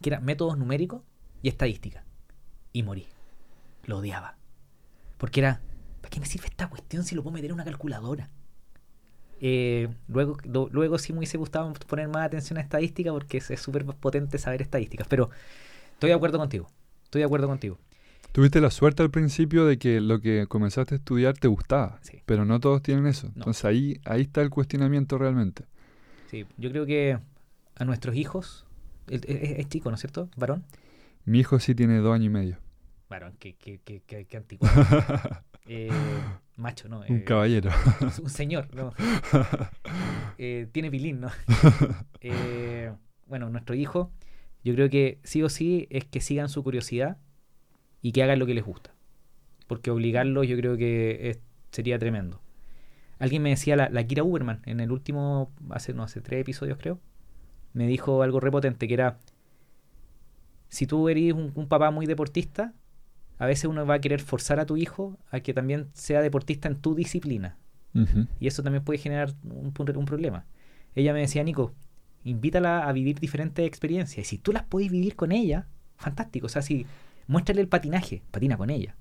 que 0.00 0.10
era 0.10 0.20
métodos 0.20 0.56
numéricos 0.56 1.02
y 1.42 1.48
estadística. 1.48 2.04
Y 2.72 2.82
morí. 2.82 3.06
Lo 3.86 3.98
odiaba. 3.98 4.36
Porque 5.16 5.40
era, 5.40 5.62
¿para 6.02 6.10
qué 6.10 6.20
me 6.20 6.26
sirve 6.26 6.46
esta 6.46 6.68
cuestión 6.68 7.04
si 7.04 7.14
lo 7.14 7.22
puedo 7.22 7.34
meter 7.34 7.50
en 7.50 7.54
una 7.54 7.64
calculadora? 7.64 8.28
Eh, 9.40 9.88
luego, 10.08 10.38
luego 10.44 10.98
sí 10.98 11.12
me 11.12 11.20
hubiese 11.20 11.38
gustado 11.38 11.72
poner 11.86 12.08
más 12.08 12.26
atención 12.26 12.58
a 12.58 12.62
estadística 12.62 13.12
porque 13.12 13.38
es 13.38 13.60
súper 13.60 13.84
potente 13.84 14.38
saber 14.38 14.62
estadísticas. 14.62 15.06
Pero 15.08 15.30
estoy 15.94 16.10
de 16.10 16.14
acuerdo 16.14 16.38
contigo. 16.38 16.68
Estoy 17.04 17.20
de 17.20 17.26
acuerdo 17.26 17.48
contigo. 17.48 17.78
Tuviste 18.32 18.60
la 18.60 18.70
suerte 18.70 19.02
al 19.02 19.10
principio 19.10 19.64
de 19.64 19.78
que 19.78 19.98
lo 19.98 20.20
que 20.20 20.46
comenzaste 20.46 20.94
a 20.94 20.98
estudiar 20.98 21.38
te 21.38 21.48
gustaba, 21.48 22.00
pero 22.26 22.44
no 22.44 22.60
todos 22.60 22.82
tienen 22.82 23.06
eso. 23.06 23.28
Entonces 23.34 23.64
ahí, 23.64 23.98
ahí 24.04 24.22
está 24.22 24.42
el 24.42 24.50
cuestionamiento 24.50 25.16
realmente. 25.16 25.64
Sí, 26.30 26.44
yo 26.58 26.70
creo 26.70 26.84
que 26.84 27.18
a 27.76 27.84
nuestros 27.86 28.14
hijos, 28.14 28.66
es, 29.08 29.68
chico, 29.68 29.88
¿no 29.88 29.94
es 29.94 30.00
cierto? 30.00 30.28
¿Varón? 30.36 30.64
Mi 31.24 31.40
hijo 31.40 31.58
sí 31.60 31.74
tiene 31.74 31.96
dos 31.98 32.14
años 32.14 32.26
y 32.26 32.30
medio. 32.30 32.58
Varón, 33.08 33.36
qué, 33.38 33.54
qué, 33.54 33.80
qué, 33.84 34.02
qué, 34.26 34.36
antiguo. 34.36 34.68
eh, 35.68 35.90
macho, 36.56 36.88
¿no? 36.88 37.00
Un 37.08 37.18
eh, 37.18 37.24
caballero. 37.24 37.70
Un 38.22 38.30
señor, 38.30 38.74
¿no? 38.74 38.92
Eh, 40.38 40.68
tiene 40.70 40.90
pilín, 40.90 41.20
¿no? 41.20 41.30
Eh, 42.20 42.92
bueno, 43.26 43.48
nuestro 43.48 43.74
hijo, 43.74 44.12
yo 44.62 44.74
creo 44.74 44.90
que 44.90 45.18
sí 45.24 45.42
o 45.42 45.48
sí 45.48 45.86
es 45.88 46.04
que 46.04 46.20
sigan 46.20 46.50
su 46.50 46.62
curiosidad 46.62 47.16
y 48.02 48.12
que 48.12 48.22
hagan 48.22 48.38
lo 48.38 48.44
que 48.44 48.52
les 48.52 48.62
gusta. 48.62 48.94
Porque 49.66 49.90
obligarlos 49.90 50.46
yo 50.46 50.54
creo 50.58 50.76
que 50.76 51.40
sería 51.70 51.98
tremendo. 51.98 52.42
Alguien 53.18 53.42
me 53.42 53.48
decía, 53.48 53.76
la, 53.76 54.06
Kira 54.06 54.24
Uberman, 54.24 54.60
en 54.66 54.80
el 54.80 54.92
último, 54.92 55.54
hace, 55.70 55.94
no, 55.94 56.02
hace 56.02 56.20
tres 56.20 56.42
episodios 56.42 56.76
creo, 56.76 57.00
me 57.72 57.86
dijo 57.86 58.22
algo 58.22 58.38
repotente 58.38 58.86
que 58.86 58.92
era, 58.92 59.18
si 60.68 60.86
tú 60.86 61.08
eres 61.08 61.32
un 61.32 61.66
papá 61.66 61.90
muy 61.90 62.04
deportista, 62.04 62.74
a 63.38 63.46
veces 63.46 63.66
uno 63.66 63.86
va 63.86 63.94
a 63.94 64.00
querer 64.00 64.20
forzar 64.20 64.60
a 64.60 64.66
tu 64.66 64.76
hijo 64.76 65.18
a 65.30 65.40
que 65.40 65.52
también 65.52 65.88
sea 65.92 66.22
deportista 66.22 66.68
en 66.68 66.76
tu 66.76 66.94
disciplina. 66.94 67.56
Y 68.38 68.46
eso 68.46 68.62
también 68.62 68.84
puede 68.84 68.98
generar 68.98 69.32
un, 69.42 69.72
un, 69.74 70.04
problema. 70.04 70.44
Ella 70.94 71.14
me 71.14 71.20
decía, 71.20 71.42
Nico, 71.42 71.72
invítala 72.24 72.86
a 72.86 72.92
vivir 72.92 73.18
diferentes 73.20 73.66
experiencias. 73.66 74.26
Y 74.26 74.28
si 74.28 74.36
tú 74.36 74.52
las 74.52 74.64
puedes 74.64 74.90
vivir 74.90 75.16
con 75.16 75.32
ella, 75.32 75.66
fantástico. 75.96 76.44
O 76.44 76.50
sea, 76.50 76.60
si 76.60 76.84
muéstrale 77.26 77.62
el 77.62 77.68
patinaje, 77.68 78.22
patina 78.30 78.58
con 78.58 78.68
ella. 78.68 78.96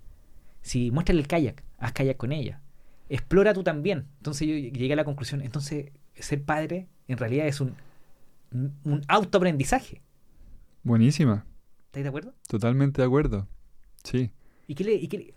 Si 0.62 0.92
muéstrale 0.92 1.20
el 1.20 1.28
kayak, 1.28 1.62
haz 1.78 1.92
kayak 1.92 2.16
con 2.16 2.32
ella. 2.32 2.62
Explora 3.10 3.54
tú 3.54 3.64
también. 3.64 4.06
Entonces 4.20 4.48
yo 4.48 4.54
llegué 4.54 4.94
a 4.94 4.96
la 4.96 5.04
conclusión, 5.04 5.42
entonces 5.42 5.92
ser 6.16 6.44
padre 6.44 6.88
en 7.10 7.18
realidad 7.18 7.48
es 7.48 7.60
un, 7.60 7.76
un 8.52 9.02
autoaprendizaje. 9.10 10.02
Buenísima. 10.84 11.46
¿Estás 11.88 12.04
de 12.04 12.10
acuerdo? 12.10 12.34
Totalmente 12.48 13.02
de 13.02 13.08
acuerdo. 13.08 13.50
Sí. 14.06 14.32
¿Y 14.68 14.76
qué 14.76 14.84
le, 14.84 15.08
qué, 15.08 15.34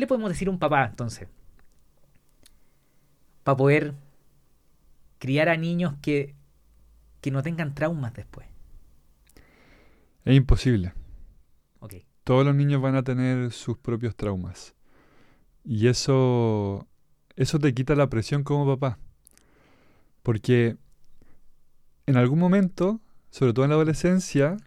le 0.00 0.06
podemos 0.06 0.30
decir 0.30 0.48
a 0.48 0.50
un 0.50 0.58
papá 0.58 0.86
entonces? 0.86 1.28
Para 3.42 3.56
poder 3.56 3.94
criar 5.18 5.48
a 5.48 5.56
niños 5.56 5.94
que, 6.02 6.34
que 7.20 7.30
no 7.30 7.42
tengan 7.42 7.74
traumas 7.74 8.14
después. 8.14 8.46
Es 10.24 10.36
imposible. 10.36 10.92
Okay. 11.80 12.04
Todos 12.24 12.44
los 12.44 12.54
niños 12.54 12.82
van 12.82 12.94
a 12.94 13.02
tener 13.02 13.50
sus 13.52 13.78
propios 13.78 14.14
traumas. 14.14 14.74
Y 15.64 15.88
eso, 15.88 16.86
eso 17.36 17.58
te 17.58 17.74
quita 17.74 17.94
la 17.94 18.10
presión 18.10 18.44
como 18.44 18.66
papá. 18.66 18.98
Porque 20.22 20.76
en 22.04 22.16
algún 22.18 22.38
momento, 22.38 23.00
sobre 23.30 23.54
todo 23.54 23.64
en 23.64 23.70
la 23.70 23.76
adolescencia, 23.76 24.58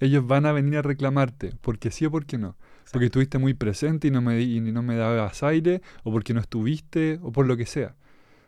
ellos 0.00 0.26
van 0.26 0.46
a 0.46 0.52
venir 0.52 0.78
a 0.78 0.82
reclamarte, 0.82 1.54
porque 1.60 1.92
sí 1.92 2.06
o 2.06 2.10
porque 2.10 2.38
no 2.38 2.56
porque 2.92 3.06
estuviste 3.06 3.38
muy 3.38 3.54
presente 3.54 4.08
y 4.08 4.10
no 4.10 4.20
me, 4.20 4.40
y 4.40 4.60
no 4.60 4.82
me 4.82 4.96
dabas 4.96 5.42
aire, 5.42 5.82
o 6.04 6.12
porque 6.12 6.34
no 6.34 6.40
estuviste, 6.40 7.18
o 7.22 7.32
por 7.32 7.46
lo 7.46 7.56
que 7.56 7.66
sea. 7.66 7.96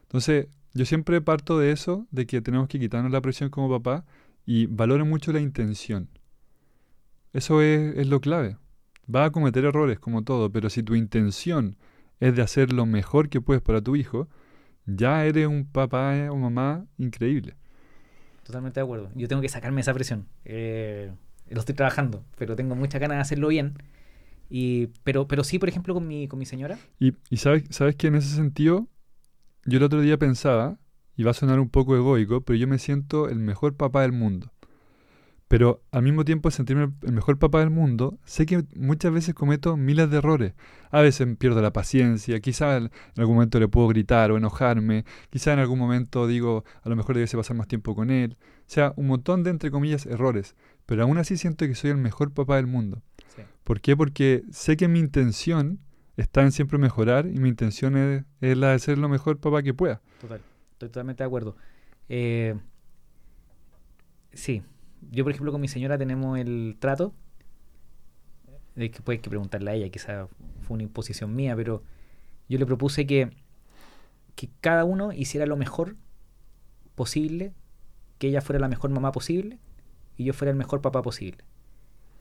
Entonces, 0.02 0.48
yo 0.74 0.84
siempre 0.86 1.20
parto 1.20 1.58
de 1.58 1.72
eso, 1.72 2.06
de 2.10 2.26
que 2.26 2.40
tenemos 2.40 2.68
que 2.68 2.78
quitarnos 2.78 3.12
la 3.12 3.20
presión 3.20 3.50
como 3.50 3.68
papá 3.68 4.04
y 4.46 4.66
valoro 4.66 5.04
mucho 5.04 5.32
la 5.32 5.40
intención. 5.40 6.08
Eso 7.32 7.62
es, 7.62 7.96
es 7.96 8.08
lo 8.08 8.20
clave. 8.20 8.56
Va 9.12 9.24
a 9.24 9.30
cometer 9.30 9.64
errores 9.64 9.98
como 9.98 10.22
todo, 10.22 10.50
pero 10.50 10.70
si 10.70 10.82
tu 10.82 10.94
intención 10.94 11.76
es 12.20 12.36
de 12.36 12.42
hacer 12.42 12.72
lo 12.72 12.86
mejor 12.86 13.28
que 13.28 13.40
puedes 13.40 13.62
para 13.62 13.80
tu 13.80 13.96
hijo, 13.96 14.28
ya 14.86 15.24
eres 15.24 15.46
un 15.46 15.64
papá 15.64 16.14
o 16.30 16.36
mamá 16.36 16.84
increíble. 16.98 17.54
Totalmente 18.44 18.80
de 18.80 18.84
acuerdo. 18.84 19.10
Yo 19.14 19.28
tengo 19.28 19.42
que 19.42 19.48
sacarme 19.48 19.80
esa 19.80 19.94
presión. 19.94 20.26
Eh, 20.44 21.12
lo 21.48 21.60
estoy 21.60 21.74
trabajando, 21.74 22.24
pero 22.36 22.56
tengo 22.56 22.74
mucha 22.74 22.98
ganas 22.98 23.18
de 23.18 23.22
hacerlo 23.22 23.48
bien. 23.48 23.74
Pero, 25.02 25.28
pero 25.28 25.44
sí, 25.44 25.58
por 25.58 25.68
ejemplo, 25.68 25.94
con 25.94 26.06
mi, 26.06 26.28
con 26.28 26.38
mi 26.38 26.46
señora. 26.46 26.78
Y, 26.98 27.14
y 27.30 27.36
sabes, 27.38 27.64
sabes 27.70 27.96
que 27.96 28.08
en 28.08 28.16
ese 28.16 28.34
sentido, 28.34 28.88
yo 29.64 29.78
el 29.78 29.84
otro 29.84 30.00
día 30.00 30.18
pensaba, 30.18 30.78
y 31.16 31.22
va 31.22 31.32
a 31.32 31.34
sonar 31.34 31.60
un 31.60 31.68
poco 31.68 31.96
egoico, 31.96 32.40
pero 32.40 32.56
yo 32.56 32.66
me 32.66 32.78
siento 32.78 33.28
el 33.28 33.38
mejor 33.38 33.76
papá 33.76 34.02
del 34.02 34.12
mundo. 34.12 34.52
Pero 35.48 35.82
al 35.90 36.02
mismo 36.02 36.24
tiempo 36.24 36.50
sentirme 36.50 36.92
el 37.02 37.12
mejor 37.12 37.38
papá 37.38 37.58
del 37.58 37.70
mundo, 37.70 38.20
sé 38.24 38.46
que 38.46 38.64
muchas 38.76 39.12
veces 39.12 39.34
cometo 39.34 39.76
miles 39.76 40.08
de 40.08 40.18
errores. 40.18 40.54
A 40.90 41.00
veces 41.00 41.26
pierdo 41.38 41.60
la 41.60 41.72
paciencia, 41.72 42.38
quizá 42.40 42.76
en 42.76 42.90
algún 43.18 43.34
momento 43.34 43.58
le 43.58 43.66
puedo 43.68 43.88
gritar 43.88 44.30
o 44.30 44.36
enojarme, 44.36 45.04
quizá 45.28 45.52
en 45.52 45.58
algún 45.58 45.78
momento 45.78 46.26
digo, 46.26 46.64
a 46.82 46.88
lo 46.88 46.94
mejor 46.96 47.16
debiese 47.16 47.36
pasar 47.36 47.56
más 47.56 47.66
tiempo 47.66 47.94
con 47.96 48.10
él. 48.10 48.38
O 48.40 48.62
sea, 48.68 48.94
un 48.96 49.08
montón 49.08 49.42
de, 49.42 49.50
entre 49.50 49.72
comillas, 49.72 50.06
errores. 50.06 50.54
Pero 50.86 51.02
aún 51.02 51.18
así 51.18 51.36
siento 51.36 51.66
que 51.66 51.74
soy 51.74 51.90
el 51.90 51.96
mejor 51.96 52.32
papá 52.32 52.56
del 52.56 52.68
mundo. 52.68 53.02
¿Por 53.64 53.80
qué? 53.80 53.96
Porque 53.96 54.44
sé 54.50 54.76
que 54.76 54.88
mi 54.88 54.98
intención 54.98 55.80
está 56.16 56.42
en 56.42 56.52
siempre 56.52 56.78
mejorar 56.78 57.26
y 57.26 57.38
mi 57.38 57.48
intención 57.48 57.96
es, 57.96 58.24
la 58.56 58.72
de 58.72 58.78
ser 58.78 58.98
lo 58.98 59.08
mejor 59.08 59.38
papá 59.38 59.62
que 59.62 59.74
pueda. 59.74 60.00
Total, 60.20 60.40
estoy 60.72 60.88
totalmente 60.88 61.22
de 61.22 61.26
acuerdo. 61.26 61.56
Eh, 62.08 62.58
sí, 64.32 64.62
yo 65.10 65.24
por 65.24 65.32
ejemplo 65.32 65.52
con 65.52 65.60
mi 65.60 65.68
señora 65.68 65.96
tenemos 65.98 66.38
el 66.38 66.76
trato, 66.78 67.14
de 68.74 68.90
que 68.90 69.02
puedes 69.02 69.20
que 69.20 69.28
preguntarle 69.28 69.70
a 69.70 69.74
ella, 69.74 69.88
quizá 69.90 70.28
fue 70.62 70.74
una 70.74 70.84
imposición 70.84 71.34
mía, 71.34 71.54
pero 71.56 71.82
yo 72.48 72.58
le 72.58 72.66
propuse 72.66 73.06
que, 73.06 73.30
que 74.34 74.48
cada 74.60 74.84
uno 74.84 75.12
hiciera 75.12 75.46
lo 75.46 75.56
mejor 75.56 75.96
posible, 76.94 77.52
que 78.18 78.28
ella 78.28 78.40
fuera 78.40 78.60
la 78.60 78.68
mejor 78.68 78.90
mamá 78.90 79.12
posible 79.12 79.58
y 80.16 80.24
yo 80.24 80.32
fuera 80.32 80.50
el 80.50 80.56
mejor 80.56 80.82
papá 80.82 81.02
posible. 81.02 81.44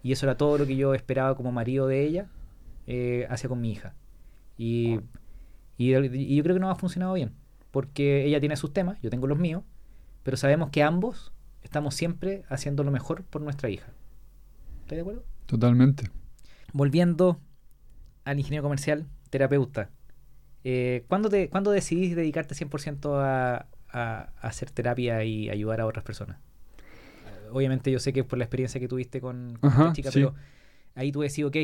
Y 0.04 0.12
eso 0.12 0.26
era 0.26 0.38
todo 0.38 0.58
lo 0.58 0.66
que 0.66 0.76
yo 0.76 0.94
esperaba 0.94 1.36
como 1.36 1.52
marido 1.52 1.88
de 1.88 2.06
ella 2.06 2.28
eh, 2.88 3.28
hacia 3.30 3.50
con 3.50 3.62
mi 3.62 3.72
hija. 3.72 3.94
Y, 4.58 5.00
y, 5.78 5.90
yo 5.90 6.44
creo 6.44 6.56
que 6.56 6.60
no 6.60 6.70
ha 6.70 6.76
funcionado 6.76 7.14
bien, 7.14 7.34
porque 7.72 8.26
ella 8.26 8.40
tiene 8.40 8.56
sus 8.56 8.74
temas, 8.74 9.00
yo 9.02 9.10
tengo 9.10 9.28
los 9.28 9.38
míos, 9.38 9.64
pero 10.24 10.38
sabemos 10.38 10.70
que 10.70 10.84
ambos 10.84 11.32
estamos 11.64 11.96
siempre 11.96 12.44
haciendo 12.50 12.84
lo 12.84 12.92
mejor 12.92 13.24
por 13.24 13.42
nuestra 13.42 13.70
hija. 13.70 13.92
¿Estás 14.82 14.98
de 14.98 15.02
acuerdo? 15.02 15.24
Totalmente. 15.46 16.10
Volviendo 16.74 17.40
al 18.26 18.40
ingeniero 18.40 18.64
comercial, 18.64 19.06
terapeuta. 19.30 19.90
Eh, 20.64 21.06
¿cuándo, 21.08 21.30
te, 21.30 21.50
¿Cuándo 21.50 21.72
decidís 21.72 22.16
dedicarte 22.16 22.56
100% 22.56 23.22
a, 23.22 23.68
a, 23.92 24.30
hacer 24.42 24.72
terapia 24.72 25.24
y 25.24 25.50
ayudar 25.50 25.82
a 25.82 25.86
otras 25.86 26.04
personas? 26.04 26.40
Obviamente 27.52 27.92
yo 27.92 28.00
sé 28.00 28.14
que 28.14 28.22
es 28.22 28.26
por 28.26 28.38
la 28.38 28.46
experiencia 28.46 28.80
que 28.80 28.88
tuviste 28.88 29.22
con, 29.22 29.58
con 29.60 29.72
esta 29.72 29.94
chica, 29.94 30.10
pero 30.14 30.34
ahí 30.96 31.12
tú 31.12 31.22
decís, 31.22 31.44
ok, 31.44 31.56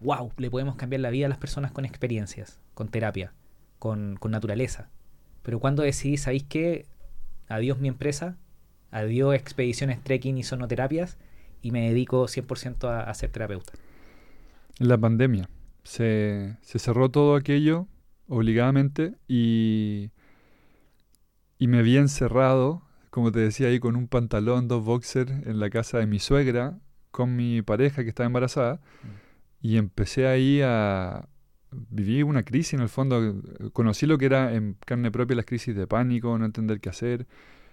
wow, 0.00 0.32
le 0.36 0.50
podemos 0.50 0.76
cambiar 0.76 1.00
la 1.00 1.10
vida 1.10 1.26
a 1.26 1.28
las 1.28 1.38
personas 1.38 1.72
con 1.72 1.84
experiencias, 1.84 2.60
con 2.74 2.88
terapia, 2.88 3.32
con, 3.78 4.16
con 4.16 4.30
naturaleza. 4.30 4.90
Pero 5.42 5.58
cuando 5.60 5.82
decidís, 5.82 6.22
¿sabéis 6.22 6.44
qué? 6.44 6.86
Adiós 7.48 7.78
mi 7.78 7.88
empresa, 7.88 8.36
adiós 8.90 9.34
expediciones 9.34 10.02
trekking 10.02 10.38
y 10.38 10.42
sonoterapias 10.42 11.18
y 11.62 11.70
me 11.70 11.88
dedico 11.88 12.24
100% 12.24 12.88
a, 12.88 13.02
a 13.02 13.14
ser 13.14 13.30
terapeuta. 13.30 13.72
En 14.78 14.88
la 14.88 14.98
pandemia 14.98 15.48
se, 15.84 16.56
se 16.62 16.78
cerró 16.78 17.10
todo 17.10 17.36
aquello 17.36 17.86
obligadamente 18.28 19.14
y, 19.28 20.10
y 21.58 21.66
me 21.66 21.82
vi 21.82 21.96
encerrado, 21.96 22.82
como 23.12 23.30
te 23.30 23.40
decía 23.40 23.68
ahí, 23.68 23.78
con 23.78 23.94
un 23.94 24.08
pantalón, 24.08 24.68
dos 24.68 24.82
boxers 24.82 25.30
en 25.44 25.60
la 25.60 25.68
casa 25.68 25.98
de 25.98 26.06
mi 26.06 26.18
suegra, 26.18 26.78
con 27.10 27.36
mi 27.36 27.60
pareja 27.60 28.02
que 28.04 28.08
estaba 28.08 28.26
embarazada, 28.26 28.76
mm. 28.76 29.66
y 29.66 29.76
empecé 29.76 30.26
ahí 30.26 30.62
a... 30.64 31.28
Viví 31.90 32.22
una 32.22 32.42
crisis 32.42 32.72
en 32.72 32.80
el 32.80 32.88
fondo, 32.88 33.42
conocí 33.74 34.06
lo 34.06 34.16
que 34.16 34.24
era 34.24 34.54
en 34.54 34.78
carne 34.86 35.10
propia 35.10 35.36
las 35.36 35.44
crisis 35.44 35.76
de 35.76 35.86
pánico, 35.86 36.38
no 36.38 36.46
entender 36.46 36.80
qué 36.80 36.88
hacer, 36.88 37.26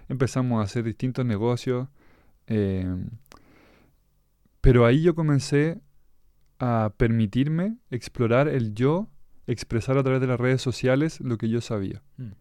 empezamos 0.10 0.60
a 0.60 0.64
hacer 0.64 0.84
distintos 0.84 1.26
negocios, 1.26 1.88
eh, 2.48 2.86
pero 4.60 4.86
ahí 4.86 5.02
yo 5.02 5.16
comencé 5.16 5.80
a 6.60 6.92
permitirme 6.98 7.78
explorar 7.92 8.50
el 8.50 8.74
yo, 8.74 9.08
expresar 9.48 9.98
a 9.98 10.04
través 10.04 10.20
de 10.20 10.28
las 10.28 10.40
redes 10.40 10.62
sociales 10.62 11.22
lo 11.22 11.38
que 11.38 11.48
yo 11.48 11.62
sabía. 11.62 12.02
Mm. 12.18 12.32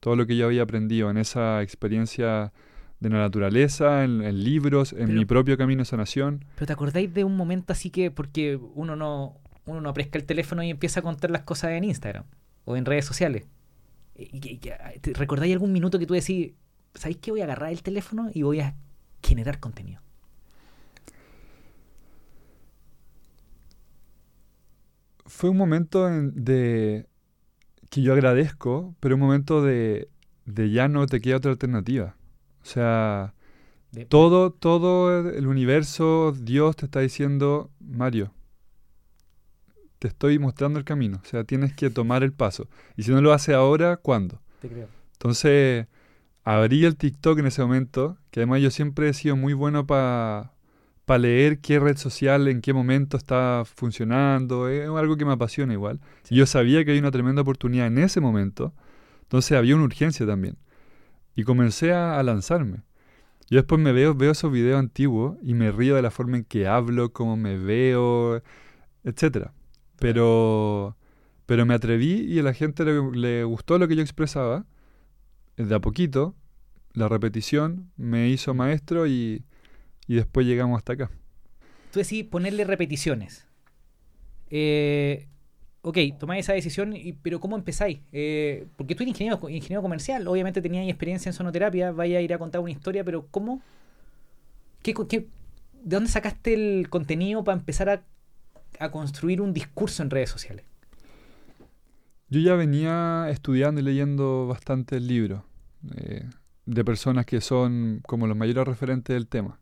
Todo 0.00 0.16
lo 0.16 0.26
que 0.26 0.36
yo 0.36 0.46
había 0.46 0.62
aprendido 0.62 1.10
en 1.10 1.16
esa 1.16 1.62
experiencia 1.62 2.52
de 3.00 3.10
la 3.10 3.18
naturaleza, 3.18 4.04
en, 4.04 4.44
libros, 4.44 4.92
en 4.92 5.14
mi 5.14 5.24
propio 5.24 5.56
camino 5.56 5.80
de 5.80 5.84
sanación. 5.84 6.44
Pero 6.54 6.66
¿te 6.66 6.72
acordáis 6.72 7.12
de 7.12 7.24
un 7.24 7.36
momento 7.36 7.72
así 7.72 7.90
que, 7.90 8.10
porque 8.10 8.56
uno 8.74 8.96
no, 8.96 9.36
uno 9.66 9.80
no 9.80 9.94
el 9.96 10.24
teléfono 10.24 10.62
y 10.62 10.70
empieza 10.70 11.00
a 11.00 11.02
contar 11.02 11.30
las 11.30 11.42
cosas 11.42 11.72
en 11.72 11.84
Instagram 11.84 12.24
o 12.64 12.76
en 12.76 12.84
redes 12.84 13.04
sociales? 13.04 13.46
Y, 14.16 14.60
¿Recordáis 15.14 15.52
algún 15.52 15.72
minuto 15.72 15.98
que 15.98 16.06
tú 16.06 16.14
decís, 16.14 16.52
¿sabéis 16.94 17.18
que 17.18 17.30
voy 17.30 17.40
a 17.40 17.44
agarrar 17.44 17.70
el 17.70 17.82
teléfono 17.82 18.30
y 18.34 18.42
voy 18.42 18.60
a 18.60 18.74
generar 19.22 19.60
contenido? 19.60 20.00
fue 25.28 25.50
un 25.50 25.56
momento 25.56 26.08
de 26.08 27.06
que 27.90 28.02
yo 28.02 28.12
agradezco, 28.12 28.94
pero 29.00 29.14
un 29.14 29.20
momento 29.20 29.62
de, 29.62 30.08
de 30.44 30.70
ya 30.70 30.88
no 30.88 31.06
te 31.06 31.20
queda 31.20 31.36
otra 31.36 31.50
alternativa. 31.52 32.16
O 32.62 32.66
sea, 32.66 33.34
todo, 34.08 34.52
todo 34.52 35.30
el 35.30 35.46
universo, 35.46 36.32
Dios 36.38 36.76
te 36.76 36.86
está 36.86 37.00
diciendo, 37.00 37.70
Mario, 37.80 38.32
te 39.98 40.08
estoy 40.08 40.38
mostrando 40.38 40.78
el 40.78 40.84
camino. 40.84 41.20
O 41.22 41.26
sea, 41.26 41.44
tienes 41.44 41.74
que 41.74 41.90
tomar 41.90 42.22
el 42.22 42.32
paso. 42.32 42.68
Y 42.96 43.02
si 43.02 43.10
no 43.10 43.20
lo 43.20 43.32
hace 43.32 43.54
ahora, 43.54 43.96
¿cuándo? 43.96 44.40
Te 44.60 44.68
creo. 44.68 44.88
Entonces, 45.12 45.86
abrí 46.44 46.84
el 46.84 46.96
TikTok 46.96 47.38
en 47.38 47.46
ese 47.46 47.62
momento, 47.62 48.18
que 48.30 48.40
además 48.40 48.60
yo 48.60 48.70
siempre 48.70 49.08
he 49.08 49.14
sido 49.14 49.36
muy 49.36 49.54
bueno 49.54 49.86
para 49.86 50.52
para 51.08 51.20
leer 51.20 51.60
qué 51.60 51.80
red 51.80 51.96
social 51.96 52.48
en 52.48 52.60
qué 52.60 52.74
momento 52.74 53.16
está 53.16 53.64
funcionando. 53.64 54.68
Es 54.68 54.88
algo 54.90 55.16
que 55.16 55.24
me 55.24 55.32
apasiona 55.32 55.72
igual. 55.72 56.00
Y 56.28 56.36
yo 56.36 56.44
sabía 56.44 56.84
que 56.84 56.90
había 56.90 57.00
una 57.00 57.10
tremenda 57.10 57.40
oportunidad 57.40 57.86
en 57.86 57.96
ese 57.96 58.20
momento. 58.20 58.74
Entonces 59.22 59.56
había 59.56 59.74
una 59.74 59.84
urgencia 59.84 60.26
también. 60.26 60.58
Y 61.34 61.44
comencé 61.44 61.94
a, 61.94 62.22
lanzarme. 62.22 62.82
Yo 63.48 63.56
después 63.56 63.80
me 63.80 63.92
veo, 63.92 64.14
veo 64.14 64.32
esos 64.32 64.52
videos 64.52 64.78
antiguos 64.78 65.38
y 65.42 65.54
me 65.54 65.72
río 65.72 65.96
de 65.96 66.02
la 66.02 66.10
forma 66.10 66.36
en 66.36 66.44
que 66.44 66.68
hablo, 66.68 67.10
cómo 67.10 67.38
me 67.38 67.56
veo, 67.56 68.42
etcétera. 69.02 69.54
Pero, 69.98 70.94
pero 71.46 71.64
me 71.64 71.72
atreví 71.72 72.20
y 72.20 72.38
a 72.38 72.42
la 72.42 72.52
gente 72.52 72.84
le, 72.84 73.00
le 73.12 73.44
gustó 73.44 73.78
lo 73.78 73.88
que 73.88 73.96
yo 73.96 74.02
expresaba. 74.02 74.66
De 75.56 75.74
a 75.74 75.80
poquito, 75.80 76.36
la 76.92 77.08
repetición 77.08 77.90
me 77.96 78.28
hizo 78.28 78.52
maestro 78.52 79.06
y, 79.06 79.46
y 80.08 80.16
después 80.16 80.46
llegamos 80.46 80.78
hasta 80.78 80.94
acá. 80.94 81.10
Tú 81.92 82.00
decís 82.00 82.24
ponerle 82.24 82.64
repeticiones. 82.64 83.46
Eh, 84.50 85.28
ok, 85.82 85.98
tomáis 86.18 86.46
esa 86.46 86.54
decisión, 86.54 86.94
pero 87.22 87.38
¿cómo 87.38 87.56
empezáis? 87.56 88.00
Eh, 88.12 88.66
porque 88.76 88.94
tú 88.94 89.02
eres 89.02 89.10
ingeniero, 89.10 89.48
ingeniero 89.48 89.82
comercial, 89.82 90.26
obviamente 90.26 90.62
tenías 90.62 90.88
experiencia 90.88 91.28
en 91.28 91.34
sonoterapia, 91.34 91.92
vaya 91.92 92.18
a 92.18 92.20
ir 92.22 92.32
a 92.32 92.38
contar 92.38 92.60
una 92.60 92.70
historia, 92.70 93.04
pero 93.04 93.26
¿cómo? 93.30 93.62
¿Qué, 94.82 94.94
de 94.94 95.26
dónde 95.82 96.08
sacaste 96.10 96.54
el 96.54 96.88
contenido 96.88 97.44
para 97.44 97.58
empezar 97.58 97.88
a, 97.90 98.02
construir 98.90 99.40
un 99.40 99.52
discurso 99.52 100.02
en 100.02 100.10
redes 100.10 100.30
sociales? 100.30 100.64
Yo 102.28 102.40
ya 102.40 102.54
venía 102.54 103.26
estudiando 103.30 103.80
y 103.80 103.84
leyendo 103.84 104.46
bastantes 104.46 105.02
libros 105.02 105.42
eh, 105.96 106.28
de 106.66 106.84
personas 106.84 107.26
que 107.26 107.40
son 107.40 108.02
como 108.06 108.26
los 108.26 108.36
mayores 108.36 108.68
referentes 108.68 109.14
del 109.14 109.26
tema. 109.26 109.58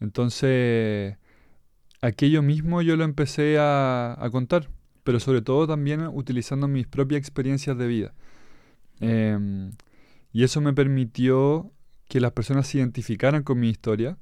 Entonces, 0.00 1.16
aquello 2.00 2.42
mismo 2.42 2.82
yo 2.82 2.96
lo 2.96 3.04
empecé 3.04 3.56
a, 3.58 4.28
contar, 4.30 4.68
pero 5.04 5.20
sobre 5.20 5.42
todo 5.42 5.66
también 5.66 6.06
utilizando 6.06 6.68
mis 6.68 6.86
propias 6.86 7.18
experiencias 7.18 7.76
de 7.78 7.86
vida. 7.86 8.14
Em, 9.00 9.72
y 10.32 10.44
eso 10.44 10.60
me 10.60 10.72
permitió 10.72 11.72
que 12.08 12.20
las 12.20 12.32
personas 12.32 12.66
se 12.66 12.78
identificaran 12.78 13.42
con 13.42 13.58
mi 13.58 13.68
historia 13.68 14.18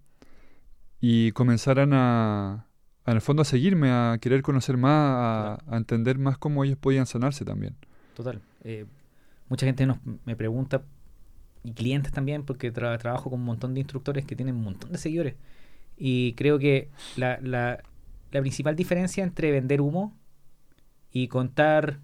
y 1.00 1.32
comenzaran 1.32 1.92
a, 1.92 2.66
en 3.06 3.14
el 3.14 3.20
fondo, 3.20 3.42
a 3.42 3.44
seguirme, 3.44 3.90
a 3.90 4.18
querer 4.20 4.42
conocer 4.42 4.76
más, 4.76 5.60
a, 5.66 5.76
entender 5.76 6.18
más 6.18 6.38
cómo 6.38 6.64
ellos 6.64 6.78
podían 6.78 7.06
sanarse 7.06 7.44
también. 7.44 7.76
Total. 8.14 8.40
Eh, 8.62 8.86
mucha 9.48 9.66
gente 9.66 9.86
nos, 9.86 9.98
me 10.24 10.36
pregunta, 10.36 10.82
y 11.62 11.72
clientes 11.72 12.12
también, 12.12 12.44
porque 12.44 12.70
trabajo 12.70 13.30
con 13.30 13.40
un 13.40 13.46
montón 13.46 13.74
de 13.74 13.80
instructores 13.80 14.24
que 14.24 14.36
tienen 14.36 14.56
un 14.56 14.64
montón 14.64 14.92
de 14.92 14.98
seguidores. 14.98 15.34
Y 15.96 16.34
creo 16.34 16.58
que 16.58 16.90
la, 17.16 17.38
la, 17.40 17.82
principal 18.30 18.74
diferencia 18.74 19.22
entre 19.22 19.50
vender 19.50 19.80
humo 19.80 20.16
y 21.10 21.28
contar... 21.28 22.00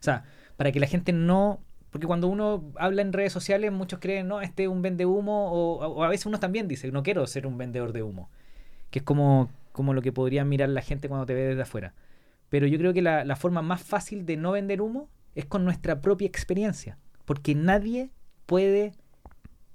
O 0.00 0.02
sea, 0.02 0.24
para 0.56 0.72
que 0.72 0.80
la 0.80 0.86
gente 0.86 1.12
no 1.12 1.60
porque 1.90 2.06
cuando 2.06 2.28
uno 2.28 2.70
habla 2.76 3.02
en 3.02 3.12
redes 3.12 3.32
sociales, 3.32 3.72
muchos 3.72 3.98
creen, 3.98 4.28
no, 4.28 4.40
este 4.40 4.64
es 4.64 4.68
un 4.68 4.82
vende 4.82 5.06
humo, 5.06 5.50
o, 5.50 6.04
a 6.04 6.08
veces 6.08 6.26
uno 6.26 6.38
también 6.38 6.68
dice, 6.68 6.90
no 6.92 7.02
quiero 7.02 7.26
ser 7.26 7.46
un 7.46 7.56
vendedor 7.56 7.92
de 7.92 8.02
humo, 8.02 8.28
que 8.90 8.98
es 8.98 9.04
como, 9.04 9.50
como 9.72 9.94
lo 9.94 10.02
que 10.02 10.12
podría 10.12 10.44
mirar 10.44 10.68
la 10.68 10.82
gente 10.82 11.08
cuando 11.08 11.24
te 11.24 11.34
ve 11.34 11.42
desde 11.42 11.62
afuera. 11.62 11.94
Pero 12.50 12.66
yo 12.66 12.78
creo 12.78 12.92
que 12.92 13.02
la, 13.02 13.24
la 13.24 13.36
forma 13.36 13.62
más 13.62 13.82
fácil 13.82 14.26
de 14.26 14.36
no 14.36 14.52
vender 14.52 14.82
humo 14.82 15.08
es 15.34 15.46
con 15.46 15.64
nuestra 15.64 16.00
propia 16.00 16.26
experiencia, 16.26 16.98
porque 17.24 17.54
nadie 17.54 18.10
puede 18.44 18.92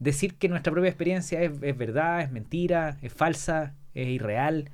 decir 0.04 0.36
que 0.36 0.50
nuestra 0.50 0.72
propia 0.72 0.90
experiencia 0.90 1.42
es, 1.42 1.78
verdad, 1.78 2.22
es 2.22 2.32
mentira, 2.32 2.98
es 3.02 3.14
falsa, 3.14 3.74
es 3.94 4.08
irreal, 4.08 4.70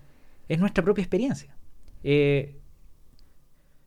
es 0.48 0.60
nuestra 0.60 0.84
propia 0.84 1.04
experiencia. 1.04 1.56
Eh, 2.04 2.56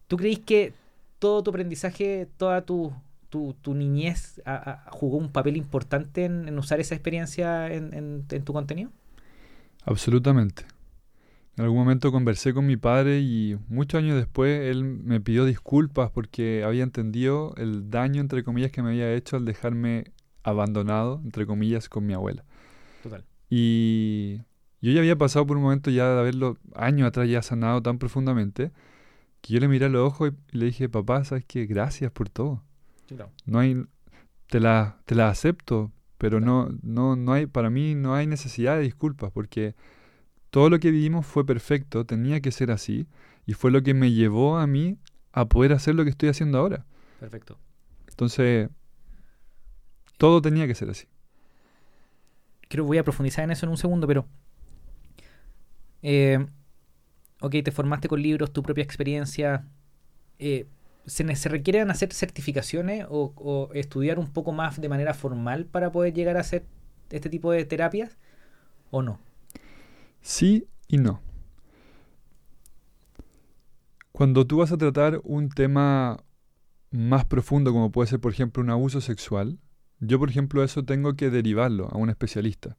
¿Tú 0.07 0.16
creís 0.16 0.38
que 0.40 0.74
todo 1.18 1.43
tu 1.43 1.51
aprendizaje, 1.51 2.28
toda 2.36 2.64
tu, 2.64 2.93
tu, 3.28 3.74
niñez 3.74 4.43
jugó 4.90 5.16
un 5.16 5.30
papel 5.30 5.57
importante 5.57 6.24
en, 6.24 6.59
usar 6.59 6.80
esa 6.80 6.95
experiencia 6.95 7.72
en, 7.72 8.26
tu 8.45 8.53
contenido? 8.53 8.90
Absolutamente. 9.84 10.64
En 11.57 11.64
algún 11.64 11.78
momento 11.78 12.12
conversé 12.12 12.55
con 12.55 12.66
mi 12.66 12.76
padre 12.76 13.20
y 13.20 13.59
muchos 13.68 13.99
años 13.99 14.16
después 14.16 14.70
él 14.70 14.84
me 14.84 15.20
pidió 15.20 15.45
disculpas 15.45 16.11
porque 16.11 16.64
había 16.64 16.82
entendido 16.82 17.55
el 17.57 17.90
daño, 17.90 18.20
entre 18.20 18.43
comillas, 18.43 18.70
que 18.70 18.82
me 18.82 18.90
había 18.90 19.12
hecho 19.12 19.36
al 19.36 19.45
dejarme 19.45 20.05
abandonado, 20.43 21.20
entre 21.24 21.47
comillas, 21.47 21.88
con 21.88 22.07
mi 22.07 22.14
abuela. 22.14 22.45
Total. 23.03 23.24
Y 23.49 24.38
yo 24.80 24.93
ya 24.93 25.01
había 25.01 25.16
pasado 25.16 25.47
por 25.47 25.57
un 25.57 25.62
momento 25.62 25.90
ya 25.90 26.09
de 26.09 26.20
haberlo 26.20 26.59
años 26.74 27.07
atrás 27.09 27.28
ya 27.28 27.43
sanado 27.43 27.82
tan 27.82 27.99
profundamente 27.99 28.72
que 29.40 29.55
yo 29.55 29.61
le 29.61 29.68
miré 29.68 29.86
a 29.86 29.88
los 29.88 30.07
ojos 30.07 30.32
y 30.53 30.59
le 30.59 30.66
dije, 30.66 30.88
papá, 30.88 31.24
¿sabes 31.24 31.45
qué? 31.47 31.66
Gracias 31.66 32.11
por 32.12 32.28
todo. 32.28 32.62
No 33.45 33.59
hay, 33.59 33.84
te 34.47 34.61
la, 34.61 34.99
te 35.05 35.14
la 35.14 35.28
acepto, 35.28 35.93
pero 36.16 36.40
no, 36.40 36.70
no, 36.82 37.16
no 37.16 37.32
hay, 37.32 37.47
para 37.47 37.68
mí 37.68 37.95
no 37.95 38.14
hay 38.14 38.26
necesidad 38.26 38.76
de 38.76 38.82
disculpas 38.84 39.30
porque 39.32 39.74
todo 40.51 40.70
lo 40.70 40.78
que 40.78 40.90
vivimos 40.90 41.26
fue 41.26 41.45
perfecto, 41.45 42.07
tenía 42.07 42.40
que 42.40 42.53
ser 42.53 42.70
así 42.70 43.07
y 43.47 43.55
fue 43.55 43.70
lo 43.70 43.82
que 43.82 43.95
me 43.95 44.12
llevó 44.12 44.59
a 44.59 44.66
mí 44.66 44.99
a 45.32 45.47
poder 45.47 45.72
hacer 45.72 45.95
lo 45.95 46.05
que 46.05 46.11
estoy 46.11 46.28
haciendo 46.28 46.59
ahora. 46.59 46.86
Perfecto. 47.20 47.59
Entonces, 48.09 48.68
todo 50.22 50.40
tenía 50.40 50.68
que 50.68 50.76
ser 50.76 50.88
así. 50.88 51.08
quiero, 52.68 52.84
voy 52.84 52.96
a 52.96 53.02
profundizar 53.02 53.42
en 53.42 53.50
eso 53.50 53.66
en 53.66 53.70
un 53.70 53.76
segundo, 53.76 54.06
pero... 54.06 54.24
Eh, 56.00 56.46
ok, 57.40 57.56
te 57.64 57.72
formaste 57.72 58.06
con 58.06 58.22
libros, 58.22 58.52
tu 58.52 58.62
propia 58.62 58.84
experiencia. 58.84 59.66
Eh, 60.38 60.68
¿se, 61.06 61.34
¿se, 61.34 61.48
requieren 61.48 61.90
hacer 61.90 62.12
certificaciones 62.12 63.04
o, 63.10 63.32
o, 63.34 63.74
estudiar 63.74 64.20
un 64.20 64.28
poco 64.28 64.52
más 64.52 64.80
de 64.80 64.88
manera 64.88 65.12
formal 65.12 65.64
para 65.66 65.90
poder 65.90 66.14
llegar 66.14 66.36
a 66.36 66.40
hacer 66.42 66.66
este 67.10 67.28
tipo 67.28 67.50
de 67.50 67.64
terapias 67.64 68.16
o 68.92 69.02
no? 69.02 69.18
Sí 70.20 70.68
y 70.86 70.98
no. 70.98 71.20
Cuando 74.12 74.46
tú 74.46 74.58
vas 74.58 74.70
a 74.70 74.78
tratar 74.78 75.20
un 75.24 75.48
tema 75.48 76.22
más 76.92 77.24
profundo, 77.24 77.72
como 77.72 77.90
puede 77.90 78.06
ser, 78.06 78.20
por 78.20 78.30
ejemplo, 78.30 78.62
un 78.62 78.70
abuso 78.70 79.00
sexual, 79.00 79.58
yo, 80.05 80.18
por 80.18 80.28
ejemplo, 80.28 80.64
eso 80.64 80.84
tengo 80.84 81.14
que 81.14 81.30
derivarlo 81.30 81.88
a 81.92 81.96
un 81.96 82.11
especialista. 82.11 82.76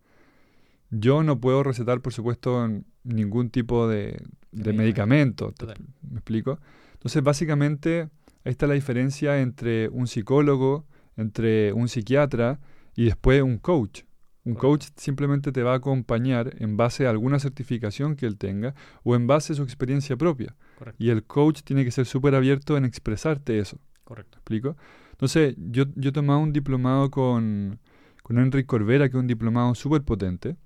Yo 0.89 1.23
no 1.23 1.39
puedo 1.39 1.63
recetar, 1.63 2.01
por 2.01 2.11
supuesto, 2.11 2.69
ningún 3.03 3.49
tipo 3.49 3.87
de, 3.87 4.21
de 4.51 4.73
medicamento. 4.73 5.53
¿Me 6.01 6.17
explico? 6.17 6.59
Entonces, 6.93 7.23
básicamente, 7.23 8.09
ahí 8.43 8.51
está 8.51 8.67
la 8.67 8.73
diferencia 8.73 9.39
entre 9.41 9.87
un 9.87 10.07
psicólogo, 10.07 10.85
entre 11.15 11.71
un 11.71 11.87
psiquiatra 11.87 12.59
y 12.93 13.05
después 13.05 13.41
un 13.41 13.57
coach. 13.57 14.01
Un 14.43 14.55
coach 14.55 14.87
simplemente 14.97 15.53
te 15.53 15.63
va 15.63 15.71
a 15.71 15.77
acompañar 15.77 16.53
en 16.59 16.75
base 16.75 17.07
a 17.07 17.09
alguna 17.09 17.39
certificación 17.39 18.17
que 18.17 18.25
él 18.25 18.37
tenga 18.37 18.75
o 19.03 19.15
en 19.15 19.27
base 19.27 19.53
a 19.53 19.55
su 19.55 19.63
experiencia 19.63 20.17
propia. 20.17 20.55
Correcto. 20.77 21.01
Y 21.01 21.09
el 21.09 21.23
coach 21.23 21.61
tiene 21.63 21.85
que 21.85 21.91
ser 21.91 22.05
súper 22.05 22.35
abierto 22.35 22.75
en 22.75 22.83
expresarte 22.83 23.59
eso. 23.59 23.79
Correcto. 24.03 24.35
¿Me 24.35 24.39
explico? 24.39 24.75
Entonces, 25.13 25.55
yo, 25.57 25.85
yo 25.95 26.09
he 26.09 26.13
tomado 26.13 26.39
un 26.39 26.53
diplomado 26.53 27.09
con, 27.09 27.79
con 28.21 28.37
Enrique 28.37 28.67
Corvera, 28.67 29.09
que 29.09 29.17
es 29.17 29.21
un 29.21 29.27
diplomado 29.27 29.73
súper 29.73 30.03
potente. 30.03 30.57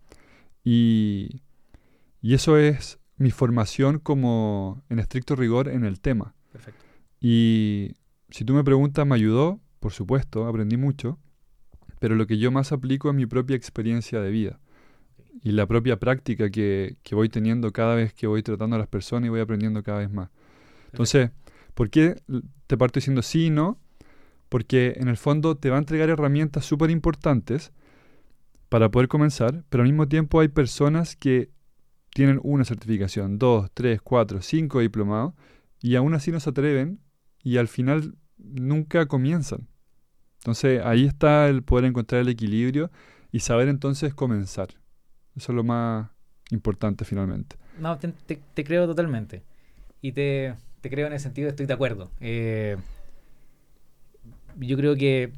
Y, 0.63 1.41
y 2.21 2.33
eso 2.33 2.57
es 2.57 2.99
mi 3.17 3.31
formación 3.31 3.99
como 3.99 4.83
en 4.89 4.99
estricto 4.99 5.35
rigor 5.35 5.69
en 5.69 5.85
el 5.85 5.99
tema. 5.99 6.35
Perfecto. 6.51 6.83
Y 7.21 7.95
si 8.29 8.43
tú 8.45 8.53
me 8.53 8.63
preguntas, 8.63 9.05
¿me 9.05 9.15
ayudó? 9.15 9.59
Por 9.79 9.93
supuesto, 9.93 10.47
aprendí 10.47 10.77
mucho 10.77 11.19
pero 11.99 12.15
lo 12.15 12.27
que 12.27 12.37
yo 12.37 12.51
más 12.51 12.71
aplico 12.71 13.09
es 13.09 13.15
mi 13.15 13.25
propia 13.25 13.55
experiencia 13.55 14.21
de 14.21 14.29
vida 14.29 14.59
y 15.43 15.51
la 15.51 15.65
propia 15.65 15.99
práctica 15.99 16.49
que, 16.49 16.97
que, 17.03 17.15
voy 17.15 17.29
teniendo 17.29 17.71
cada 17.71 17.95
vez 17.95 18.13
que 18.13 18.27
voy 18.27 18.43
tratando 18.43 18.75
a 18.75 18.79
las 18.79 18.87
personas 18.87 19.27
y 19.27 19.29
voy 19.29 19.39
aprendiendo 19.39 19.83
cada 19.83 19.99
vez 19.99 20.11
más. 20.11 20.29
Entonces, 20.91 21.31
¿por 21.73 21.89
qué 21.89 22.15
te 22.65 22.77
parto 22.77 22.99
diciendo 22.99 23.21
sí 23.21 23.45
y 23.45 23.49
no? 23.49 23.79
Porque 24.49 24.95
en 24.97 25.07
el 25.07 25.17
fondo 25.17 25.55
te 25.55 25.69
va 25.69 25.75
a 25.75 25.79
entregar 25.79 26.09
herramientas 26.09 26.65
súper 26.65 26.89
importantes 26.89 27.71
para 28.69 28.89
poder 28.89 29.07
comenzar, 29.07 29.63
pero 29.69 29.83
al 29.83 29.89
mismo 29.89 30.07
tiempo 30.07 30.39
hay 30.39 30.47
personas 30.47 31.15
que 31.15 31.49
tienen 32.13 32.39
una 32.43 32.65
certificación, 32.65 33.37
dos, 33.37 33.69
tres, 33.73 34.01
cuatro, 34.01 34.41
cinco 34.41 34.79
diplomados, 34.79 35.33
y 35.81 35.95
aún 35.95 36.13
así 36.13 36.31
no 36.31 36.39
se 36.39 36.49
atreven 36.49 36.99
y 37.43 37.57
al 37.57 37.67
final 37.67 38.15
nunca 38.37 39.05
comienzan. 39.05 39.67
Entonces 40.39 40.81
ahí 40.83 41.05
está 41.05 41.47
el 41.47 41.63
poder 41.63 41.85
encontrar 41.85 42.21
el 42.21 42.29
equilibrio 42.29 42.91
y 43.31 43.39
saber 43.41 43.67
entonces 43.67 44.13
comenzar. 44.13 44.69
Eso 45.35 45.51
es 45.51 45.55
lo 45.55 45.63
más 45.63 46.09
importante 46.51 47.05
finalmente. 47.05 47.57
No, 47.79 47.97
te, 47.97 48.63
creo 48.63 48.87
totalmente. 48.87 49.43
Y 50.01 50.13
te, 50.13 50.55
te, 50.81 50.89
creo 50.89 51.07
en 51.07 51.13
ese 51.13 51.23
sentido, 51.23 51.49
estoy 51.49 51.65
de 51.65 51.73
acuerdo. 51.73 52.09
Eh, 52.19 52.77
yo 54.59 54.77
creo 54.77 54.95
que 54.95 55.33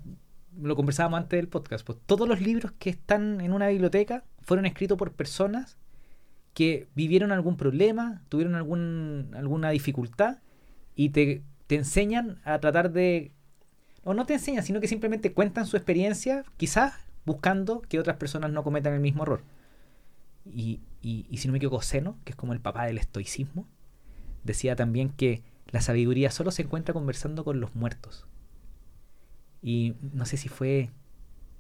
lo 0.62 0.76
conversábamos 0.76 1.20
antes 1.20 1.38
del 1.38 1.48
podcast. 1.48 1.86
Pues 1.86 1.98
todos 2.06 2.28
los 2.28 2.42
libros 2.42 2.72
que 2.74 2.90
están 2.90 3.42
en 3.42 3.54
una 3.54 3.68
biblioteca 3.68 4.24
fueron 4.42 4.66
escritos 4.66 4.98
por 4.98 5.14
personas 5.14 5.78
que 6.54 6.88
vivieron 6.96 7.32
algún 7.32 7.58
problema, 7.58 8.24
tuvieron 8.30 8.56
algún, 8.56 9.32
alguna 9.36 9.70
dificultad 9.70 10.40
y 10.96 11.10
te, 11.10 11.44
te 11.68 11.76
enseñan 11.76 12.40
a 12.44 12.60
tratar 12.60 12.92
de 12.92 13.32
o 14.04 14.14
no 14.14 14.26
te 14.26 14.34
enseñan, 14.34 14.64
sino 14.64 14.80
que 14.80 14.88
simplemente 14.88 15.34
cuentan 15.34 15.68
su 15.68 15.78
experiencia, 15.78 16.44
quizás 16.58 16.94
buscando 17.26 17.82
que 17.82 18.00
otras 18.00 18.18
personas 18.18 18.52
no 18.52 18.64
cometan 18.64 18.94
el 18.94 19.02
mismo 19.02 19.24
error. 19.24 19.44
Y, 20.46 20.80
y, 21.02 21.28
y, 21.30 21.38
si 21.38 21.48
no 21.48 21.52
me 21.52 21.58
equivoco, 21.58 21.82
Zeno, 21.82 22.18
que 22.24 22.32
es 22.32 22.36
como 22.36 22.54
el 22.54 22.62
papá 22.62 22.86
del 22.86 22.98
estoicismo, 22.98 23.68
decía 24.44 24.76
también 24.76 25.10
que 25.10 25.44
la 25.68 25.82
sabiduría 25.82 26.32
solo 26.32 26.50
se 26.52 26.64
encuentra 26.64 26.94
conversando 26.94 27.44
con 27.44 27.60
los 27.60 27.76
muertos. 27.76 28.26
Y 29.62 29.96
no 30.14 30.26
sé 30.26 30.38
si 30.38 30.50
fue 30.50 30.90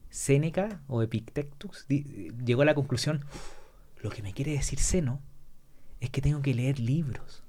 Séneca 0.10 0.82
o 0.88 1.02
Epictetus, 1.02 1.86
llegó 1.88 2.62
a 2.62 2.66
la 2.66 2.76
conclusión, 2.76 3.26
lo 4.02 4.10
que 4.10 4.24
me 4.24 4.34
quiere 4.34 4.54
decir 4.54 4.80
Zeno 4.80 5.22
es 6.00 6.10
que 6.10 6.22
tengo 6.22 6.42
que 6.42 6.54
leer 6.54 6.80
libros 6.80 7.44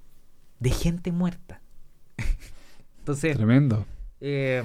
de 0.59 0.71
gente 0.71 1.13
muerta. 1.13 1.63
Entonces, 2.99 3.37
Tremendo. 3.37 3.87
Eh, 4.21 4.63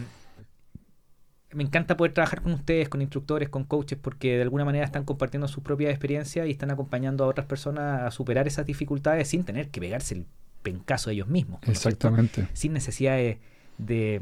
me 1.56 1.64
encanta 1.64 1.96
poder 1.96 2.14
trabajar 2.14 2.42
con 2.42 2.52
ustedes, 2.52 2.90
con 2.90 3.02
instructores, 3.02 3.48
con 3.48 3.64
coaches, 3.64 3.98
porque 4.02 4.36
de 4.36 4.42
alguna 4.42 4.66
manera 4.66 4.84
están 4.84 5.06
compartiendo 5.06 5.48
sus 5.48 5.64
propias 5.64 5.92
experiencias 5.92 6.48
y 6.48 6.52
están 6.52 6.70
acompañando 6.70 7.24
a 7.24 7.28
otras 7.28 7.48
personas 7.48 8.02
a 8.02 8.12
superar 8.12 8.46
esas 8.46 8.66
dificultades 8.66 9.30
sin 9.30 9.46
tener 9.46 9.70
que 9.70 9.80
pegarse 9.80 10.16
el 10.16 10.26
pencazo 10.64 11.10
de 11.10 11.16
ellos 11.16 11.30
mismos. 11.30 11.62
¿no 11.66 11.72
Exactamente. 11.72 12.48
Sin 12.52 12.74
necesidad 12.74 13.16
de, 13.16 13.40
de, 13.78 14.22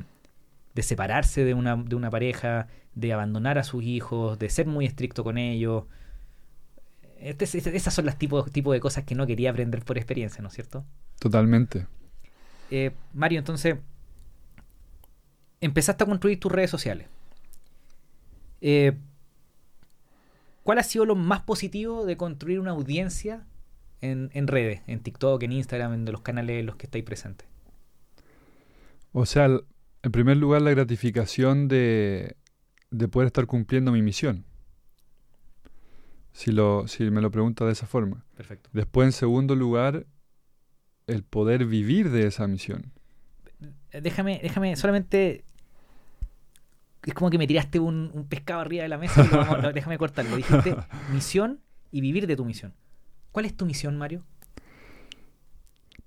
de, 0.73 0.83
separarse 0.83 1.43
de 1.43 1.53
una, 1.53 1.75
de 1.75 1.95
una 1.95 2.09
pareja, 2.09 2.67
de 2.95 3.13
abandonar 3.13 3.57
a 3.57 3.63
sus 3.63 3.83
hijos, 3.83 4.39
de 4.39 4.49
ser 4.49 4.67
muy 4.67 4.85
estricto 4.85 5.23
con 5.23 5.37
ellos. 5.37 5.85
Este, 7.17 7.45
este, 7.45 7.75
esas 7.75 7.93
son 7.93 8.05
las 8.05 8.17
tipos 8.17 8.51
tipo 8.51 8.73
de 8.73 8.79
cosas 8.79 9.05
que 9.05 9.15
no 9.15 9.25
quería 9.25 9.51
aprender 9.51 9.83
por 9.83 9.97
experiencia, 9.97 10.41
¿no 10.41 10.49
es 10.49 10.53
cierto? 10.53 10.85
Totalmente. 11.19 11.87
Eh, 12.69 12.91
Mario, 13.13 13.39
entonces 13.39 13.77
empezaste 15.61 16.03
a 16.03 16.07
construir 16.07 16.39
tus 16.39 16.51
redes 16.51 16.69
sociales. 16.69 17.07
Eh, 18.61 18.97
¿Cuál 20.63 20.79
ha 20.79 20.83
sido 20.83 21.05
lo 21.05 21.15
más 21.15 21.41
positivo 21.41 22.05
de 22.05 22.17
construir 22.17 22.59
una 22.59 22.71
audiencia 22.71 23.45
en, 24.01 24.29
en, 24.33 24.47
redes, 24.47 24.81
en 24.87 25.01
TikTok, 25.01 25.43
en 25.43 25.51
Instagram, 25.51 25.93
en 25.93 26.05
los 26.05 26.21
canales 26.21 26.59
en 26.59 26.65
los 26.65 26.77
que 26.77 26.87
estáis 26.87 27.03
presentes? 27.03 27.47
O 29.11 29.25
sea, 29.25 29.47
en 30.03 30.11
primer 30.11 30.37
lugar, 30.37 30.61
la 30.61 30.71
gratificación 30.71 31.67
de, 31.67 32.35
de 32.91 33.07
poder 33.07 33.27
estar 33.27 33.45
cumpliendo 33.45 33.91
mi 33.91 34.01
misión. 34.01 34.45
Si, 36.33 36.51
lo, 36.51 36.87
si 36.87 37.09
me 37.09 37.21
lo 37.21 37.31
pregunta 37.31 37.65
de 37.65 37.71
esa 37.71 37.87
forma. 37.87 38.25
Perfecto. 38.35 38.69
Después, 38.73 39.05
en 39.05 39.11
segundo 39.13 39.55
lugar, 39.55 40.05
el 41.07 41.23
poder 41.23 41.65
vivir 41.65 42.09
de 42.11 42.27
esa 42.27 42.47
misión. 42.47 42.91
Déjame, 43.91 44.39
déjame 44.41 44.75
solamente 44.75 45.45
es 47.05 47.13
como 47.13 47.29
que 47.29 47.37
me 47.37 47.47
tiraste 47.47 47.79
un, 47.79 48.11
un 48.13 48.27
pescado 48.27 48.61
arriba 48.61 48.83
de 48.83 48.89
la 48.89 48.97
mesa 48.97 49.23
y 49.23 49.27
lo 49.27 49.37
vamos, 49.37 49.61
lo, 49.61 49.73
déjame 49.73 49.97
cortarlo. 49.97 50.35
Dijiste 50.35 50.75
misión 51.11 51.59
y 51.91 52.01
vivir 52.01 52.27
de 52.27 52.35
tu 52.35 52.45
misión. 52.45 52.73
¿Cuál 53.31 53.45
es 53.45 53.55
tu 53.55 53.65
misión, 53.65 53.97
Mario? 53.97 54.23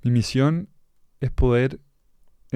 Mi 0.03 0.11
misión 0.11 0.69
es 1.21 1.31
poder 1.31 1.81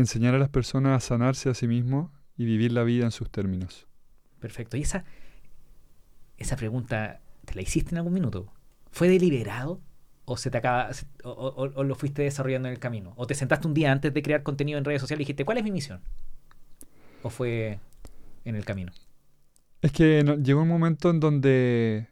enseñar 0.00 0.34
a 0.34 0.38
las 0.38 0.48
personas 0.48 0.96
a 0.96 1.06
sanarse 1.06 1.48
a 1.48 1.54
sí 1.54 1.66
mismos 1.66 2.10
y 2.36 2.44
vivir 2.44 2.72
la 2.72 2.84
vida 2.84 3.04
en 3.04 3.10
sus 3.10 3.30
términos. 3.30 3.86
Perfecto. 4.40 4.76
¿Y 4.76 4.82
esa, 4.82 5.04
esa 6.38 6.56
pregunta 6.56 7.20
te 7.44 7.54
la 7.54 7.62
hiciste 7.62 7.90
en 7.90 7.98
algún 7.98 8.14
minuto? 8.14 8.52
¿Fue 8.90 9.08
deliberado? 9.08 9.80
¿O, 10.24 10.36
se 10.36 10.50
te 10.50 10.58
acaba, 10.58 10.90
o, 11.24 11.30
o, 11.30 11.70
o, 11.74 11.84
lo 11.84 11.94
fuiste 11.94 12.22
desarrollando 12.22 12.68
en 12.68 12.74
el 12.74 12.80
camino? 12.80 13.12
¿O 13.16 13.26
te 13.26 13.34
sentaste 13.34 13.66
un 13.66 13.74
día 13.74 13.90
antes 13.90 14.14
de 14.14 14.22
crear 14.22 14.42
contenido 14.42 14.78
en 14.78 14.84
redes 14.84 15.00
sociales 15.00 15.20
y 15.20 15.24
dijiste, 15.24 15.44
¿cuál 15.44 15.58
es 15.58 15.64
mi 15.64 15.72
misión? 15.72 16.00
¿O 17.22 17.30
fue 17.30 17.80
en 18.44 18.54
el 18.54 18.64
camino? 18.64 18.92
Es 19.82 19.92
que 19.92 20.22
no, 20.24 20.36
llegó 20.36 20.62
un 20.62 20.68
momento 20.68 21.10
en 21.10 21.20
donde 21.20 22.08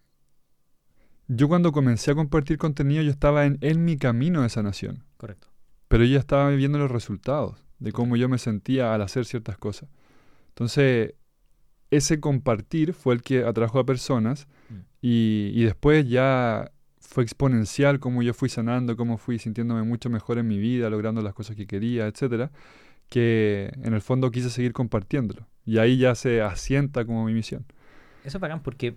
yo 1.29 1.49
cuando 1.49 1.71
comencé 1.71 2.11
a 2.11 2.15
compartir 2.15 2.59
contenido 2.59 3.03
yo 3.03 3.11
estaba 3.11 3.47
en, 3.47 3.59
en 3.61 3.85
mi 3.85 3.97
camino 3.97 4.43
de 4.43 4.49
sanación. 4.49 5.05
Correcto. 5.17 5.49
Pero 5.87 6.05
yo 6.05 6.15
ya 6.15 6.19
estaba 6.19 6.51
viendo 6.51 6.79
los 6.79 6.91
resultados 6.91 7.68
de 7.79 7.93
cómo 7.93 8.17
yo 8.17 8.29
me 8.29 8.39
sentía 8.39 8.95
al 8.95 9.03
hacer 9.03 9.25
ciertas 9.25 9.57
cosas. 9.59 9.89
Entonces, 10.51 11.15
ese 11.91 12.21
compartir 12.21 12.93
fue 12.93 13.15
el 13.15 13.23
que 13.23 13.45
atrajo 13.45 13.79
a 13.79 13.87
personas 13.87 14.47
mm. 14.69 14.75
y, 15.03 15.53
y, 15.55 15.65
después 15.65 16.09
ya 16.09 16.71
fue 17.01 17.23
exponencial 17.23 18.01
cómo 18.01 18.23
yo 18.23 18.35
fui 18.35 18.49
sanando, 18.49 18.97
cómo 18.97 19.17
fui 19.17 19.39
sintiéndome 19.39 19.83
mucho 19.83 20.11
mejor 20.11 20.39
en 20.39 20.49
mi 20.49 20.59
vida, 20.59 20.91
logrando 20.91 21.23
las 21.23 21.33
cosas 21.33 21.57
que 21.57 21.67
quería, 21.67 22.07
etcétera, 22.07 22.51
que 23.09 23.73
en 23.83 23.95
el 23.95 24.03
fondo 24.03 24.31
quise 24.31 24.51
seguir 24.51 24.73
compartiéndolo. 24.73 25.47
Y 25.65 25.79
ahí 25.79 25.99
ya 25.99 26.15
se 26.15 26.43
asienta 26.43 27.05
como 27.05 27.25
mi 27.25 27.33
misión. 27.33 27.65
Eso 28.25 28.39
es 28.39 28.41
bacán 28.41 28.63
porque 28.63 28.95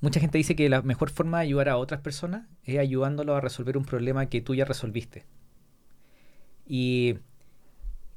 mucha 0.00 0.20
gente 0.20 0.38
dice 0.38 0.54
que 0.54 0.68
la 0.68 0.82
mejor 0.82 1.10
forma 1.10 1.38
de 1.38 1.44
ayudar 1.44 1.68
a 1.68 1.76
otras 1.78 2.00
personas 2.00 2.46
es 2.64 2.78
ayudándolo 2.78 3.34
a 3.34 3.40
resolver 3.40 3.76
un 3.76 3.84
problema 3.84 4.26
que 4.26 4.40
tú 4.40 4.54
ya 4.54 4.64
resolviste. 4.64 5.24
Y 6.66 7.16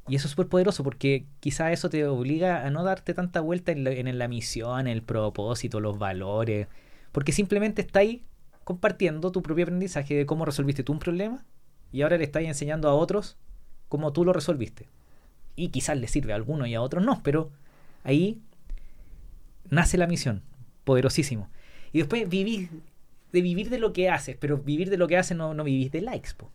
Y 0.08 0.16
eso 0.16 0.26
es 0.28 0.32
súper 0.32 0.48
poderoso 0.48 0.84
porque 0.84 1.26
quizá 1.40 1.72
eso 1.72 1.90
te 1.90 2.06
obliga 2.08 2.66
a 2.66 2.72
no 2.72 2.84
darte 2.84 3.14
tanta 3.14 3.42
vuelta 3.42 3.72
en 3.72 3.84
la, 3.84 3.92
en 3.92 4.18
la 4.18 4.28
misión, 4.28 4.88
el 4.88 5.04
propósito, 5.04 5.80
los 5.80 6.00
valores. 6.00 6.68
Porque 7.12 7.32
simplemente 7.32 7.82
está 7.84 8.00
ahí 8.00 8.24
compartiendo 8.64 9.32
tu 9.32 9.42
propio 9.44 9.66
aprendizaje 9.66 10.16
de 10.16 10.26
cómo 10.26 10.46
resolviste 10.46 10.84
tú 10.84 10.94
un 10.94 11.00
problema 11.00 11.46
y 11.92 12.02
ahora 12.02 12.18
le 12.18 12.24
estás 12.24 12.44
enseñando 12.44 12.90
a 12.90 12.94
otros 12.96 13.38
cómo 13.88 14.12
tú 14.14 14.26
lo 14.26 14.34
resolviste. 14.34 14.88
Y 15.56 15.70
quizás 15.70 15.98
le 15.98 16.08
sirve 16.08 16.34
a 16.34 16.36
algunos 16.38 16.68
y 16.68 16.76
a 16.76 16.82
otros 16.82 17.04
no, 17.06 17.22
pero 17.24 17.52
ahí 18.04 18.42
nace 19.70 19.98
la 19.98 20.08
misión. 20.08 20.42
Poderosísimo. 20.86 21.50
Y 21.92 22.00
después 22.00 22.28
vivís 22.30 22.70
de 23.32 23.42
vivir 23.42 23.70
de 23.70 23.80
lo 23.80 23.94
que 23.94 24.10
haces, 24.10 24.38
pero 24.40 24.58
vivir 24.58 24.90
de 24.90 24.98
lo 24.98 25.08
que 25.08 25.18
haces 25.18 25.38
no, 25.38 25.54
no 25.54 25.64
vivís 25.64 25.92
de 25.92 26.02
likes. 26.02 26.32
Po. 26.38 26.52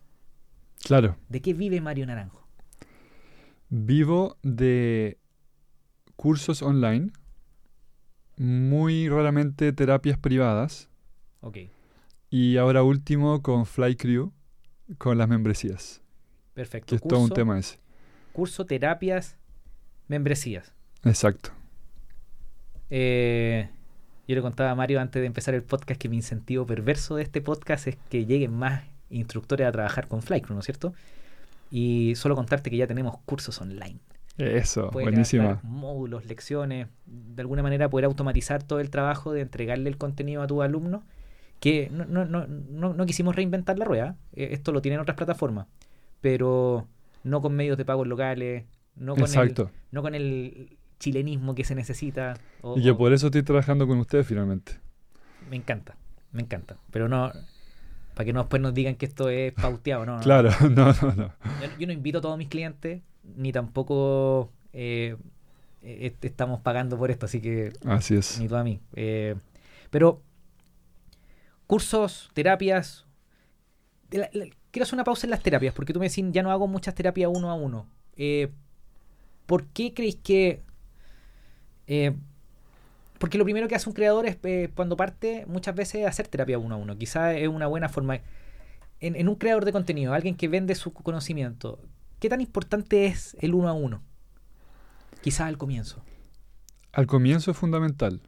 Claro. 0.85 1.17
¿De 1.31 1.41
qué 1.41 1.55
vive 1.55 1.81
Mario 1.81 2.07
Naranjo? 2.07 2.47
Vivo 3.71 4.37
de 4.43 5.19
cursos 6.15 6.63
online, 6.63 7.11
muy 8.37 9.09
raramente 9.09 9.73
terapias 9.73 10.19
privadas. 10.19 10.91
Ok. 11.41 11.59
Y 12.29 12.59
ahora 12.59 12.83
último 12.83 13.43
con 13.43 13.65
Fly 13.65 13.97
Crew, 13.97 14.33
con 14.99 15.17
las 15.17 15.29
membresías. 15.29 16.03
Perfecto. 16.53 16.91
Que 16.91 16.97
es 16.97 17.03
todo 17.03 17.21
un 17.21 17.31
tema 17.31 17.59
ese. 17.59 17.79
Curso, 18.33 18.67
terapias, 18.67 19.39
membresías. 20.09 20.75
Exacto. 21.03 21.51
Eh, 22.91 23.71
yo 24.29 24.35
le 24.35 24.43
contaba 24.43 24.71
a 24.71 24.75
Mario 24.75 25.01
antes 25.01 25.21
de 25.21 25.27
empezar 25.27 25.55
el 25.55 25.63
podcast 25.63 25.99
que 25.99 26.11
mi 26.11 26.17
incentivo 26.17 26.67
perverso 26.67 27.17
de 27.17 27.23
este 27.23 27.41
podcast 27.41 27.87
es 27.87 27.97
que 28.11 28.27
lleguen 28.27 28.53
más 28.53 28.85
instructores 29.15 29.67
a 29.67 29.73
trabajar 29.73 30.09
con 30.09 30.23
Flycrew, 30.23 30.55
¿no 30.55 30.61
es 30.61 30.67
cierto? 30.67 30.95
Y 31.71 32.15
solo 32.17 32.35
contarte 32.37 32.71
que 32.71 32.77
ya 32.77 32.87
tenemos 32.87 33.19
cursos 33.25 33.61
online. 33.61 33.99
Eso, 34.37 34.91
buenísima. 34.91 35.61
Módulos, 35.63 36.27
lecciones, 36.27 36.89
de 37.07 37.43
alguna 37.43 37.63
manera 37.63 37.89
poder 37.89 38.05
automatizar 38.07 38.63
todo 38.63 38.81
el 38.81 38.91
trabajo 38.91 39.33
de 39.33 39.43
entregarle 39.43 39.89
el 39.89 39.97
contenido 39.97 40.43
a 40.43 40.47
tus 40.47 40.63
alumnos, 40.63 41.05
que 41.61 41.89
no, 41.91 42.05
no, 42.05 42.25
no, 42.27 42.95
no, 42.95 43.07
quisimos 43.07 43.37
reinventar 43.37 43.79
la 43.79 43.85
rueda, 43.85 44.17
eh, 44.33 44.49
esto 44.53 44.73
lo 44.73 44.83
tienen 44.83 45.01
otras 45.01 45.17
plataformas, 45.17 45.67
pero 46.21 46.89
no 47.23 47.41
con 47.41 47.55
medios 47.55 47.79
de 47.79 47.85
pago 47.85 48.05
locales, 48.05 48.65
no 48.97 49.15
con, 49.15 49.33
El, 49.33 49.55
no 49.93 50.03
con 50.03 50.15
el 50.15 50.77
chilenismo 50.99 51.55
que 51.55 51.65
se 51.65 51.75
necesita. 51.75 52.35
y 52.77 52.83
yo 52.83 52.97
por 52.97 53.13
eso 53.13 53.27
estoy 53.27 53.45
trabajando 53.45 53.87
con 53.87 53.99
ustedes 53.99 54.27
finalmente. 54.27 54.79
Me 55.49 55.57
encanta, 55.57 55.97
me 56.33 56.43
encanta, 56.43 56.77
pero 56.91 57.09
no, 57.09 57.31
para 58.15 58.25
que 58.25 58.33
no 58.33 58.41
después 58.41 58.63
nos 58.63 58.73
digan 58.73 58.95
que 58.95 59.07
esto 59.07 59.29
es 59.29 59.53
pauteado, 59.53 60.07
¿no? 60.07 60.21
claro, 60.21 60.51
no, 60.71 60.93
no, 60.93 61.13
no. 61.15 61.33
Yo, 61.79 61.87
no 61.87 61.93
invito 61.93 62.19
a 62.19 62.21
todos 62.21 62.39
mis 62.39 62.49
clientes, 62.49 63.03
ni 63.37 63.53
tampoco 63.53 64.53
eh, 64.73 65.17
eh, 65.83 66.15
estamos 66.23 66.61
pagando 66.61 66.97
por 66.97 67.11
esto, 67.11 67.27
así 67.27 67.41
que... 67.41 67.73
Así 67.85 68.15
es. 68.15 68.39
Ni 68.39 68.49
tú 68.49 68.57
a 68.57 68.65
mí. 68.65 68.81
Eh, 68.95 69.35
pero 69.91 70.23
cursos, 71.67 72.31
terapias... 72.35 73.05
quiero 74.11 74.83
hacer 74.83 74.95
una 74.95 75.05
pausa 75.05 75.27
en 75.27 75.33
las 75.33 75.43
terapias, 75.43 75.75
porque 75.75 75.93
tú 75.93 75.99
me 75.99 76.09
decís, 76.09 76.25
ya 76.31 76.43
no 76.43 76.53
hago 76.53 76.69
muchas 76.69 76.95
terapias 76.95 77.31
uno 77.35 77.51
a 77.51 77.55
uno. 77.55 77.89
¿Por 79.47 79.67
qué 79.67 79.93
creéis 79.93 80.17
que 80.17 80.63
porque 83.19 83.39
lo 83.39 83.45
primero 83.45 83.69
que 83.69 83.75
hace 83.75 83.89
un 83.89 83.95
creador 83.95 84.27
es 84.27 84.39
eh, 84.43 84.71
cuando 84.75 84.97
parte 84.97 85.45
muchas 85.47 85.75
veces 85.75 86.07
hacer 86.07 86.29
terapia 86.29 86.59
uno 86.59 86.75
a 86.75 86.79
uno. 86.79 86.99
Quizás 86.99 87.37
es 87.37 87.49
una 87.49 87.67
buena 87.67 87.89
forma. 87.89 88.21
En, 89.01 89.29
un 89.29 89.35
creador 89.35 89.65
de 89.65 89.73
contenido, 89.73 90.15
alguien 90.15 90.35
que 90.35 90.49
vende 90.49 90.75
su 90.75 90.93
conocimiento, 90.93 91.79
¿qué 92.21 92.29
tan 92.29 92.41
importante 92.41 93.07
es 93.07 93.37
el 93.41 93.55
uno 93.55 93.69
a 93.69 93.75
uno? 93.75 94.03
Quizás 95.21 95.43
al 95.43 95.59
comienzo. 95.59 96.03
Al 96.93 97.07
comienzo 97.07 97.51
es 97.51 97.57
fundamental. 97.57 98.23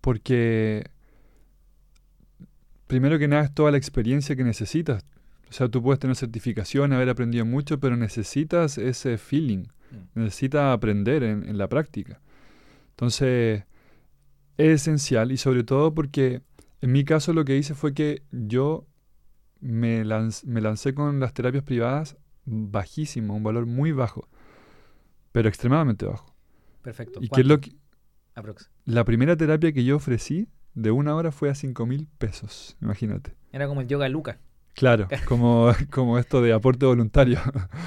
Porque 0.00 0.90
primero 2.86 3.18
que 3.18 3.28
nada 3.28 3.44
es 3.44 3.52
toda 3.52 3.70
la 3.70 3.76
experiencia 3.76 4.36
que 4.36 4.44
necesitas. 4.44 5.04
O 5.50 5.52
sea, 5.52 5.68
tú 5.68 5.82
puedes 5.82 5.98
tener 5.98 6.16
certificación, 6.16 6.92
haber 6.92 7.10
aprendido 7.10 7.44
mucho, 7.44 7.78
pero 7.78 7.96
necesitas 7.96 8.78
ese 8.78 9.18
feeling. 9.18 9.64
Mm. 9.90 10.20
Necesitas 10.20 10.72
aprender 10.72 11.22
en, 11.24 11.46
en 11.46 11.58
la 11.58 11.68
práctica. 11.68 12.20
Entonces, 12.90 13.64
es 14.60 14.82
esencial 14.82 15.32
y 15.32 15.36
sobre 15.36 15.64
todo 15.64 15.94
porque 15.94 16.42
en 16.80 16.92
mi 16.92 17.04
caso 17.04 17.32
lo 17.32 17.44
que 17.44 17.56
hice 17.56 17.74
fue 17.74 17.94
que 17.94 18.22
yo 18.30 18.86
me, 19.60 20.04
me 20.04 20.60
lancé 20.60 20.94
con 20.94 21.20
las 21.20 21.32
terapias 21.32 21.64
privadas 21.64 22.16
bajísimo, 22.44 23.34
un 23.36 23.42
valor 23.42 23.66
muy 23.66 23.92
bajo, 23.92 24.28
pero 25.32 25.48
extremadamente 25.48 26.06
bajo. 26.06 26.34
Perfecto. 26.82 27.20
¿Y 27.22 27.28
qué 27.28 27.42
es 27.42 27.46
lo 27.46 27.60
que, 27.60 27.72
La 28.84 29.04
primera 29.04 29.36
terapia 29.36 29.72
que 29.72 29.84
yo 29.84 29.96
ofrecí 29.96 30.48
de 30.74 30.90
una 30.90 31.14
hora 31.14 31.32
fue 31.32 31.50
a 31.50 31.54
5 31.54 31.86
mil 31.86 32.08
pesos, 32.18 32.76
imagínate. 32.80 33.34
Era 33.52 33.66
como 33.66 33.80
el 33.80 33.88
yoga 33.88 34.08
Luca. 34.08 34.40
Claro, 34.74 35.08
como, 35.26 35.72
como 35.90 36.18
esto 36.18 36.42
de 36.42 36.52
aporte 36.52 36.86
voluntario. 36.86 37.38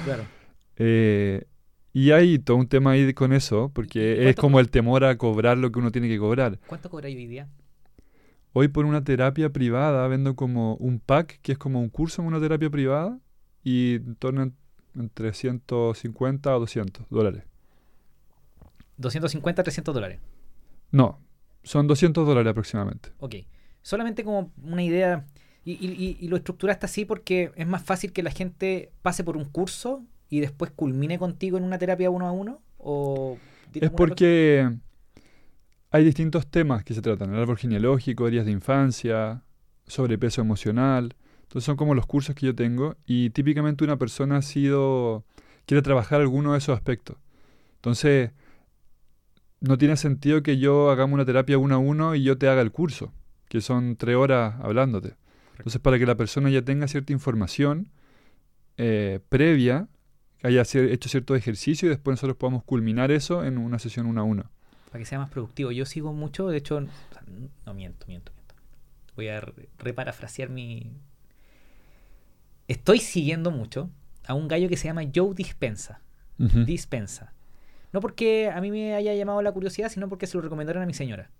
Claro. 0.04 0.24
Eh, 0.76 1.46
y 1.94 2.10
hay 2.10 2.40
todo 2.40 2.56
un 2.56 2.66
tema 2.66 2.90
ahí 2.90 3.14
con 3.14 3.32
eso, 3.32 3.70
porque 3.72 4.28
es 4.28 4.34
como 4.34 4.58
el 4.58 4.68
temor 4.68 5.04
a 5.04 5.16
cobrar 5.16 5.56
lo 5.56 5.70
que 5.70 5.78
uno 5.78 5.92
tiene 5.92 6.08
que 6.08 6.18
cobrar. 6.18 6.58
¿Cuánto 6.66 6.90
cobra 6.90 7.06
hoy 7.06 7.14
día? 7.14 7.48
Hoy 8.52 8.66
por 8.66 8.84
una 8.84 9.04
terapia 9.04 9.50
privada 9.50 10.06
vendo 10.08 10.34
como 10.34 10.74
un 10.74 10.98
pack, 10.98 11.38
que 11.40 11.52
es 11.52 11.58
como 11.58 11.80
un 11.80 11.88
curso 11.88 12.20
en 12.20 12.26
una 12.26 12.40
terapia 12.40 12.68
privada, 12.68 13.20
y 13.62 13.94
en 13.94 14.16
torno 14.16 14.52
entre 14.96 15.32
150 15.32 16.50
a 16.50 16.54
200 16.54 17.06
dólares. 17.10 17.44
250 18.96 19.62
a 19.62 19.64
300 19.64 19.94
dólares. 19.94 20.18
No, 20.90 21.20
son 21.62 21.86
200 21.86 22.26
dólares 22.26 22.50
aproximadamente. 22.50 23.10
Ok. 23.18 23.36
Solamente 23.82 24.24
como 24.24 24.50
una 24.64 24.82
idea, 24.82 25.26
y, 25.64 25.74
y, 25.74 26.16
y, 26.20 26.26
lo 26.26 26.36
estructuraste 26.36 26.86
así 26.86 27.04
porque 27.04 27.52
es 27.54 27.68
más 27.68 27.84
fácil 27.84 28.12
que 28.12 28.24
la 28.24 28.32
gente 28.32 28.90
pase 29.02 29.22
por 29.22 29.36
un 29.36 29.44
curso 29.44 30.04
y 30.28 30.40
después 30.40 30.70
culmine 30.70 31.18
contigo 31.18 31.58
en 31.58 31.64
una 31.64 31.78
terapia 31.78 32.10
uno 32.10 32.26
a 32.26 32.32
uno? 32.32 32.60
¿O 32.78 33.38
es 33.72 33.90
porque 33.90 34.70
hay 35.90 36.04
distintos 36.04 36.46
temas 36.46 36.84
que 36.84 36.94
se 36.94 37.02
tratan, 37.02 37.32
el 37.32 37.40
árbol 37.40 37.56
genealógico, 37.56 38.26
heridas 38.26 38.46
de 38.46 38.52
infancia, 38.52 39.42
sobrepeso 39.86 40.40
emocional. 40.40 41.14
Entonces 41.42 41.64
son 41.64 41.76
como 41.76 41.94
los 41.94 42.06
cursos 42.06 42.34
que 42.34 42.46
yo 42.46 42.54
tengo 42.54 42.96
y 43.06 43.30
típicamente 43.30 43.84
una 43.84 43.96
persona 43.96 44.38
ha 44.38 44.42
sido 44.42 45.24
quiere 45.66 45.82
trabajar 45.82 46.20
alguno 46.20 46.52
de 46.52 46.58
esos 46.58 46.76
aspectos. 46.76 47.16
Entonces 47.76 48.32
no 49.60 49.78
tiene 49.78 49.96
sentido 49.96 50.42
que 50.42 50.58
yo 50.58 50.90
hagamos 50.90 51.14
una 51.14 51.24
terapia 51.24 51.58
uno 51.58 51.76
a 51.76 51.78
uno 51.78 52.14
y 52.14 52.22
yo 52.22 52.36
te 52.38 52.48
haga 52.48 52.60
el 52.60 52.72
curso, 52.72 53.12
que 53.48 53.60
son 53.60 53.96
tres 53.96 54.16
horas 54.16 54.56
hablándote. 54.62 55.16
Entonces 55.58 55.80
para 55.80 55.98
que 55.98 56.06
la 56.06 56.16
persona 56.16 56.50
ya 56.50 56.62
tenga 56.62 56.88
cierta 56.88 57.12
información 57.12 57.90
eh, 58.76 59.20
previa 59.28 59.88
haya 60.44 60.62
hecho 60.62 61.08
cierto 61.08 61.34
ejercicio 61.34 61.86
y 61.86 61.88
después 61.88 62.12
nosotros 62.12 62.36
podamos 62.36 62.64
culminar 62.64 63.10
eso 63.10 63.44
en 63.44 63.56
una 63.56 63.78
sesión 63.78 64.06
uno 64.06 64.20
a 64.20 64.24
uno. 64.24 64.44
Para 64.90 64.98
que 64.98 65.06
sea 65.06 65.18
más 65.18 65.30
productivo. 65.30 65.72
Yo 65.72 65.86
sigo 65.86 66.12
mucho, 66.12 66.48
de 66.48 66.58
hecho, 66.58 66.80
no 66.80 67.74
miento, 67.74 68.06
miento, 68.06 68.06
miento. 68.06 68.54
Voy 69.16 69.28
a 69.28 69.40
reparafrasear 69.78 70.50
mi... 70.50 70.92
Estoy 72.68 72.98
siguiendo 72.98 73.50
mucho 73.50 73.90
a 74.26 74.34
un 74.34 74.46
gallo 74.46 74.68
que 74.68 74.76
se 74.76 74.86
llama 74.86 75.02
Joe 75.14 75.34
Dispensa. 75.34 76.00
Dispensa. 76.36 77.32
No 77.92 78.00
porque 78.00 78.50
a 78.50 78.60
mí 78.60 78.70
me 78.70 78.94
haya 78.94 79.14
llamado 79.14 79.40
la 79.40 79.52
curiosidad, 79.52 79.88
sino 79.88 80.08
porque 80.08 80.26
se 80.26 80.36
lo 80.36 80.42
recomendaron 80.42 80.82
a 80.82 80.86
mi 80.86 80.94
señora. 80.94 81.30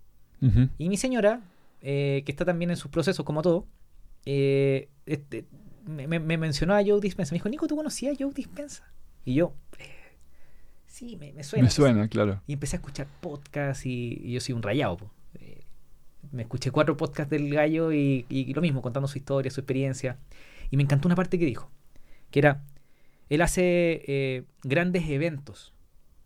Y 0.79 0.89
mi 0.89 0.97
señora, 0.97 1.41
eh, 1.83 2.23
que 2.25 2.33
está 2.33 2.45
también 2.45 2.71
en 2.71 2.77
sus 2.77 2.91
procesos 2.91 3.25
como 3.25 3.43
todo, 3.43 3.67
eh, 4.27 4.89
este, 5.07 5.47
me, 5.85 6.19
mencionó 6.19 6.75
a 6.75 6.83
Joe 6.85 7.01
Dispensa. 7.01 7.33
Me 7.33 7.37
dijo, 7.37 7.49
Nico, 7.49 7.67
¿tú 7.67 7.77
conocías 7.77 8.15
a 8.15 8.17
Joe 8.19 8.33
Dispensa? 8.33 8.85
Y 9.25 9.35
yo, 9.35 9.55
eh, 9.79 10.17
sí, 10.87 11.17
me, 11.17 11.43
suena. 11.43 11.65
Me 11.65 11.71
suena, 11.71 12.09
claro. 12.09 12.43
Y 12.47 12.55
empecé 12.55 12.77
a 12.77 12.79
escuchar 12.79 13.07
podcasts 13.21 13.87
y, 13.87 14.33
yo 14.33 14.41
soy 14.41 14.55
un 14.55 14.63
rayado. 14.63 15.11
Eh, 15.35 15.63
me 16.33 16.43
escuché 16.43 16.71
cuatro 16.71 16.97
podcasts 16.97 17.31
del 17.31 17.53
gallo 17.53 17.93
y, 17.93 18.53
lo 18.55 18.63
mismo, 18.63 18.83
contando 18.83 19.09
su 19.09 19.19
historia, 19.19 19.51
su 19.51 19.61
experiencia. 19.61 20.19
Y 20.71 20.77
me 20.77 20.83
encantó 20.83 21.09
una 21.09 21.17
parte 21.17 21.39
que 21.39 21.47
dijo, 21.47 21.71
que 22.31 22.41
era, 22.41 22.63
él 23.29 23.43
hace 23.43 24.03
eh, 24.07 24.45
grandes 24.63 25.09
eventos 25.09 25.73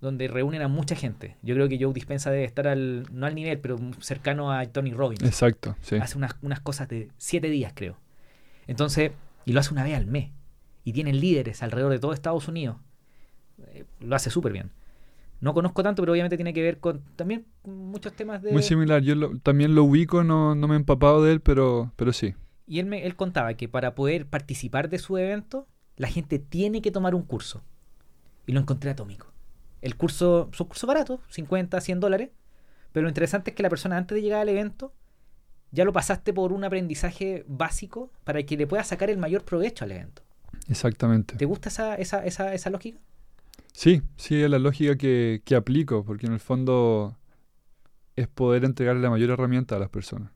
donde 0.00 0.28
reúnen 0.28 0.62
a 0.62 0.68
mucha 0.68 0.94
gente. 0.94 1.36
Yo 1.42 1.54
creo 1.56 1.68
que 1.68 1.78
Joe 1.80 1.92
Dispensa 1.92 2.30
debe 2.30 2.44
estar 2.44 2.68
al, 2.68 3.06
no 3.12 3.26
al 3.26 3.34
nivel, 3.34 3.58
pero 3.58 3.78
cercano 4.00 4.52
a 4.52 4.64
Tony 4.66 4.92
Robbins. 4.92 5.24
Exacto, 5.24 5.76
sí. 5.80 5.96
Hace 5.96 6.16
unas, 6.16 6.36
unas 6.40 6.60
cosas 6.60 6.88
de 6.88 7.08
siete 7.16 7.50
días, 7.50 7.72
creo. 7.74 7.96
Entonces, 8.68 9.10
y 9.48 9.52
lo 9.54 9.60
hace 9.60 9.72
una 9.72 9.82
vez 9.82 9.96
al 9.96 10.06
mes. 10.06 10.30
Y 10.84 10.92
tienen 10.92 11.20
líderes 11.20 11.62
alrededor 11.62 11.90
de 11.90 11.98
todo 11.98 12.12
Estados 12.12 12.48
Unidos. 12.48 12.76
Eh, 13.68 13.86
lo 14.00 14.14
hace 14.14 14.28
súper 14.28 14.52
bien. 14.52 14.72
No 15.40 15.54
conozco 15.54 15.82
tanto, 15.82 16.02
pero 16.02 16.12
obviamente 16.12 16.36
tiene 16.36 16.52
que 16.52 16.60
ver 16.60 16.80
con 16.80 17.00
también 17.16 17.46
muchos 17.64 18.12
temas 18.12 18.42
de... 18.42 18.52
Muy 18.52 18.62
similar, 18.62 19.00
yo 19.00 19.38
también 19.38 19.74
lo 19.74 19.84
ubico, 19.84 20.22
no, 20.22 20.54
no 20.54 20.68
me 20.68 20.74
he 20.74 20.76
empapado 20.76 21.24
de 21.24 21.32
él, 21.32 21.40
pero, 21.40 21.94
pero 21.96 22.12
sí. 22.12 22.34
Y 22.66 22.78
él, 22.78 22.84
me, 22.84 23.06
él 23.06 23.16
contaba 23.16 23.54
que 23.54 23.70
para 23.70 23.94
poder 23.94 24.26
participar 24.26 24.90
de 24.90 24.98
su 24.98 25.16
evento, 25.16 25.66
la 25.96 26.08
gente 26.08 26.38
tiene 26.38 26.82
que 26.82 26.90
tomar 26.90 27.14
un 27.14 27.22
curso. 27.22 27.64
y 28.46 28.52
lo 28.52 28.60
encontré 28.60 28.90
atómico. 28.90 29.32
El 29.80 29.96
curso, 29.96 30.50
son 30.52 30.66
cursos 30.66 30.86
baratos, 30.86 31.20
50, 31.30 31.80
100 31.80 32.00
dólares, 32.00 32.30
pero 32.92 33.04
lo 33.04 33.08
interesante 33.08 33.52
es 33.52 33.56
que 33.56 33.62
la 33.62 33.70
persona 33.70 33.96
antes 33.96 34.14
de 34.14 34.20
llegar 34.20 34.42
al 34.42 34.50
evento 34.50 34.92
ya 35.70 35.84
lo 35.84 35.92
pasaste 35.92 36.32
por 36.32 36.52
un 36.52 36.64
aprendizaje 36.64 37.44
básico 37.46 38.10
para 38.24 38.42
que 38.42 38.56
le 38.56 38.66
pueda 38.66 38.84
sacar 38.84 39.10
el 39.10 39.18
mayor 39.18 39.44
provecho 39.44 39.84
al 39.84 39.92
evento. 39.92 40.22
Exactamente. 40.68 41.36
¿Te 41.36 41.44
gusta 41.44 41.68
esa, 41.68 41.94
esa, 41.96 42.24
esa, 42.24 42.54
esa 42.54 42.70
lógica? 42.70 42.98
Sí, 43.72 44.02
sí, 44.16 44.42
es 44.42 44.50
la 44.50 44.58
lógica 44.58 44.96
que, 44.96 45.42
que 45.44 45.54
aplico, 45.54 46.04
porque 46.04 46.26
en 46.26 46.32
el 46.32 46.40
fondo 46.40 47.16
es 48.16 48.26
poder 48.26 48.64
entregarle 48.64 49.02
la 49.02 49.10
mayor 49.10 49.30
herramienta 49.30 49.76
a 49.76 49.78
las 49.78 49.88
personas. 49.88 50.32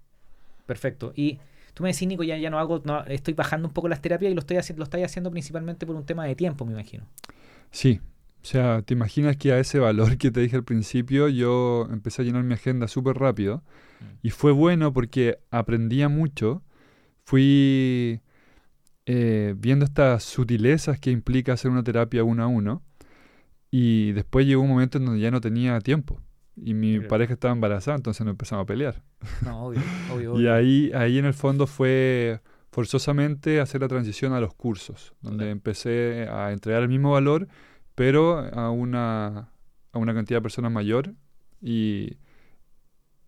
Perfecto. 0.67 1.13
Y 1.17 1.39
tú 1.75 1.83
me 1.83 1.93
decís, 1.93 2.07
Nico, 2.07 2.23
ya, 2.23 2.37
ya 2.37 2.51
no 2.51 2.59
hago, 2.59 2.83
no, 2.85 3.05
estoy 3.07 3.35
bajando 3.35 3.69
un 3.69 3.75
poco 3.75 3.89
las 3.89 4.01
terapias 4.01 4.31
y 4.31 4.35
lo 4.35 4.41
estoy 4.41 4.59
haciendo, 4.59 4.81
lo 4.81 4.85
estoy 4.85 5.03
haciendo 5.03 5.31
principalmente 5.31 5.87
por 5.87 5.97
un 5.97 6.07
tema 6.07 6.25
de 6.25 6.35
tiempo, 6.37 6.65
me 6.65 6.73
imagino. 6.73 7.05
Sí, 7.71 8.01
o 8.43 8.47
sea, 8.47 8.83
te 8.83 8.95
imaginas 8.95 9.37
que 9.37 9.53
a 9.53 9.59
ese 9.59 9.79
valor 9.79 10.19
que 10.19 10.31
te 10.31 10.41
dije 10.41 10.57
al 10.57 10.65
principio, 10.65 11.29
yo 11.29 11.89
empecé 11.91 12.23
a 12.23 12.25
llenar 12.25 12.45
mi 12.45 12.55
agenda 12.55 12.89
súper 12.89 13.17
rápido. 13.17 13.63
Y 14.23 14.31
fue 14.31 14.53
bueno 14.53 14.93
porque 14.93 15.39
aprendía 15.51 16.09
mucho. 16.09 16.63
Fui 17.25 18.21
eh, 19.07 19.55
viendo 19.57 19.85
estas 19.85 20.23
sutilezas 20.23 21.01
que 21.01 21.11
implica 21.11 21.53
hacer 21.53 21.71
una 21.71 21.83
terapia 21.83 22.25
uno 22.25 22.43
a 22.43 22.47
uno. 22.47 22.83
Y 23.71 24.13
después 24.13 24.47
llegó 24.47 24.63
un 24.63 24.69
momento 24.69 24.99
en 24.99 25.07
donde 25.07 25.21
ya 25.21 25.31
no 25.31 25.41
tenía 25.41 25.81
tiempo. 25.81 26.21
Y 26.55 26.75
mi 26.75 27.01
pareja 27.01 27.33
estaba 27.33 27.55
embarazada, 27.55 27.97
entonces 27.97 28.25
nos 28.27 28.33
empezamos 28.33 28.65
a 28.65 28.67
pelear. 28.67 29.03
No, 29.43 29.67
obvio, 29.67 29.81
obvio, 30.13 30.39
Y 30.41 30.47
ahí, 30.49 30.93
ahí 30.95 31.19
en 31.19 31.25
el 31.25 31.33
fondo 31.33 31.67
fue 31.67 32.41
forzosamente 32.71 33.61
hacer 33.61 33.81
la 33.81 33.89
transición 33.89 34.35
a 34.35 34.41
los 34.41 34.55
cursos, 34.55 35.15
donde 35.23 35.51
empecé 35.51 36.29
a 36.31 36.53
entregar 36.53 36.83
el 36.83 36.89
mismo 36.89 37.13
valor, 37.13 37.49
pero 37.95 38.39
a 38.39 38.71
una, 38.71 39.51
a 39.93 39.99
una 39.99 40.15
cantidad 40.15 40.39
de 40.39 40.43
personas 40.43 40.71
mayor. 40.71 41.15
Y, 41.63 42.19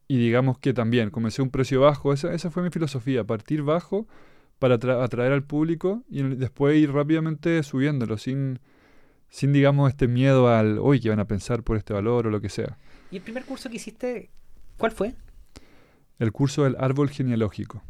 y 0.09 0.19
digamos 0.19 0.59
que 0.59 0.73
también 0.75 1.11
comencé 1.11 1.43
un 1.43 1.51
precio 1.51 1.81
bajo, 1.81 2.13
esa, 2.13 2.33
esa 2.35 2.51
fue 2.51 2.63
mi 2.63 2.71
filosofía, 2.71 3.25
partir 3.25 3.63
bajo 3.63 4.07
para 4.59 4.79
atra- 4.79 5.03
atraer 5.03 5.33
al 5.33 5.45
público 5.45 6.05
y 6.09 6.23
después 6.23 6.77
ir 6.77 6.93
rápidamente 6.93 7.63
subiéndolo, 7.63 8.19
sin, 8.19 8.61
sin 9.29 9.53
digamos 9.53 9.91
este 9.91 10.09
miedo 10.09 10.49
al, 10.49 10.79
hoy 10.79 11.01
que 11.01 11.11
van 11.11 11.21
a 11.21 11.27
pensar 11.27 11.63
por 11.63 11.77
este 11.77 11.93
valor 11.93 12.27
o 12.27 12.31
lo 12.31 12.41
que 12.41 12.49
sea. 12.49 12.79
¿Y 13.11 13.17
el 13.17 13.23
primer 13.23 13.45
curso 13.45 13.69
que 13.71 13.77
hiciste, 13.77 14.31
cuál 14.79 14.93
fue? 14.93 15.15
El 16.19 16.33
curso 16.33 16.65
del 16.65 16.77
árbol 16.79 17.11
genealógico. 17.11 17.83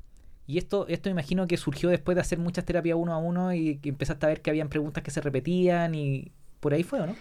Y 0.47 0.59
esto, 0.59 0.87
esto 0.89 1.09
me 1.09 1.12
imagino 1.12 1.47
que 1.47 1.57
surgió 1.57 1.89
después 1.89 2.15
de 2.17 2.21
hacer 2.21 2.39
muchas 2.39 2.65
terapias 2.65 2.97
uno 2.99 3.12
a 3.15 3.19
uno 3.19 3.55
y 3.55 3.79
que 3.79 3.89
empezaste 3.89 4.27
a 4.27 4.29
ver 4.29 4.43
que 4.43 4.51
habían 4.51 4.69
preguntas 4.69 5.03
que 5.03 5.11
se 5.11 5.21
repetían 5.21 5.95
y 5.95 6.33
por 6.61 6.75
ahí 6.75 6.83
fue, 6.83 7.01
¿o 7.01 7.07
no? 7.07 7.17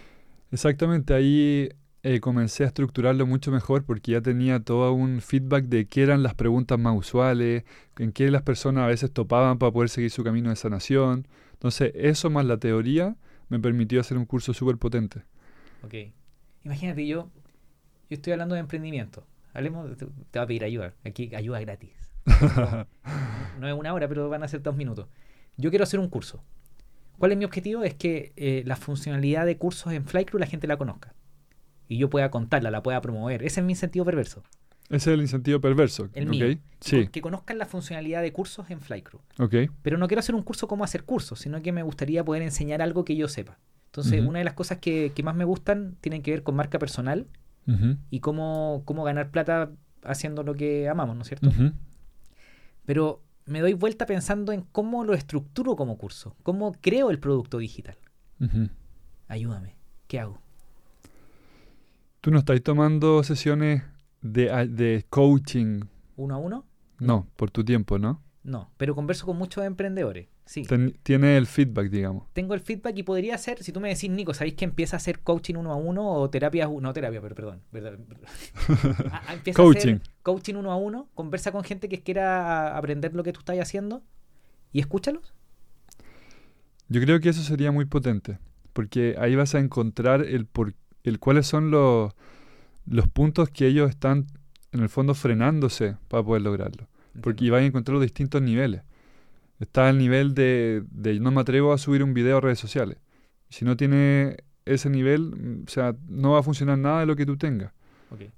Exactamente, 0.50 1.14
ahí 1.14 1.68
eh, 2.04 2.20
comencé 2.20 2.62
a 2.64 2.68
estructurarlo 2.68 3.26
mucho 3.26 3.50
mejor 3.50 3.84
porque 3.84 4.12
ya 4.12 4.20
tenía 4.20 4.60
todo 4.60 4.92
un 4.92 5.20
feedback 5.20 5.64
de 5.64 5.86
qué 5.86 6.02
eran 6.04 6.22
las 6.22 6.34
preguntas 6.34 6.78
más 6.78 6.96
usuales, 6.96 7.64
en 7.98 8.12
qué 8.12 8.30
las 8.30 8.42
personas 8.42 8.84
a 8.84 8.88
veces 8.88 9.10
topaban 9.12 9.58
para 9.58 9.72
poder 9.72 9.88
seguir 9.88 10.10
su 10.12 10.22
camino 10.22 10.50
de 10.50 10.56
sanación. 10.56 11.26
Entonces, 11.54 11.92
eso 11.96 12.30
más 12.30 12.44
la 12.46 12.58
teoría 12.58 13.16
me 13.48 13.58
permitió 13.58 14.00
hacer 14.00 14.16
un 14.18 14.26
curso 14.26 14.54
súper 14.54 14.76
potente. 14.78 15.22
Ok. 15.82 15.94
Imagínate, 16.64 17.06
yo, 17.06 17.30
yo 18.10 18.14
estoy 18.14 18.32
hablando 18.32 18.54
de 18.54 18.60
emprendimiento. 18.60 19.26
Hablemos, 19.52 19.88
de- 19.90 19.96
te, 19.96 20.06
te 20.30 20.38
va 20.38 20.44
a 20.44 20.46
pedir 20.48 20.64
ayuda. 20.64 20.94
Aquí, 21.04 21.34
ayuda 21.34 21.60
gratis. 21.60 21.90
No, 22.26 22.86
no 23.60 23.68
es 23.68 23.74
una 23.74 23.92
hora, 23.94 24.08
pero 24.08 24.28
van 24.28 24.42
a 24.42 24.48
ser 24.48 24.62
dos 24.62 24.76
minutos. 24.76 25.08
Yo 25.56 25.70
quiero 25.70 25.84
hacer 25.84 26.00
un 26.00 26.08
curso. 26.08 26.42
¿Cuál 27.18 27.32
es 27.32 27.38
mi 27.38 27.44
objetivo? 27.44 27.84
Es 27.84 27.94
que 27.94 28.32
eh, 28.36 28.62
la 28.66 28.76
funcionalidad 28.76 29.46
de 29.46 29.56
cursos 29.56 29.92
en 29.92 30.04
Flycrew 30.04 30.38
la 30.40 30.46
gente 30.46 30.66
la 30.66 30.76
conozca. 30.76 31.14
Y 31.88 31.98
yo 31.98 32.08
pueda 32.10 32.30
contarla, 32.30 32.70
la 32.70 32.82
pueda 32.82 33.00
promover. 33.00 33.42
Ese 33.42 33.60
es 33.60 33.66
mi 33.66 33.74
sentido 33.74 34.04
perverso. 34.04 34.42
Ese 34.90 35.10
es 35.10 35.14
el 35.14 35.20
incentivo 35.22 35.60
perverso. 35.60 36.08
El 36.12 36.26
mío. 36.28 36.46
Que 36.46 36.58
Sí, 36.80 36.96
con- 37.04 37.06
Que 37.12 37.20
conozcan 37.22 37.58
la 37.58 37.66
funcionalidad 37.66 38.20
de 38.22 38.32
cursos 38.32 38.70
en 38.70 38.80
Flycrew. 38.80 39.20
Pero 39.82 39.96
no 39.98 40.06
quiero 40.08 40.20
hacer 40.20 40.34
un 40.34 40.42
curso 40.42 40.68
como 40.68 40.84
hacer 40.84 41.04
cursos, 41.04 41.38
sino 41.40 41.60
que 41.62 41.72
me 41.72 41.82
gustaría 41.82 42.22
poder 42.24 42.42
enseñar 42.42 42.82
algo 42.82 43.04
que 43.04 43.16
yo 43.16 43.28
sepa. 43.28 43.58
Entonces, 43.86 44.20
una 44.28 44.40
de 44.40 44.44
las 44.44 44.54
cosas 44.54 44.78
que, 44.78 45.12
que 45.14 45.22
más 45.22 45.34
me 45.34 45.44
gustan 45.44 45.96
tienen 46.00 46.20
que 46.22 46.32
ver 46.32 46.42
con 46.42 46.54
marca 46.56 46.78
personal 46.78 47.26
y 48.10 48.20
cómo, 48.20 48.82
cómo 48.84 49.04
ganar 49.04 49.30
plata 49.30 49.70
haciendo 50.02 50.42
lo 50.42 50.54
que 50.54 50.86
amamos, 50.88 51.16
¿no 51.16 51.22
es 51.22 51.28
cierto? 51.28 51.48
Pero 52.84 53.22
me 53.46 53.60
doy 53.60 53.72
vuelta 53.72 54.04
pensando 54.04 54.52
en 54.52 54.62
cómo 54.62 55.04
lo 55.04 55.14
estructuro 55.14 55.76
como 55.76 55.96
curso, 55.96 56.36
cómo 56.42 56.72
creo 56.80 57.10
el 57.10 57.18
producto 57.18 57.56
digital. 57.58 57.96
Ayúdame, 59.28 59.76
¿qué 60.08 60.20
hago? 60.20 60.40
¿Tú 62.24 62.30
no 62.30 62.38
estás 62.38 62.62
tomando 62.62 63.22
sesiones 63.22 63.82
de, 64.22 64.44
de 64.68 65.04
coaching? 65.10 65.82
¿Uno 66.16 66.34
a 66.34 66.38
uno? 66.38 66.64
No, 66.98 67.28
por 67.36 67.50
tu 67.50 67.62
tiempo, 67.62 67.98
¿no? 67.98 68.22
No, 68.42 68.70
pero 68.78 68.94
converso 68.94 69.26
con 69.26 69.36
muchos 69.36 69.62
emprendedores. 69.62 70.28
Sí. 70.46 70.62
Ten- 70.62 70.98
tiene 71.02 71.36
el 71.36 71.46
feedback, 71.46 71.90
digamos. 71.90 72.26
Tengo 72.32 72.54
el 72.54 72.60
feedback 72.60 72.96
y 72.96 73.02
podría 73.02 73.36
ser, 73.36 73.62
si 73.62 73.72
tú 73.72 73.80
me 73.80 73.90
decís, 73.90 74.08
Nico, 74.08 74.32
¿sabéis 74.32 74.54
que 74.54 74.64
empieza 74.64 74.96
a 74.96 75.00
hacer 75.00 75.20
coaching 75.20 75.56
uno 75.56 75.70
a 75.70 75.76
uno 75.76 76.12
o 76.12 76.30
terapia, 76.30 76.66
no 76.66 76.94
terapia, 76.94 77.20
pero 77.20 77.34
perdón, 77.34 77.60
verdad, 77.70 77.98
Ah, 79.12 79.22
ah, 79.26 79.34
empieza 79.34 79.60
a 79.60 79.64
Coaching. 79.66 79.96
hacer 79.96 80.00
coaching 80.22 80.54
uno 80.54 80.72
a 80.72 80.76
uno, 80.76 81.10
conversa 81.12 81.52
con 81.52 81.62
gente 81.62 81.90
que 81.90 82.02
quiera 82.02 82.74
aprender 82.74 83.12
lo 83.14 83.22
que 83.22 83.34
tú 83.34 83.40
estás 83.40 83.58
haciendo 83.58 84.02
y 84.72 84.80
escúchalos. 84.80 85.34
Yo 86.88 87.02
creo 87.02 87.20
que 87.20 87.28
eso 87.28 87.42
sería 87.42 87.70
muy 87.70 87.84
potente, 87.84 88.38
porque 88.72 89.14
ahí 89.18 89.34
vas 89.36 89.54
a 89.54 89.58
encontrar 89.58 90.22
el 90.22 90.46
por, 90.46 90.74
el 91.04 91.20
cuáles 91.20 91.46
son 91.46 91.70
los, 91.70 92.12
los 92.86 93.08
puntos 93.08 93.50
que 93.50 93.66
ellos 93.66 93.88
están 93.88 94.26
en 94.72 94.80
el 94.80 94.88
fondo 94.88 95.14
frenándose 95.14 95.96
para 96.08 96.24
poder 96.24 96.42
lograrlo. 96.42 96.88
Porque 97.20 97.48
vas 97.50 97.62
a 97.62 97.64
encontrar 97.64 97.94
los 97.94 98.02
distintos 98.02 98.42
niveles. 98.42 98.82
Está 99.60 99.88
el 99.88 99.98
nivel 99.98 100.34
de, 100.34 100.82
de 100.90 101.20
no 101.20 101.30
me 101.30 101.42
atrevo 101.42 101.72
a 101.72 101.78
subir 101.78 102.02
un 102.02 102.12
video 102.12 102.38
a 102.38 102.40
redes 102.40 102.58
sociales. 102.58 102.98
Si 103.50 103.64
no 103.64 103.76
tiene 103.76 104.38
ese 104.64 104.90
nivel, 104.90 105.62
o 105.64 105.70
sea, 105.70 105.94
no 106.08 106.32
va 106.32 106.40
a 106.40 106.42
funcionar 106.42 106.78
nada 106.78 107.00
de 107.00 107.06
lo 107.06 107.14
que 107.14 107.26
tú 107.26 107.36
tengas. 107.36 107.72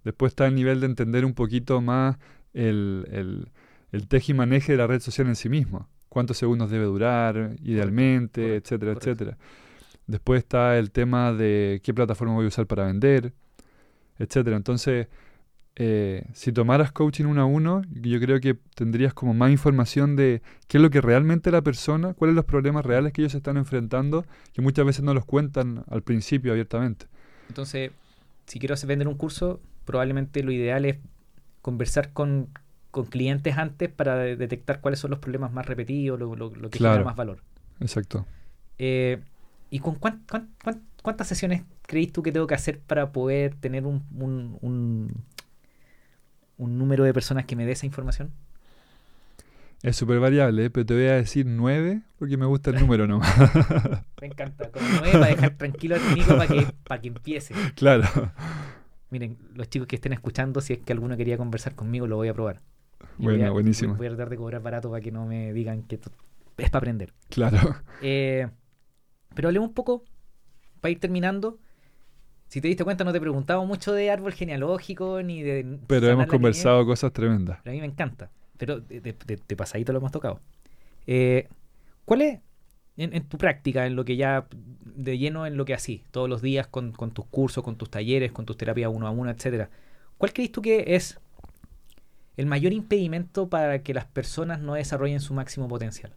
Después 0.05 0.33
está 0.33 0.47
el 0.47 0.55
nivel 0.55 0.81
de 0.81 0.87
entender 0.87 1.25
un 1.25 1.35
poquito 1.35 1.81
más 1.81 2.17
el, 2.55 3.07
el, 3.11 3.49
el 3.93 4.09
teje 4.09 4.33
y 4.33 4.35
maneje 4.35 4.73
de 4.73 4.79
la 4.79 4.87
red 4.87 5.01
social 5.01 5.27
en 5.27 5.37
sí 5.37 5.49
mismo. 5.49 5.89
Cuántos 6.09 6.39
segundos 6.39 6.71
debe 6.71 6.85
durar, 6.85 7.57
idealmente, 7.63 8.43
correcto, 8.43 8.57
etcétera, 8.57 8.95
correcto. 8.95 9.11
etcétera. 9.11 9.39
Después 10.07 10.39
está 10.39 10.79
el 10.79 10.91
tema 10.91 11.33
de 11.33 11.81
qué 11.83 11.93
plataforma 11.93 12.35
voy 12.35 12.45
a 12.45 12.49
usar 12.49 12.67
para 12.67 12.87
vender, 12.87 13.33
etcétera. 14.19 14.57
Entonces, 14.57 15.09
eh, 15.79 16.25
si 16.33 16.53
tomaras 16.53 16.93
coaching 16.93 17.25
uno 17.27 17.43
a 17.43 17.45
uno, 17.45 17.83
yo 17.91 18.19
creo 18.21 18.41
que 18.41 18.55
tendrías 18.75 19.13
como 19.13 19.35
más 19.35 19.51
información 19.51 20.17
de 20.17 20.43
qué 20.69 20.79
es 20.79 20.83
lo 20.83 20.91
que 20.91 21.01
realmente 21.01 21.51
la 21.51 21.63
persona, 21.63 22.15
cuáles 22.15 22.33
son 22.33 22.37
los 22.37 22.45
problemas 22.45 22.87
reales 22.87 23.13
que 23.13 23.23
ellos 23.23 23.35
están 23.35 23.57
enfrentando, 23.57 24.25
que 24.53 24.63
muchas 24.63 24.87
veces 24.87 25.03
no 25.05 25.13
los 25.13 25.25
cuentan 25.25 25.85
al 25.89 26.03
principio 26.03 26.53
abiertamente. 26.53 27.07
Entonces, 27.49 27.91
si 28.47 28.59
quiero 28.59 28.75
hacer 28.75 28.89
vender 28.89 29.09
un 29.09 29.17
curso, 29.17 29.61
probablemente 29.85 30.43
lo 30.43 30.53
ideal 30.53 30.85
es 30.85 30.99
conversar 31.63 32.13
con, 32.13 32.49
con 32.91 33.07
clientes 33.07 33.59
antes 33.59 33.91
para 33.91 34.17
de- 34.17 34.37
detectar 34.37 34.81
cuáles 34.81 35.01
son 35.01 35.11
los 35.11 35.19
problemas 35.21 35.53
más 35.53 35.67
repetidos, 35.67 36.19
lo, 36.19 36.37
lo- 36.37 36.55
lo 36.55 36.71
que 36.71 36.79
Claro. 36.79 36.95
genera 36.95 37.05
más 37.11 37.17
valor. 37.17 37.43
Exacto. 37.81 38.25
Eh, 38.79 39.19
¿Y 39.71 39.81
con 39.81 39.97
cuán- 39.97 40.23
cuán- 40.31 40.51
cuán- 40.63 40.83
cuántas 41.03 41.27
sesiones 41.29 41.63
crees 41.83 42.13
tú 42.13 42.23
que 42.23 42.33
tengo 42.33 42.47
que 42.47 42.55
hacer 42.55 42.81
para 42.81 43.13
poder 43.13 43.55
tener 43.55 43.85
un, 43.87 44.03
un, 44.15 44.59
un, 44.61 45.25
un 46.59 46.79
número 46.79 47.05
de 47.05 47.13
personas 47.13 47.45
que 47.47 47.57
me 47.57 47.67
dé 47.67 47.73
esa 47.73 47.87
información? 47.87 48.31
Es 49.83 49.97
súper 49.97 50.19
variable, 50.21 50.65
¿eh? 50.65 50.71
pero 50.71 50.87
te 50.87 50.95
voy 50.95 51.05
a 51.05 51.15
decir 51.17 51.47
nueve 51.47 52.01
porque 52.19 52.37
me 52.37 52.47
gusta 52.47 52.71
el 52.71 52.81
número 52.81 53.07
nomás. 53.09 53.29
Me 54.21 54.27
encanta. 54.29 54.71
Como 54.71 54.87
nueve 55.01 55.13
para 55.13 55.27
dejar 55.27 55.51
tranquilo 55.57 55.97
al 55.97 56.15
Nico 56.15 56.37
para 56.37 56.47
que, 56.49 56.67
para 56.87 57.01
que 57.01 57.09
empiece. 57.09 57.55
claro. 57.75 58.05
Miren, 59.11 59.37
los 59.55 59.69
chicos 59.69 59.87
que 59.87 59.97
estén 59.97 60.13
escuchando, 60.13 60.61
si 60.61 60.73
es 60.73 60.79
que 60.81 60.93
alguno 60.93 61.17
quería 61.17 61.37
conversar 61.37 61.75
conmigo, 61.75 62.07
lo 62.07 62.17
voy 62.17 62.29
a 62.29 62.35
probar. 62.35 62.63
Y 63.19 63.25
voy 63.25 63.35
Bueno, 63.35 63.47
a- 63.49 63.51
buenísimo. 63.53 63.95
Voy, 63.95 64.07
a 64.07 64.11
tratar 64.11 64.31
de 64.31 64.37
cobrar 64.37 64.63
barato 64.63 64.91
para 64.91 65.01
que 65.03 65.13
no 65.13 65.27
me 65.27 65.53
digan 65.53 65.83
que 65.83 65.97
es 66.59 66.71
para 66.71 66.79
aprender. 66.79 67.13
Claro. 67.29 67.77
Eh, 68.03 68.49
pero 69.37 69.49
hablemos 69.49 69.69
un 69.69 69.75
poco, 69.75 70.03
para 70.81 70.91
ir 70.91 70.99
terminando. 70.99 71.59
Si 72.49 72.61
te 72.61 72.69
diste 72.69 72.83
cuenta, 72.85 73.05
no 73.05 73.13
te 73.13 73.19
he 73.19 73.21
preguntado 73.21 73.65
mucho 73.67 73.93
de 73.93 74.11
árbol 74.11 74.33
genealógico 74.33 75.23
ni 75.23 75.43
de. 75.43 75.79
Pero 75.87 76.09
hemos 76.09 76.27
conversado 76.27 76.85
cosas 76.87 77.13
tremendas. 77.13 77.59
pero 77.63 77.73
a 77.73 77.75
mí 77.75 77.81
me 77.81 77.87
encanta. 77.87 78.31
Pero 78.57 78.81
de, 78.81 79.01
de- 79.01 79.13
de- 79.27 79.41
de 79.47 79.57
pasadito 79.57 79.93
lo 79.93 79.99
hemos 79.99 80.13
tocado. 80.13 80.41
Eh, 81.07 81.49
¿Cuál 82.05 82.23
es, 82.23 82.41
en, 82.97 83.15
en 83.15 83.25
tu 83.29 83.37
práctica, 83.37 83.87
en 83.87 83.95
lo 83.97 84.05
que 84.05 84.17
ya 84.17 84.47
de 84.51 85.19
lleno 85.19 85.45
en 85.47 85.57
lo 85.57 85.65
que 85.65 85.75
así, 85.75 86.05
todos 86.11 86.29
los 86.29 86.41
días 86.41 86.67
con, 86.69 86.93
con 86.93 87.11
tus 87.11 87.27
cursos, 87.27 87.63
con 87.63 87.77
tus 87.77 87.91
talleres, 87.91 88.33
con 88.33 88.47
tus 88.47 88.57
terapias 88.57 88.91
uno 88.95 89.07
a 89.07 89.11
uno, 89.11 89.31
etcétera? 89.31 89.69
¿Cuál 90.19 90.33
crees 90.33 90.51
tú 90.53 90.63
que 90.63 90.95
es 90.97 91.21
el 92.37 92.47
mayor 92.47 92.73
impedimento 92.73 93.49
para 93.49 93.83
que 93.83 93.93
las 93.93 94.05
personas 94.07 94.61
no 94.61 94.75
desarrollen 94.75 95.21
su 95.21 95.35
máximo 95.35 95.69
potencial? 95.69 96.13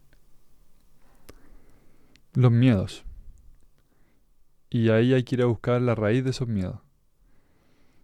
Los 2.36 2.52
miedos. 2.52 3.04
Y 4.70 4.90
ahí 4.90 5.14
hay 5.14 5.24
que 5.24 5.36
ir 5.36 5.42
a 5.42 5.46
buscar 5.46 5.82
la 5.82 5.96
raíz 5.96 6.24
de 6.24 6.30
esos 6.30 6.48
miedos. 6.48 6.80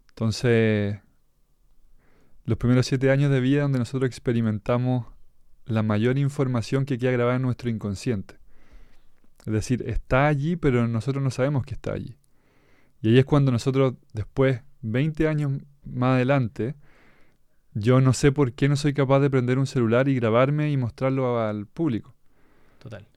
Entonces, 0.09 0.99
los 2.45 2.57
primeros 2.57 2.86
siete 2.86 3.11
años 3.11 3.32
de 3.32 3.41
vida 3.41 3.63
donde 3.63 3.80
nosotros 3.80 4.07
experimentamos 4.07 5.07
la 5.66 5.84
mayor 5.84 6.18
información 6.18 6.86
que 6.86 6.97
queda 6.97 7.11
grabada 7.11 7.38
en 7.38 7.41
nuestro 7.41 7.70
inconsciente. 7.70 8.39
Es 9.45 9.53
decir, 9.53 9.84
está 9.88 10.28
allí, 10.28 10.55
pero 10.55 10.88
nosotros 10.88 11.24
no 11.24 11.32
sabemos 11.32 11.66
que 11.66 11.74
está 11.74 11.93
allí. 11.93 12.18
Y 13.01 13.09
ahí 13.09 13.20
es 13.20 13.26
cuando 13.26 13.51
nosotros, 13.51 13.93
después, 14.13 14.61
20 14.82 15.28
años 15.28 15.51
más 15.84 16.16
adelante, 16.16 16.76
yo 17.74 18.01
no 18.01 18.13
sé 18.13 18.32
por 18.32 18.53
qué 18.53 18.70
no 18.70 18.76
soy 18.76 18.93
capaz 18.93 19.20
de 19.20 19.30
prender 19.30 19.59
un 19.59 19.68
celular 19.68 20.07
y 20.07 20.16
grabarme 20.16 20.72
y 20.72 20.78
mostrarlo 20.78 21.39
al 21.39 21.68
público. 21.68 22.16
Total. 22.80 23.07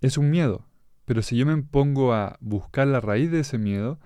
Es 0.00 0.18
un 0.18 0.30
miedo. 0.30 0.64
Pero 1.08 1.22
si 1.22 1.38
yo 1.38 1.46
me 1.46 1.56
pongo 1.62 2.12
a 2.12 2.36
buscar 2.38 2.86
la 2.86 3.00
raíz 3.00 3.30
de 3.30 3.40
ese 3.40 3.56
miedo, 3.56 3.98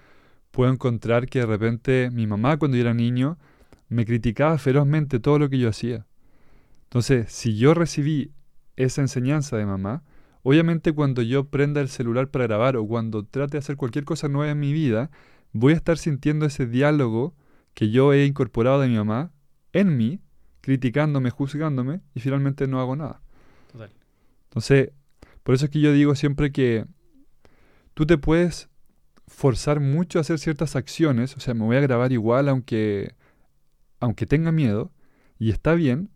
puedo 0.53 0.71
encontrar 0.71 1.27
que 1.27 1.41
de 1.41 1.47
repente 1.47 2.11
mi 2.13 2.29
mamá 2.29 2.59
cuando 2.59 2.77
yo 2.77 2.83
era 2.83 2.95
niño 2.95 3.39
me 3.89 4.05
criticaba 4.07 4.57
ferozmente 4.57 5.19
todo 5.19 5.41
lo 5.41 5.51
que 5.51 5.59
yo 5.59 5.69
hacía. 5.69 6.07
Entonces, 6.85 7.33
si 7.33 7.57
yo 7.57 7.75
recibí 7.75 8.31
esa 8.77 9.01
enseñanza 9.01 9.57
de 9.57 9.67
mamá, 9.67 10.05
obviamente 10.45 10.93
cuando 10.93 11.23
yo 11.23 11.49
prenda 11.49 11.81
el 11.81 11.89
celular 11.89 12.29
para 12.29 12.47
grabar 12.47 12.77
o 12.77 12.87
cuando 12.87 13.25
trate 13.25 13.55
de 13.55 13.59
hacer 13.59 13.77
cualquier 13.77 14.05
cosa 14.05 14.29
nueva 14.29 14.53
en 14.53 14.61
mi 14.61 14.73
vida, 14.73 15.11
voy 15.53 15.73
a 15.73 15.77
estar 15.77 15.99
sintiendo 15.99 16.47
ese 16.47 16.69
diálogo 16.69 17.35
que 17.75 17.91
yo 17.91 18.13
he 18.13 18.27
incorporado 18.27 18.81
de 18.81 18.87
mi 18.87 18.95
mamá 18.95 19.33
en 19.73 19.97
mí, 19.97 20.21
criticándome, 20.61 21.31
juzgándome, 21.31 22.01
y 22.15 22.21
finalmente 22.21 22.69
no 22.69 22.81
hago 22.81 22.95
nada. 22.95 23.23
Total. 23.73 23.91
Entonces, 24.51 24.91
por 25.43 25.55
eso 25.55 25.67
es 25.67 25.71
que 25.71 25.81
yo 25.81 25.93
digo 25.93 26.15
siempre 26.15 26.53
que 26.53 26.87
tú 27.95 28.07
te 28.07 28.19
puedes 28.19 28.69
forzar 29.27 29.81
mucho 29.81 30.19
a 30.19 30.23
hacer 30.23 30.39
ciertas 30.39 30.77
acciones, 30.77 31.37
o 31.37 31.41
sea, 31.41 31.55
me 31.55 31.65
voy 31.65 31.77
a 31.77 31.81
grabar 31.81 32.13
igual 32.13 32.49
aunque, 32.49 33.15
aunque 34.01 34.27
tenga 34.27 34.53
miedo, 34.53 34.93
y 35.39 35.51
está 35.51 35.75
bien, 35.75 36.11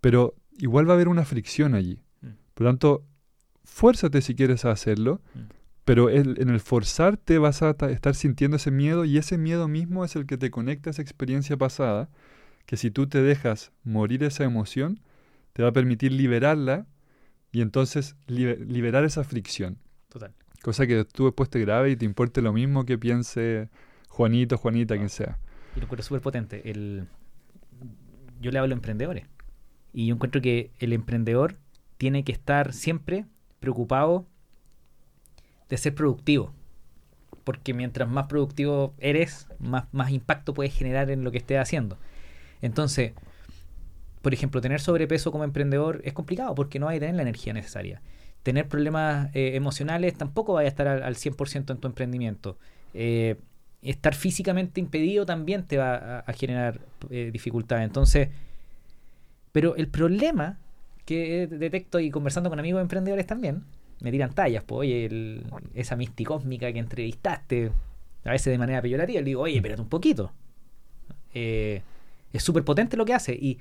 pero 0.00 0.34
igual 0.58 0.88
va 0.88 0.92
a 0.92 0.96
haber 0.96 1.08
una 1.08 1.24
fricción 1.24 1.74
allí. 1.74 2.02
Mm. 2.20 2.26
Por 2.54 2.64
lo 2.64 2.70
tanto, 2.70 3.06
fuérzate 3.64 4.20
si 4.20 4.34
quieres 4.34 4.64
a 4.64 4.72
hacerlo, 4.72 5.22
mm. 5.34 5.38
pero 5.84 6.10
en 6.10 6.50
el 6.50 6.60
forzarte 6.60 7.38
vas 7.38 7.62
a 7.62 7.70
estar 7.88 8.14
sintiendo 8.14 8.58
ese 8.58 8.70
miedo 8.70 9.04
y 9.04 9.16
ese 9.16 9.38
miedo 9.38 9.68
mismo 9.68 10.04
es 10.04 10.16
el 10.16 10.26
que 10.26 10.36
te 10.36 10.50
conecta 10.50 10.90
a 10.90 10.92
esa 10.92 11.02
experiencia 11.02 11.56
pasada, 11.56 12.10
que 12.66 12.76
si 12.76 12.90
tú 12.90 13.06
te 13.06 13.22
dejas 13.22 13.72
morir 13.84 14.22
esa 14.24 14.44
emoción, 14.44 15.00
te 15.54 15.62
va 15.62 15.70
a 15.70 15.72
permitir 15.72 16.12
liberarla 16.12 16.86
y 17.58 17.60
entonces 17.60 18.14
liberar 18.28 19.02
esa 19.02 19.24
fricción. 19.24 19.78
Total. 20.08 20.32
Cosa 20.62 20.86
que 20.86 21.04
tú 21.04 21.24
después 21.24 21.50
te 21.50 21.58
grabe 21.58 21.90
y 21.90 21.96
te 21.96 22.04
importe 22.04 22.40
lo 22.40 22.52
mismo 22.52 22.86
que 22.86 22.98
piense 22.98 23.68
Juanito, 24.08 24.56
Juanita, 24.56 24.96
quien 24.96 25.08
sea. 25.08 25.40
Y 25.74 25.80
lo 25.80 25.86
encuentro 25.86 26.04
súper 26.04 26.20
potente. 26.20 26.70
El... 26.70 27.08
Yo 28.40 28.52
le 28.52 28.60
hablo 28.60 28.74
a 28.74 28.76
emprendedores. 28.76 29.26
Y 29.92 30.06
yo 30.06 30.14
encuentro 30.14 30.40
que 30.40 30.70
el 30.78 30.92
emprendedor 30.92 31.56
tiene 31.96 32.22
que 32.22 32.30
estar 32.30 32.72
siempre 32.72 33.26
preocupado 33.58 34.28
de 35.68 35.78
ser 35.78 35.96
productivo. 35.96 36.54
Porque 37.42 37.74
mientras 37.74 38.08
más 38.08 38.28
productivo 38.28 38.94
eres, 38.98 39.48
más, 39.58 39.86
más 39.90 40.12
impacto 40.12 40.54
puedes 40.54 40.72
generar 40.72 41.10
en 41.10 41.24
lo 41.24 41.32
que 41.32 41.38
estés 41.38 41.58
haciendo. 41.58 41.98
Entonces, 42.62 43.14
por 44.22 44.34
ejemplo, 44.34 44.60
tener 44.60 44.80
sobrepeso 44.80 45.30
como 45.30 45.44
emprendedor 45.44 46.00
es 46.04 46.12
complicado 46.12 46.54
porque 46.54 46.78
no 46.78 46.88
hay 46.88 46.96
a 46.96 47.00
tener 47.00 47.14
la 47.14 47.22
energía 47.22 47.52
necesaria. 47.52 48.02
Tener 48.42 48.68
problemas 48.68 49.34
eh, 49.34 49.52
emocionales 49.54 50.14
tampoco 50.14 50.54
va 50.54 50.60
a 50.60 50.64
estar 50.64 50.88
al, 50.88 51.14
100% 51.14 51.70
en 51.70 51.78
tu 51.78 51.86
emprendimiento. 51.86 52.58
Eh, 52.94 53.36
estar 53.82 54.14
físicamente 54.14 54.80
impedido 54.80 55.24
también 55.26 55.64
te 55.64 55.78
va 55.78 56.20
a, 56.20 56.32
generar 56.32 56.80
eh, 57.10 57.30
dificultades. 57.32 57.84
Entonces, 57.84 58.28
pero 59.52 59.76
el 59.76 59.88
problema 59.88 60.58
que 61.04 61.46
detecto 61.46 62.00
y 62.00 62.10
conversando 62.10 62.50
con 62.50 62.58
amigos 62.58 62.82
emprendedores 62.82 63.26
también, 63.26 63.64
me 64.00 64.10
tiran 64.10 64.32
tallas, 64.32 64.62
pues, 64.64 64.80
oye, 64.80 65.42
esa 65.74 65.96
misticósmica 65.96 66.72
que 66.72 66.78
entrevistaste, 66.78 67.72
a 68.24 68.30
veces 68.30 68.50
de 68.52 68.58
manera 68.58 68.82
peyorativa, 68.82 69.20
le 69.20 69.24
digo, 69.24 69.42
oye, 69.42 69.56
espérate 69.56 69.80
un 69.80 69.88
poquito. 69.88 70.32
es 71.32 71.82
súper 72.42 72.64
potente 72.64 72.96
lo 72.96 73.04
que 73.04 73.14
hace. 73.14 73.32
Y 73.32 73.58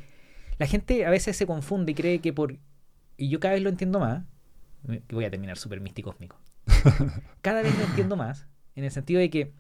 la 0.58 0.68
gente 0.68 1.06
a 1.06 1.10
veces 1.10 1.38
se 1.38 1.46
confunde 1.46 1.92
y 1.92 1.96
cree 1.96 2.20
que 2.20 2.34
por... 2.34 2.58
Y 3.18 3.30
yo 3.30 3.40
cada 3.40 3.54
vez 3.54 3.64
lo 3.64 3.70
entiendo 3.70 4.00
más. 4.00 4.24
Voy 5.10 5.26
a 5.26 5.32
terminar 5.32 5.58
súper 5.58 5.82
místico 5.82 6.16
Cada 7.42 7.62
vez 7.62 7.78
lo 7.78 7.86
entiendo 7.86 8.16
más. 8.16 8.48
En 8.76 8.84
el 8.84 8.92
sentido 8.92 9.20
de 9.20 9.30
que 9.30 9.52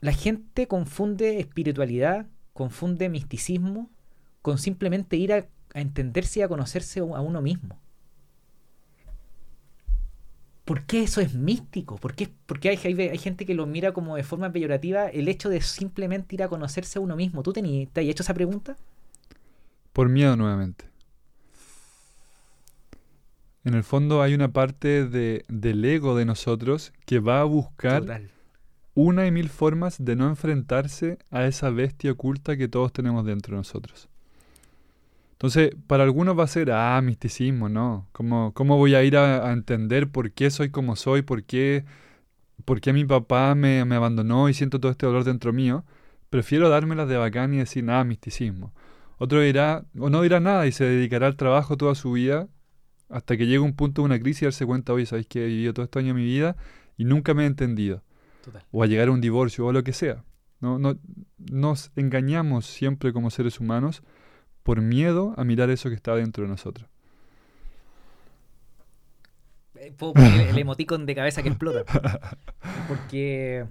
la 0.00 0.12
gente 0.12 0.66
confunde 0.66 1.38
espiritualidad, 1.40 2.26
confunde 2.52 3.08
misticismo 3.08 3.90
con 4.42 4.58
simplemente 4.58 5.16
ir 5.16 5.32
a, 5.32 5.46
entenderse 5.74 6.40
y 6.40 6.42
a 6.42 6.48
conocerse 6.48 7.00
a 7.00 7.04
uno 7.04 7.42
mismo. 7.42 7.78
¿Por 10.64 10.84
qué 10.84 11.02
eso 11.02 11.20
es 11.20 11.34
místico? 11.34 11.96
¿Por 11.96 12.14
qué, 12.14 12.28
porque 12.46 12.70
hay, 12.70 12.76
hay, 12.76 13.18
gente 13.18 13.46
que 13.46 13.54
lo 13.54 13.66
mira 13.66 13.92
como 13.92 14.16
de 14.16 14.24
forma 14.24 14.50
peyorativa 14.50 15.06
el 15.06 15.28
hecho 15.28 15.48
de 15.48 15.60
simplemente 15.60 16.34
ir 16.34 16.42
a 16.42 16.48
conocerse 16.48 16.98
a 16.98 17.02
uno 17.02 17.14
mismo? 17.14 17.42
¿Tú 17.42 17.52
te, 17.52 17.62
te 17.62 18.00
has 18.00 18.06
hecho 18.06 18.22
esa 18.22 18.34
pregunta? 18.34 18.76
Por 19.96 20.10
miedo 20.10 20.36
nuevamente. 20.36 20.84
En 23.64 23.72
el 23.72 23.82
fondo 23.82 24.20
hay 24.20 24.34
una 24.34 24.52
parte 24.52 25.06
de, 25.06 25.46
del 25.48 25.82
ego 25.86 26.14
de 26.14 26.26
nosotros 26.26 26.92
que 27.06 27.18
va 27.18 27.40
a 27.40 27.44
buscar 27.44 28.20
una 28.92 29.26
y 29.26 29.30
mil 29.30 29.48
formas 29.48 29.96
de 29.98 30.14
no 30.14 30.28
enfrentarse 30.28 31.16
a 31.30 31.46
esa 31.46 31.70
bestia 31.70 32.12
oculta 32.12 32.58
que 32.58 32.68
todos 32.68 32.92
tenemos 32.92 33.24
dentro 33.24 33.52
de 33.52 33.60
nosotros. 33.60 34.10
Entonces, 35.32 35.70
para 35.86 36.04
algunos 36.04 36.38
va 36.38 36.44
a 36.44 36.48
ser, 36.48 36.72
ah, 36.72 37.00
misticismo, 37.00 37.70
¿no? 37.70 38.06
¿Cómo, 38.12 38.52
cómo 38.52 38.76
voy 38.76 38.94
a 38.94 39.02
ir 39.02 39.16
a, 39.16 39.50
entender 39.50 40.10
por 40.10 40.30
qué 40.30 40.50
soy 40.50 40.68
como 40.68 40.94
soy? 40.96 41.22
¿Por 41.22 41.42
qué, 41.44 41.86
por 42.66 42.82
qué 42.82 42.92
mi 42.92 43.06
papá 43.06 43.54
me, 43.54 43.86
me, 43.86 43.94
abandonó 43.94 44.50
y 44.50 44.52
siento 44.52 44.78
todo 44.78 44.92
este 44.92 45.06
dolor 45.06 45.24
dentro 45.24 45.54
mío? 45.54 45.86
Prefiero 46.28 46.68
dármelas 46.68 47.08
de 47.08 47.16
bacán 47.16 47.54
y 47.54 47.56
decir, 47.56 47.82
nada, 47.82 48.04
misticismo. 48.04 48.74
Otro 49.18 49.40
dirá, 49.40 49.84
o 49.98 50.10
no 50.10 50.22
dirá 50.22 50.40
nada 50.40 50.66
y 50.66 50.72
se 50.72 50.84
dedicará 50.84 51.26
al 51.26 51.36
trabajo 51.36 51.76
toda 51.76 51.94
su 51.94 52.12
vida 52.12 52.48
hasta 53.08 53.36
que 53.36 53.46
llegue 53.46 53.60
un 53.60 53.74
punto 53.74 54.02
de 54.02 54.06
una 54.06 54.18
crisis 54.18 54.42
y 54.42 54.44
darse 54.46 54.66
cuenta, 54.66 54.92
oye, 54.92 55.06
¿sabéis 55.06 55.26
que 55.26 55.44
he 55.44 55.46
vivido 55.46 55.72
todo 55.72 55.84
este 55.84 55.98
año 55.98 56.08
de 56.08 56.14
mi 56.14 56.24
vida 56.24 56.56
y 56.96 57.04
nunca 57.04 57.34
me 57.34 57.44
he 57.44 57.46
entendido? 57.46 58.02
O 58.70 58.82
a 58.82 58.86
llegar 58.86 59.08
a 59.08 59.10
un 59.12 59.20
divorcio 59.20 59.66
o 59.66 59.72
lo 59.72 59.82
que 59.82 59.92
sea. 59.92 60.24
No, 60.60 60.78
no, 60.78 60.98
nos 61.38 61.90
engañamos 61.96 62.66
siempre 62.66 63.12
como 63.12 63.30
seres 63.30 63.60
humanos 63.60 64.02
por 64.62 64.80
miedo 64.80 65.34
a 65.36 65.44
mirar 65.44 65.70
eso 65.70 65.88
que 65.88 65.94
está 65.94 66.14
dentro 66.14 66.44
de 66.44 66.50
nosotros. 66.50 66.88
Eh, 69.76 69.94
el, 70.50 70.58
emoticon 70.58 71.06
de 71.06 71.14
cabeza 71.14 71.42
que 71.42 71.48
explota. 71.48 71.84
Porque. 72.88 73.66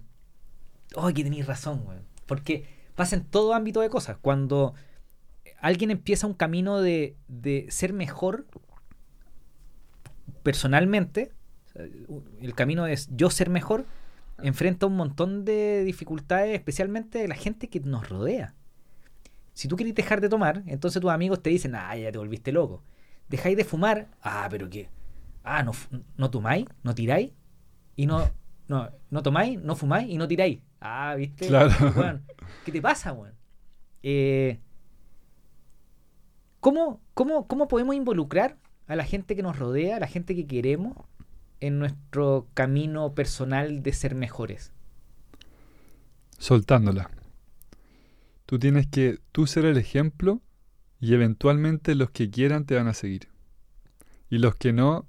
¡Ay, 0.98 1.14
que 1.16 1.24
tenéis 1.24 1.48
razón, 1.48 1.84
güey! 1.84 1.98
Porque 2.26 2.66
pasa 2.96 3.16
en 3.16 3.26
todo 3.26 3.54
ámbito 3.54 3.82
de 3.82 3.90
cosas. 3.90 4.18
Cuando 4.22 4.74
alguien 5.60 5.92
empieza 5.92 6.28
un 6.28 6.34
camino 6.34 6.82
de, 6.82 7.16
ser 7.70 7.94
mejor 7.94 8.46
personalmente, 10.44 11.32
el 12.42 12.54
camino 12.56 12.86
es 12.86 13.10
yo 13.12 13.30
ser 13.30 13.50
mejor, 13.50 13.86
enfrenta 14.42 14.86
un 14.86 14.96
montón 14.96 15.44
de 15.46 15.84
dificultades, 15.84 16.54
especialmente 16.56 17.20
de 17.20 17.28
la 17.28 17.36
gente 17.36 17.68
que 17.68 17.80
nos 17.80 18.10
rodea. 18.10 18.54
Si 19.54 19.68
tú 19.68 19.76
quieres 19.76 19.96
dejar 19.96 20.22
de 20.22 20.30
tomar, 20.30 20.64
entonces 20.68 21.02
tus 21.02 21.12
amigos 21.12 21.42
te 21.42 21.50
dicen, 21.50 21.76
ah, 21.76 21.96
ya 21.96 22.12
te 22.12 22.18
volviste 22.18 22.52
loco. 22.52 22.84
Dejáis 23.30 23.58
de 23.58 23.64
fumar, 23.64 24.10
ah, 24.22 24.48
pero 24.50 24.70
qué. 24.70 24.90
Ah, 25.44 25.64
no, 25.64 25.72
no 26.18 26.30
tomáis, 26.30 26.66
no 26.84 26.94
tiráis, 26.94 27.32
y 27.96 28.06
no, 28.06 28.30
no, 28.68 28.90
no 29.10 29.24
tomáis, 29.24 29.60
no 29.62 29.76
fumáis 29.76 30.10
y 30.10 30.18
no 30.18 30.28
tiráis. 30.28 30.60
Ah, 30.82 31.16
¿viste? 31.18 31.48
Claro. 31.48 31.72
¿Qué 32.66 32.72
te 32.72 32.82
pasa, 32.82 33.14
weón? 33.14 33.34
Eh, 34.04 34.60
¿Cómo, 36.66 37.00
cómo, 37.14 37.68
podemos 37.68 37.96
involucrar 37.96 38.58
a 38.88 38.96
la 38.96 39.04
gente 39.04 39.36
que 39.36 39.44
nos 39.44 39.60
rodea, 39.60 39.98
a 39.98 40.00
la 40.00 40.08
gente 40.08 40.36
que 40.36 40.48
queremos, 40.48 40.98
en 41.60 41.78
nuestro 41.78 42.48
camino 42.56 43.14
personal 43.14 43.84
de 43.84 43.94
ser 43.94 44.16
mejores? 44.16 44.72
Soltándola. 46.40 47.12
Tú 48.48 48.58
tienes 48.58 48.88
que 48.88 49.20
tú 49.32 49.46
ser 49.46 49.66
el 49.66 49.78
ejemplo 49.78 50.42
y 51.00 51.14
eventualmente 51.14 51.94
los 51.94 52.10
que 52.10 52.32
quieran 52.32 52.66
te 52.66 52.74
van 52.74 52.88
a 52.88 52.96
seguir. 52.96 53.28
Y 54.32 54.40
los 54.40 54.56
que 54.56 54.74
no, 54.74 55.06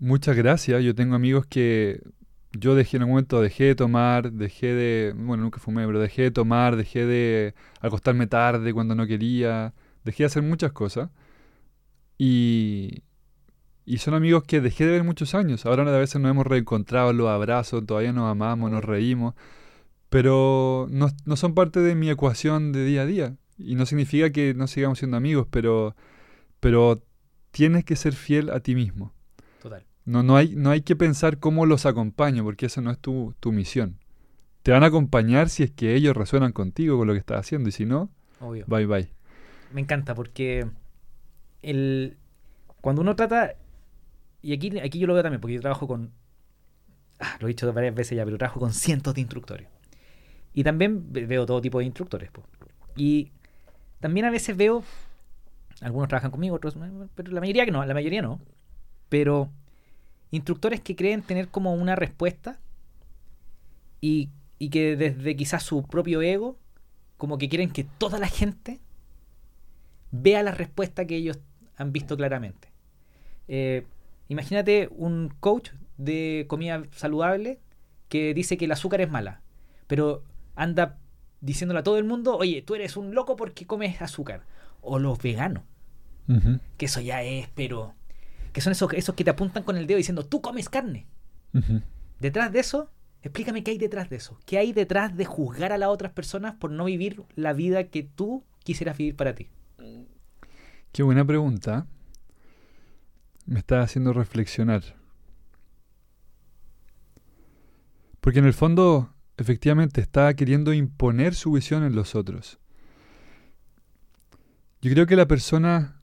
muchas 0.00 0.34
gracias. 0.34 0.82
Yo 0.82 0.96
tengo 0.96 1.14
amigos 1.14 1.46
que 1.46 2.02
yo 2.50 2.74
dejé 2.74 2.96
en 2.96 3.04
un 3.04 3.10
momento, 3.10 3.40
dejé 3.40 3.62
de 3.66 3.74
tomar, 3.76 4.32
dejé 4.32 4.74
de, 4.74 5.14
bueno, 5.16 5.44
nunca 5.44 5.60
fumé, 5.60 5.86
pero 5.86 6.00
dejé 6.00 6.22
de 6.22 6.30
tomar, 6.32 6.74
dejé 6.74 7.06
de 7.06 7.54
acostarme 7.80 8.26
tarde 8.26 8.74
cuando 8.74 8.96
no 8.96 9.06
quería, 9.06 9.72
dejé 10.04 10.22
de 10.24 10.26
hacer 10.26 10.42
muchas 10.42 10.72
cosas 10.72 11.10
y, 12.18 13.02
Y 13.86 13.98
son 13.98 14.14
amigos 14.14 14.44
que 14.44 14.60
dejé 14.60 14.86
de 14.86 14.92
ver 14.92 15.04
muchos 15.04 15.34
años. 15.34 15.66
Ahora 15.66 15.82
a 15.82 15.98
veces 15.98 16.20
nos 16.20 16.30
hemos 16.30 16.46
reencontrado, 16.46 17.12
los 17.12 17.28
abrazos, 17.28 17.84
todavía 17.86 18.12
nos 18.12 18.30
amamos, 18.30 18.70
nos 18.70 18.84
reímos. 18.84 19.34
Pero 20.08 20.86
no, 20.90 21.08
no 21.26 21.36
son 21.36 21.54
parte 21.54 21.80
de 21.80 21.94
mi 21.94 22.08
ecuación 22.08 22.72
de 22.72 22.84
día 22.84 23.02
a 23.02 23.06
día. 23.06 23.36
Y 23.58 23.74
no 23.74 23.84
significa 23.86 24.30
que 24.30 24.54
no 24.54 24.66
sigamos 24.66 24.98
siendo 24.98 25.16
amigos, 25.16 25.46
pero, 25.50 25.94
pero 26.60 27.02
tienes 27.50 27.84
que 27.84 27.96
ser 27.96 28.14
fiel 28.14 28.50
a 28.50 28.60
ti 28.60 28.74
mismo. 28.74 29.12
Total. 29.60 29.84
No, 30.04 30.22
no, 30.22 30.36
hay, 30.36 30.54
no 30.56 30.70
hay 30.70 30.82
que 30.82 30.96
pensar 30.96 31.38
cómo 31.38 31.66
los 31.66 31.86
acompaño, 31.86 32.42
porque 32.44 32.66
eso 32.66 32.80
no 32.80 32.90
es 32.90 32.98
tu, 32.98 33.34
tu 33.40 33.52
misión. 33.52 33.98
Te 34.62 34.72
van 34.72 34.82
a 34.82 34.86
acompañar 34.86 35.50
si 35.50 35.62
es 35.62 35.70
que 35.70 35.94
ellos 35.94 36.16
resuenan 36.16 36.52
contigo 36.52 36.96
con 36.96 37.06
lo 37.06 37.12
que 37.12 37.18
estás 37.20 37.40
haciendo, 37.40 37.68
y 37.68 37.72
si 37.72 37.84
no, 37.86 38.10
Obvio. 38.40 38.64
bye 38.66 38.86
bye. 38.86 39.08
Me 39.74 39.82
encanta 39.82 40.14
porque 40.14 40.66
el, 41.62 42.16
cuando 42.82 43.02
uno 43.02 43.16
trata, 43.16 43.54
y 44.42 44.54
aquí, 44.54 44.78
aquí 44.80 44.98
yo 45.00 45.06
lo 45.08 45.14
veo 45.14 45.22
también, 45.24 45.40
porque 45.40 45.54
yo 45.56 45.60
trabajo 45.62 45.88
con, 45.88 46.12
ah, 47.20 47.36
lo 47.40 47.46
he 47.46 47.50
dicho 47.50 47.72
varias 47.72 47.94
veces 47.94 48.16
ya, 48.16 48.24
pero 48.24 48.38
trabajo 48.38 48.60
con 48.60 48.72
cientos 48.72 49.14
de 49.14 49.20
instructores. 49.20 49.68
Y 50.54 50.64
también 50.64 51.12
ve- 51.12 51.26
veo 51.26 51.46
todo 51.46 51.60
tipo 51.60 51.78
de 51.78 51.86
instructores. 51.86 52.30
po. 52.30 52.44
Y 52.96 53.32
también 54.00 54.26
a 54.26 54.30
veces 54.30 54.56
veo, 54.56 54.84
algunos 55.80 56.08
trabajan 56.08 56.30
conmigo, 56.30 56.56
otros, 56.56 56.76
pero 57.14 57.32
la 57.32 57.40
mayoría 57.40 57.64
que 57.64 57.72
no, 57.72 57.84
la 57.84 57.94
mayoría 57.94 58.22
no. 58.22 58.40
Pero 59.08 59.50
instructores 60.32 60.80
que 60.80 60.96
creen 60.96 61.22
tener 61.22 61.48
como 61.48 61.74
una 61.74 61.96
respuesta 61.96 62.58
y, 64.00 64.30
y 64.58 64.70
que 64.70 64.96
desde 64.96 65.36
quizás 65.36 65.62
su 65.62 65.82
propio 65.86 66.22
ego, 66.22 66.58
como 67.16 67.38
que 67.38 67.48
quieren 67.48 67.70
que 67.70 67.84
toda 67.84 68.18
la 68.18 68.28
gente 68.28 68.80
vea 70.22 70.42
la 70.42 70.52
respuesta 70.52 71.06
que 71.06 71.16
ellos 71.16 71.40
han 71.76 71.92
visto 71.92 72.16
claramente. 72.16 72.68
Eh, 73.48 73.84
imagínate 74.28 74.88
un 74.92 75.34
coach 75.40 75.70
de 75.96 76.46
comida 76.48 76.84
saludable 76.92 77.60
que 78.08 78.32
dice 78.32 78.56
que 78.56 78.66
el 78.66 78.72
azúcar 78.72 79.00
es 79.00 79.10
mala, 79.10 79.42
pero 79.86 80.22
anda 80.54 80.98
diciéndole 81.40 81.80
a 81.80 81.82
todo 81.82 81.98
el 81.98 82.04
mundo, 82.04 82.36
oye, 82.36 82.62
tú 82.62 82.74
eres 82.74 82.96
un 82.96 83.14
loco 83.14 83.36
porque 83.36 83.66
comes 83.66 84.00
azúcar. 84.00 84.42
O 84.80 84.98
los 84.98 85.18
veganos, 85.18 85.64
que 86.76 86.86
eso 86.86 87.00
ya 87.00 87.22
es, 87.22 87.48
pero... 87.54 87.94
Que 88.52 88.60
son 88.60 88.72
esos, 88.72 88.92
esos 88.92 89.14
que 89.14 89.24
te 89.24 89.30
apuntan 89.30 89.64
con 89.64 89.76
el 89.76 89.86
dedo 89.86 89.96
diciendo, 89.96 90.24
tú 90.24 90.40
comes 90.40 90.68
carne. 90.68 91.06
Detrás 92.20 92.52
de 92.52 92.60
eso, 92.60 92.90
explícame 93.22 93.64
qué 93.64 93.72
hay 93.72 93.78
detrás 93.78 94.10
de 94.10 94.16
eso. 94.16 94.38
¿Qué 94.46 94.58
hay 94.58 94.72
detrás 94.72 95.16
de 95.16 95.24
juzgar 95.24 95.72
a 95.72 95.78
las 95.78 95.88
otras 95.88 96.12
personas 96.12 96.54
por 96.54 96.70
no 96.70 96.84
vivir 96.84 97.22
la 97.34 97.52
vida 97.52 97.84
que 97.84 98.02
tú 98.04 98.44
quisieras 98.62 98.96
vivir 98.96 99.16
para 99.16 99.34
ti? 99.34 99.48
Qué 100.94 101.02
buena 101.02 101.24
pregunta. 101.24 101.88
Me 103.46 103.58
está 103.58 103.82
haciendo 103.82 104.12
reflexionar. 104.12 104.84
Porque 108.20 108.38
en 108.38 108.44
el 108.44 108.54
fondo, 108.54 109.12
efectivamente, 109.36 110.00
está 110.00 110.32
queriendo 110.34 110.72
imponer 110.72 111.34
su 111.34 111.50
visión 111.50 111.82
en 111.82 111.96
los 111.96 112.14
otros. 112.14 112.60
Yo 114.82 114.92
creo 114.92 115.08
que 115.08 115.16
la 115.16 115.26
persona 115.26 116.00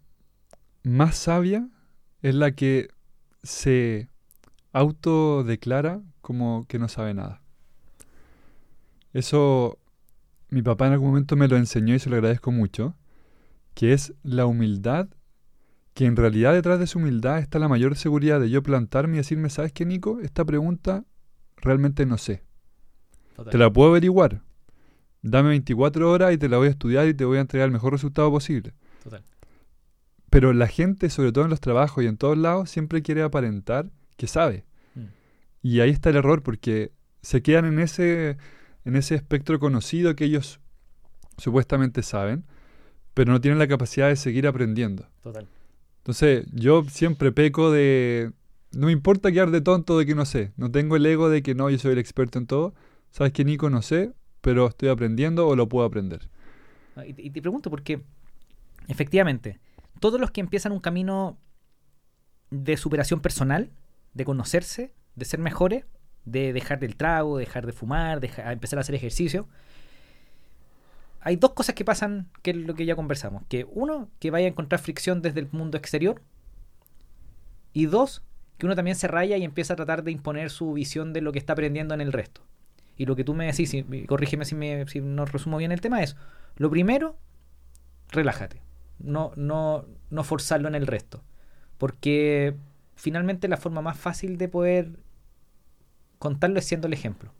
más 0.83 1.15
sabia 1.15 1.69
es 2.21 2.35
la 2.35 2.51
que 2.51 2.89
se 3.43 4.09
autodeclara 4.73 6.01
como 6.19 6.65
que 6.67 6.79
no 6.79 6.89
sabe 6.89 7.13
nada. 7.13 7.41
Eso 9.13 9.79
mi 10.49 10.61
papá 10.61 10.87
en 10.87 10.93
algún 10.93 11.11
momento 11.11 11.37
me 11.37 11.47
lo 11.47 11.55
enseñó 11.55 11.95
y 11.95 11.99
se 11.99 12.09
lo 12.09 12.17
agradezco 12.17 12.51
mucho 12.51 12.93
que 13.73 13.93
es 13.93 14.13
la 14.23 14.45
humildad, 14.45 15.09
que 15.93 16.05
en 16.05 16.15
realidad 16.15 16.53
detrás 16.53 16.79
de 16.79 16.87
su 16.87 16.99
humildad 16.99 17.39
está 17.39 17.59
la 17.59 17.67
mayor 17.67 17.95
seguridad 17.95 18.39
de 18.39 18.49
yo 18.49 18.63
plantarme 18.63 19.15
y 19.15 19.17
decirme, 19.17 19.49
¿sabes 19.49 19.73
qué, 19.73 19.85
Nico? 19.85 20.19
Esta 20.21 20.45
pregunta 20.45 21.05
realmente 21.57 22.05
no 22.05 22.17
sé. 22.17 22.43
Te 23.49 23.57
la 23.57 23.71
puedo 23.71 23.89
averiguar. 23.89 24.41
Dame 25.21 25.49
24 25.49 26.11
horas 26.11 26.33
y 26.33 26.37
te 26.37 26.49
la 26.49 26.57
voy 26.57 26.67
a 26.67 26.71
estudiar 26.71 27.07
y 27.07 27.13
te 27.13 27.25
voy 27.25 27.37
a 27.37 27.41
entregar 27.41 27.67
el 27.67 27.71
mejor 27.71 27.93
resultado 27.93 28.29
posible. 28.31 28.73
Total. 29.03 29.23
Pero 30.29 30.53
la 30.53 30.67
gente, 30.67 31.09
sobre 31.09 31.31
todo 31.31 31.43
en 31.43 31.49
los 31.49 31.59
trabajos 31.59 32.03
y 32.03 32.07
en 32.07 32.17
todos 32.17 32.37
lados, 32.37 32.69
siempre 32.69 33.01
quiere 33.01 33.21
aparentar 33.21 33.91
que 34.17 34.27
sabe. 34.27 34.65
Mm. 34.95 35.05
Y 35.61 35.79
ahí 35.81 35.89
está 35.89 36.09
el 36.09 36.15
error, 36.15 36.41
porque 36.41 36.91
se 37.21 37.41
quedan 37.41 37.65
en 37.65 37.79
ese, 37.79 38.37
en 38.85 38.95
ese 38.95 39.15
espectro 39.15 39.59
conocido 39.59 40.15
que 40.15 40.25
ellos 40.25 40.59
supuestamente 41.37 42.01
saben, 42.01 42.45
pero 43.13 43.31
no 43.31 43.41
tienen 43.41 43.59
la 43.59 43.67
capacidad 43.67 44.07
de 44.07 44.15
seguir 44.15 44.47
aprendiendo. 44.47 45.07
Total. 45.21 45.47
Entonces, 45.97 46.45
yo 46.53 46.83
siempre 46.85 47.31
peco 47.31 47.71
de... 47.71 48.31
No 48.71 48.87
me 48.87 48.93
importa 48.93 49.31
quedar 49.31 49.51
de 49.51 49.61
tonto 49.61 49.99
de 49.99 50.05
que 50.05 50.15
no 50.15 50.25
sé. 50.25 50.53
No 50.55 50.71
tengo 50.71 50.95
el 50.95 51.05
ego 51.05 51.29
de 51.29 51.43
que 51.43 51.53
no, 51.53 51.69
yo 51.69 51.77
soy 51.77 51.91
el 51.91 51.97
experto 51.97 52.39
en 52.39 52.47
todo. 52.47 52.73
Sabes 53.11 53.33
que 53.33 53.43
Nico 53.43 53.69
no 53.69 53.81
sé, 53.81 54.13
pero 54.39 54.67
estoy 54.67 54.89
aprendiendo 54.89 55.47
o 55.47 55.55
lo 55.55 55.67
puedo 55.67 55.85
aprender. 55.85 56.29
Ah, 56.95 57.05
Y 57.05 57.29
te, 57.29 57.41
pregunto 57.41 57.69
porque, 57.69 58.01
efectivamente, 58.87 59.59
todos 59.99 60.19
los 60.19 60.31
que 60.31 60.41
empiezan 60.41 60.71
un 60.71 60.79
camino 60.79 61.37
de 62.49 62.77
superación 62.77 63.19
personal, 63.19 63.71
de 64.13 64.25
conocerse, 64.25 64.93
de 65.15 65.25
ser 65.25 65.39
mejores, 65.39 65.85
de 66.25 66.53
dejar 66.53 66.79
del 66.79 66.95
trago, 66.95 67.37
dejar 67.37 67.65
de 67.65 67.73
fumar, 67.73 68.21
dejar, 68.21 68.51
empezar 68.53 68.79
a 68.79 68.81
hacer 68.81 68.95
ejercicio, 68.95 69.47
hay 71.21 71.35
dos 71.35 71.53
cosas 71.53 71.75
que 71.75 71.85
pasan, 71.85 72.27
que 72.41 72.51
es 72.51 72.57
lo 72.57 72.73
que 72.73 72.85
ya 72.85 72.95
conversamos. 72.95 73.43
Que 73.47 73.67
uno, 73.71 74.09
que 74.19 74.31
vaya 74.31 74.47
a 74.47 74.49
encontrar 74.49 74.81
fricción 74.81 75.21
desde 75.21 75.39
el 75.39 75.49
mundo 75.51 75.77
exterior. 75.77 76.21
Y 77.73 77.85
dos, 77.85 78.23
que 78.57 78.65
uno 78.65 78.75
también 78.75 78.95
se 78.95 79.07
raya 79.07 79.37
y 79.37 79.43
empieza 79.43 79.73
a 79.73 79.75
tratar 79.75 80.03
de 80.03 80.11
imponer 80.11 80.49
su 80.49 80.73
visión 80.73 81.13
de 81.13 81.21
lo 81.21 81.31
que 81.31 81.39
está 81.39 81.53
aprendiendo 81.53 81.93
en 81.93 82.01
el 82.01 82.11
resto. 82.11 82.41
Y 82.97 83.05
lo 83.05 83.15
que 83.15 83.23
tú 83.23 83.35
me 83.35 83.45
decís, 83.45 83.73
y 83.73 84.05
corrígeme 84.05 84.45
si, 84.45 84.55
me, 84.55 84.87
si 84.87 84.99
no 84.99 85.25
resumo 85.25 85.57
bien 85.57 85.71
el 85.71 85.79
tema, 85.79 86.01
es, 86.01 86.17
lo 86.57 86.69
primero, 86.69 87.17
relájate. 88.09 88.61
No, 88.99 89.31
no, 89.35 89.85
no 90.09 90.23
forzarlo 90.23 90.67
en 90.67 90.75
el 90.75 90.87
resto. 90.87 91.23
Porque 91.77 92.55
finalmente 92.95 93.47
la 93.47 93.57
forma 93.57 93.81
más 93.81 93.97
fácil 93.97 94.37
de 94.37 94.47
poder 94.47 94.99
contarlo 96.17 96.59
es 96.59 96.65
siendo 96.65 96.87
el 96.87 96.93
ejemplo. 96.93 97.31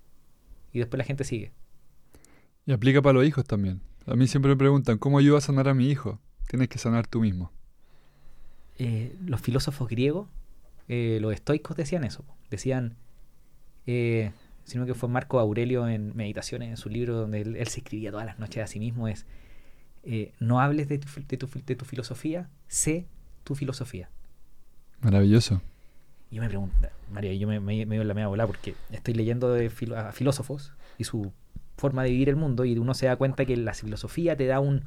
Y 0.71 0.79
después 0.79 0.99
la 0.99 1.03
gente 1.03 1.23
sigue. 1.23 1.51
Y 2.66 2.72
aplica 2.74 3.01
para 3.01 3.14
los 3.14 3.26
hijos 3.26 3.45
también. 3.45 3.82
A 4.05 4.16
mí 4.16 4.28
siempre 4.28 4.49
me 4.51 4.57
preguntan, 4.57 4.97
¿cómo 4.97 5.18
ayudo 5.20 5.38
a 5.38 5.41
sanar 5.41 5.68
a 5.68 5.74
mi 5.74 5.89
hijo? 5.89 6.20
Tienes 6.47 6.70
que 6.70 6.78
sanar 6.78 7.07
tú 7.07 7.22
mismo. 7.22 7.51
Eh, 8.78 9.16
los 9.26 9.41
filósofos 9.41 9.88
griegos, 9.88 10.28
eh, 10.88 11.20
los 11.22 11.34
estoicos 11.34 11.78
decían 11.78 12.03
eso. 12.03 12.24
Decían, 12.49 12.95
eh, 13.86 14.32
sino 14.64 14.86
que 14.86 14.93
fue 14.93 15.09
Marco 15.09 15.39
Aurelio 15.39 15.88
en 15.88 16.16
Meditaciones, 16.16 16.70
en 16.70 16.78
su 16.78 16.89
libro 16.89 17.16
donde 17.16 17.41
él, 17.41 17.55
él 17.55 17.68
se 17.68 17.80
escribía 17.80 18.12
todas 18.12 18.26
las 18.26 18.39
noches 18.39 18.64
a 18.64 18.68
sí 18.68 18.80
mismo, 18.80 19.07
es, 19.07 19.26
no 20.39 20.59
hables 20.59 20.88
de 20.89 20.97
tu, 20.97 21.07
fil- 21.07 21.28
de 21.28 21.38
tu 21.38 21.47
fil- 21.47 21.64
de 21.66 21.76
tu 21.76 21.86
filosofía, 21.86 22.49
sé 22.68 23.05
tu 23.43 23.55
filosofía. 23.55 24.09
Maravilloso. 25.01 25.62
Y 26.30 26.36
yo 26.36 26.41
me 26.41 26.47
pregunto, 26.47 26.76
María, 27.12 27.34
yo 27.34 27.47
me, 27.47 27.59
me, 27.59 27.86
me 27.86 27.95
dio 27.95 28.03
la 28.03 28.14
media 28.14 28.28
bola 28.28 28.47
porque 28.47 28.76
estoy 28.91 29.14
leyendo 29.14 29.51
de 29.53 29.70
filo- 29.70 29.97
a 29.97 30.12
filósofos 30.12 30.74
y 30.97 31.03
su 31.03 31.32
forma 31.82 32.03
de 32.03 32.11
vivir 32.11 32.29
el 32.29 32.38
mundo 32.38 32.65
y 32.65 32.77
uno 32.77 32.93
se 32.93 33.07
da 33.07 33.15
cuenta 33.17 33.45
que 33.45 33.57
la 33.57 33.73
filosofía 33.73 34.38
te 34.38 34.47
da 34.47 34.59
un, 34.61 34.86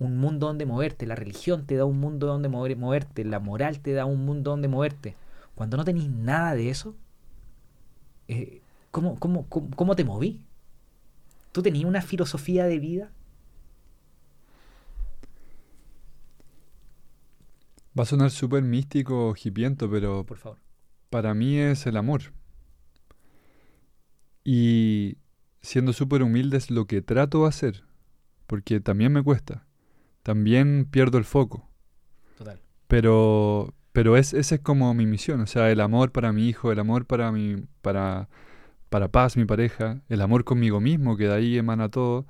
un 0.00 0.18
mundo 0.18 0.48
donde 0.48 0.66
moverte, 0.66 1.06
la 1.06 1.16
religión 1.16 1.66
te 1.66 1.76
da 1.76 1.84
un 1.86 2.00
mundo 2.00 2.26
donde 2.28 2.48
mover- 2.50 2.76
moverte, 2.76 3.24
la 3.24 3.40
moral 3.40 3.80
te 3.80 3.92
da 3.94 4.06
un 4.06 4.24
mundo 4.26 4.52
donde 4.52 4.68
moverte. 4.68 5.16
Cuando 5.56 5.76
no 5.78 5.84
tenéis 5.84 6.10
nada 6.10 6.54
de 6.54 6.70
eso, 6.70 6.96
eh, 8.28 8.60
¿cómo, 8.90 9.18
cómo, 9.18 9.46
cómo, 9.48 9.70
cómo 9.76 9.96
te 9.96 10.04
moví? 10.04 10.40
¿Tú 11.52 11.62
tenías 11.62 11.84
una 11.84 12.00
filosofía 12.02 12.64
de 12.66 12.78
vida? 12.78 13.10
Va 17.98 18.04
a 18.04 18.06
sonar 18.06 18.30
súper 18.30 18.62
místico 18.62 19.34
hipiento, 19.44 19.90
pero 19.90 20.24
Por 20.24 20.38
favor. 20.38 20.58
para 21.10 21.34
mí 21.34 21.58
es 21.58 21.86
el 21.86 21.96
amor. 21.98 22.22
Y 24.44 25.18
siendo 25.68 25.92
súper 25.92 26.22
humilde 26.22 26.56
es 26.58 26.70
lo 26.70 26.86
que 26.86 27.02
trato 27.02 27.42
de 27.42 27.48
hacer, 27.48 27.84
porque 28.46 28.80
también 28.80 29.12
me 29.12 29.22
cuesta. 29.22 29.66
También 30.24 30.86
pierdo 30.90 31.18
el 31.18 31.24
foco. 31.24 31.68
Total. 32.36 32.58
Pero, 32.86 33.74
pero 33.92 34.16
es, 34.16 34.32
esa 34.34 34.54
es 34.56 34.60
como 34.60 34.94
mi 34.94 35.06
misión, 35.06 35.40
o 35.40 35.46
sea, 35.46 35.70
el 35.70 35.80
amor 35.80 36.12
para 36.12 36.32
mi 36.32 36.48
hijo, 36.48 36.72
el 36.72 36.78
amor 36.78 37.06
para 37.06 37.30
mi, 37.32 37.56
para, 37.82 38.28
para 38.90 39.08
Paz, 39.10 39.36
mi 39.36 39.44
pareja, 39.46 40.02
el 40.08 40.22
amor 40.22 40.44
conmigo 40.44 40.80
mismo, 40.80 41.16
que 41.16 41.26
de 41.28 41.34
ahí 41.34 41.58
emana 41.58 41.90
todo, 41.90 42.26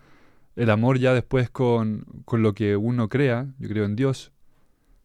el 0.56 0.70
amor 0.70 0.98
ya 0.98 1.14
después 1.14 1.50
con, 1.50 2.06
con 2.26 2.42
lo 2.42 2.54
que 2.54 2.76
uno 2.76 3.08
crea, 3.08 3.48
yo 3.58 3.68
creo 3.68 3.86
en 3.86 3.96
Dios. 3.96 4.32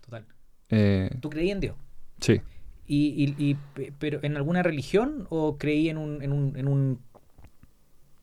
Total. 0.01 0.25
Eh, 0.69 1.09
¿Tú 1.19 1.29
creías 1.29 1.55
en 1.55 1.61
Dios? 1.61 1.75
sí, 2.21 2.41
¿Y, 2.85 3.35
y, 3.37 3.49
y 3.51 3.55
pe- 3.55 3.93
pero 3.97 4.19
en 4.23 4.35
alguna 4.35 4.61
religión 4.61 5.25
o 5.29 5.57
creí 5.57 5.89
en 5.89 5.97
un, 5.97 6.21
en 6.21 6.31
un, 6.33 6.57
en 6.57 6.67
un 6.67 6.99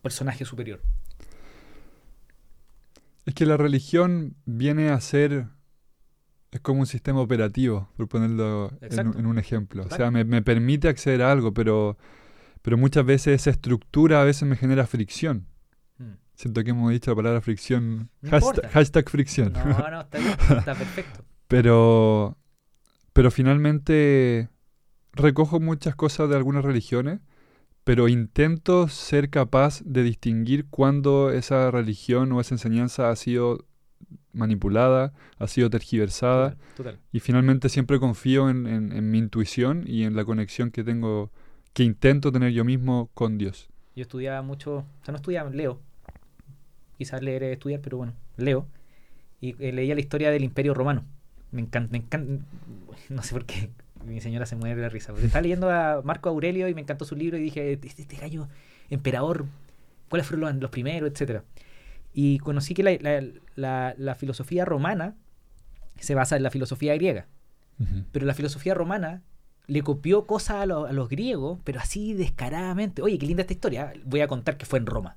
personaje 0.03 0.45
superior? 0.45 0.81
es 3.27 3.35
que 3.35 3.47
la 3.47 3.57
religión 3.57 4.35
viene 4.45 4.91
a 4.91 5.01
ser 5.01 5.47
es 6.51 6.61
como 6.61 6.81
un 6.81 6.87
sistema 6.87 7.21
operativo, 7.21 7.89
por 7.97 8.09
ponerlo 8.09 8.73
en, 8.81 9.25
un 9.25 9.39
ejemplo. 9.39 9.85
O 9.89 9.95
sea, 9.95 10.11
me, 10.11 10.25
me 10.25 10.43
permite 10.43 10.89
acceder 10.89 11.23
a 11.23 11.31
algo, 11.31 11.55
pero, 11.55 11.97
pero 12.61 12.77
muchas 12.77 13.05
veces 13.05 13.41
esa 13.41 13.51
estructura 13.51 14.21
a 14.21 14.25
veces 14.25 14.49
me 14.49 14.57
genera 14.57 14.85
fricción. 14.89 15.47
Mm. 15.99 16.15
Siento 16.35 16.65
que 16.65 16.71
hemos 16.71 16.91
dicho 16.91 17.13
la 17.13 17.17
palabra 17.17 17.41
fricción. 17.41 18.11
No 18.21 18.31
Hashtag, 18.31 18.71
hashtag 18.73 19.09
fricción. 19.11 19.53
No, 19.53 19.91
no, 19.91 20.01
está 20.01 20.19
bien, 20.19 20.31
está 20.59 20.75
perfecto. 20.75 21.25
Pero, 21.47 22.37
pero 23.13 23.31
finalmente 23.31 24.49
recojo 25.13 25.61
muchas 25.61 25.95
cosas 25.95 26.29
de 26.29 26.35
algunas 26.35 26.65
religiones, 26.65 27.21
pero 27.91 28.07
intento 28.07 28.87
ser 28.87 29.31
capaz 29.31 29.83
de 29.85 30.05
distinguir 30.05 30.67
cuándo 30.71 31.33
esa 31.33 31.73
religión 31.73 32.31
o 32.31 32.41
esa 32.41 32.55
enseñanza 32.55 33.11
ha 33.11 33.17
sido 33.17 33.65
manipulada, 34.33 35.13
ha 35.41 35.49
sido 35.49 35.71
tergiversada, 35.71 36.51
Total, 36.51 36.77
total. 36.77 36.99
y 37.11 37.19
finalmente 37.19 37.69
siempre 37.69 37.99
confío 37.99 38.49
en, 38.49 38.69
en- 38.69 38.93
en 38.93 39.11
mi 39.11 39.19
intuición 39.19 39.83
y 39.89 40.05
en 40.05 40.15
la 40.15 40.25
conexión 40.25 40.71
que 40.71 40.85
tengo, 40.85 41.33
que 41.73 41.83
intento 41.83 42.31
tener 42.31 42.53
yo 42.53 42.65
mismo 42.65 43.11
con 43.13 43.39
Dios. 43.39 43.69
Yo 43.97 44.03
estudiaba 44.03 44.41
mucho, 44.43 44.77
o 44.77 45.05
sea, 45.05 45.11
no 45.11 45.17
estudiaba, 45.17 45.51
leo. 45.51 45.81
Quizás 46.97 47.21
leer 47.23 47.43
es 47.43 47.53
estudiar, 47.55 47.81
pero 47.81 47.97
bueno, 47.97 48.13
leo. 48.37 48.67
Y 49.41 49.57
eh, 49.59 49.73
leía 49.73 49.97
la 49.97 50.01
historia 50.01 50.31
del 50.31 50.45
Imperio 50.45 50.75
Romano. 50.75 51.03
Me 51.51 51.61
encanta, 51.61 51.91
me 51.91 51.99
encanta, 51.99 52.45
no 53.09 53.23
sé 53.25 53.33
por 53.33 53.47
qué 53.47 53.69
mi 54.05 54.21
señora 54.21 54.47
se 54.47 54.57
muere 54.57 54.77
de 54.77 54.83
la 54.83 54.89
risa. 54.89 55.13
Porque 55.13 55.27
estaba 55.27 55.43
leyendo 55.43 55.71
a 55.71 56.01
Marco 56.03 56.29
Aurelio 56.29 56.69
y 56.69 56.75
me 56.75 56.81
encantó 56.81 57.05
su 57.05 57.17
libro 57.17 57.37
y 57.39 57.43
dije, 57.43 57.73
este, 57.73 57.89
este 58.03 58.17
gallo, 58.17 58.49
emperador, 58.89 59.47
¿cuáles 60.09 60.27
fueron 60.27 60.41
los, 60.55 60.63
los 60.63 60.71
primeros, 60.71 61.11
etcétera? 61.11 61.45
Y 62.13 62.39
conocí 62.39 62.75
que 62.75 62.83
la, 62.83 62.93
la- 63.01 63.25
la- 63.57 63.95
la 63.97 64.15
filosofía 64.15 64.65
romana 64.65 65.15
se 65.99 66.15
basa 66.15 66.37
en 66.37 66.43
la 66.43 66.51
filosofía 66.51 66.95
griega. 66.95 67.27
Pero 68.13 68.27
la 68.27 68.35
filosofía 68.35 68.75
romana 68.75 69.23
le 69.67 69.83
copió 69.83 70.27
cosas 70.27 70.57
a, 70.57 70.67
lo- 70.67 70.85
a 70.87 70.93
los 70.93 71.09
griegos, 71.09 71.61
pero 71.65 71.81
así 71.81 72.13
descaradamente. 72.15 73.01
Oye, 73.01 73.17
qué 73.19 73.27
linda 73.27 73.41
esta 73.43 73.53
historia. 73.55 73.93
Voy 74.05 74.21
a 74.21 74.29
contar 74.29 74.57
que 74.59 74.67
fue 74.67 74.79
en 74.79 74.87
Roma, 74.87 75.17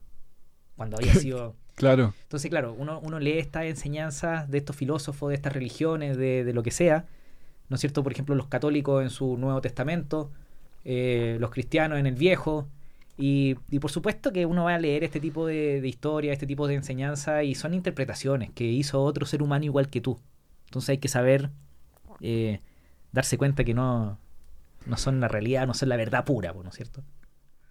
cuando 0.78 0.98
había 0.98 1.14
sido... 1.16 1.56
Claro, 1.76 2.14
Entonces, 2.22 2.52
claro, 2.52 2.76
uno, 2.78 3.00
uno 3.04 3.18
lee 3.20 3.40
estas 3.40 3.64
enseñanzas 3.66 4.48
de 4.52 4.60
estos 4.60 4.76
filósofos, 4.76 5.30
de 5.30 5.36
estas 5.36 5.54
religiones, 5.54 6.18
de, 6.18 6.44
de 6.44 6.54
lo 6.54 6.62
que 6.62 6.70
sea, 6.70 7.06
¿no 7.74 7.76
es 7.76 7.82
cierto? 7.82 8.04
Por 8.04 8.12
ejemplo, 8.12 8.36
los 8.36 8.48
católicos 8.48 9.02
en 9.02 9.10
su 9.10 9.36
Nuevo 9.38 9.60
Testamento, 9.62 10.32
eh, 10.86 11.38
los 11.40 11.50
cristianos 11.50 11.98
en 11.98 12.06
el 12.06 12.14
Viejo, 12.14 12.68
y, 13.18 13.56
y 13.72 13.80
por 13.80 13.90
supuesto 13.90 14.32
que 14.32 14.46
uno 14.46 14.66
va 14.66 14.76
a 14.76 14.80
leer 14.80 15.04
este 15.04 15.20
tipo 15.20 15.48
de, 15.48 15.82
de 15.82 15.88
historia, 15.88 16.34
este 16.34 16.46
tipo 16.46 16.68
de 16.68 16.76
enseñanza, 16.76 17.44
y 17.44 17.56
son 17.56 17.74
interpretaciones 17.74 18.52
que 18.52 18.66
hizo 18.66 19.02
otro 19.04 19.26
ser 19.26 19.42
humano 19.42 19.66
igual 19.66 19.90
que 19.90 20.02
tú. 20.02 20.20
Entonces 20.66 20.90
hay 20.90 20.98
que 21.00 21.08
saber 21.08 21.50
eh, 22.22 22.62
darse 23.12 23.38
cuenta 23.40 23.64
que 23.64 23.74
no, 23.74 24.20
no 24.86 24.98
son 24.98 25.20
la 25.20 25.28
realidad, 25.28 25.66
no 25.66 25.74
son 25.74 25.90
la 25.90 25.98
verdad 25.98 26.26
pura, 26.26 26.54
¿no 26.54 26.70
es 26.70 26.76
cierto? 26.76 27.04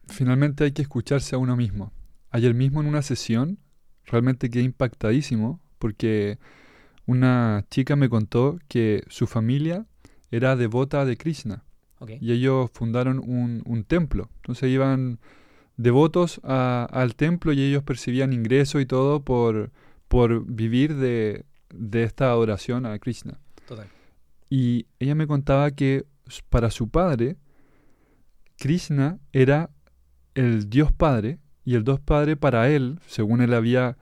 finalmente 0.08 0.64
hay 0.64 0.72
que 0.72 0.82
escucharse 0.82 1.34
a 1.34 1.38
uno 1.38 1.56
mismo. 1.56 1.92
Ayer 2.30 2.54
mismo 2.54 2.80
en 2.80 2.86
una 2.86 3.02
sesión 3.02 3.58
realmente 4.04 4.50
quedé 4.50 4.64
impactadísimo 4.64 5.60
porque 5.78 6.38
una 7.06 7.64
chica 7.70 7.96
me 7.96 8.08
contó 8.08 8.58
que 8.68 9.04
su 9.08 9.26
familia 9.26 9.86
era 10.32 10.56
devota 10.56 11.04
de 11.04 11.16
Krishna 11.16 11.62
y 12.20 12.32
ellos 12.32 12.68
fundaron 12.74 13.20
un, 13.20 13.62
un 13.64 13.84
templo. 13.84 14.28
Entonces 14.38 14.68
iban 14.70 15.20
devotos 15.76 16.40
a- 16.42 16.88
al 16.90 17.14
templo 17.14 17.52
y 17.52 17.62
ellos 17.62 17.84
percibían 17.84 18.32
ingresos 18.32 18.82
y 18.82 18.86
todo 18.86 19.22
por, 19.22 19.70
por 20.08 20.44
vivir 20.44 20.96
de, 20.96 21.44
de 21.72 22.02
esta 22.02 22.30
adoración 22.30 22.86
a 22.86 22.98
Krishna. 22.98 23.38
Total. 23.68 23.86
Y 24.50 24.86
ella 24.98 25.14
me 25.14 25.28
contaba 25.28 25.70
que 25.70 26.04
para 26.50 26.70
su 26.70 26.88
padre, 26.88 27.36
Krishna 28.58 29.18
era 29.32 29.70
el 30.34 30.68
Dios 30.70 30.92
Padre, 30.92 31.38
y 31.64 31.74
el 31.74 31.84
Dios 31.84 32.00
Padre 32.00 32.36
para 32.36 32.68
él, 32.70 32.98
según 33.06 33.40
él 33.40 33.54
había 33.54 33.96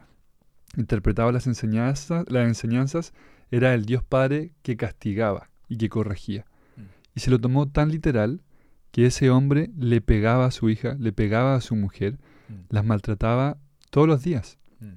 interpretado 0.76 1.30
las 1.32 1.46
enseñanzas, 1.46 2.24
las 2.28 2.46
enseñanzas, 2.46 3.12
era 3.50 3.74
el 3.74 3.84
Dios 3.84 4.02
Padre 4.04 4.52
que 4.62 4.76
castigaba 4.76 5.49
y 5.70 5.78
que 5.78 5.88
corregía. 5.88 6.44
Mm. 6.76 6.82
Y 7.14 7.20
se 7.20 7.30
lo 7.30 7.38
tomó 7.38 7.66
tan 7.66 7.90
literal 7.90 8.42
que 8.90 9.06
ese 9.06 9.30
hombre 9.30 9.70
le 9.78 10.02
pegaba 10.02 10.44
a 10.44 10.50
su 10.50 10.68
hija, 10.68 10.96
le 10.98 11.12
pegaba 11.12 11.54
a 11.54 11.60
su 11.62 11.74
mujer, 11.76 12.18
Mm. 12.50 12.54
las 12.70 12.84
maltrataba 12.84 13.58
todos 13.90 14.08
los 14.08 14.22
días. 14.22 14.58
Mm. 14.80 14.94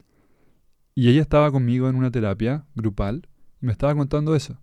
Y 0.95 1.09
ella 1.09 1.21
estaba 1.21 1.51
conmigo 1.51 1.89
en 1.89 1.95
una 1.95 2.11
terapia 2.11 2.65
grupal 2.75 3.27
y 3.61 3.65
me 3.67 3.71
estaba 3.71 3.95
contando 3.95 4.35
eso. 4.35 4.59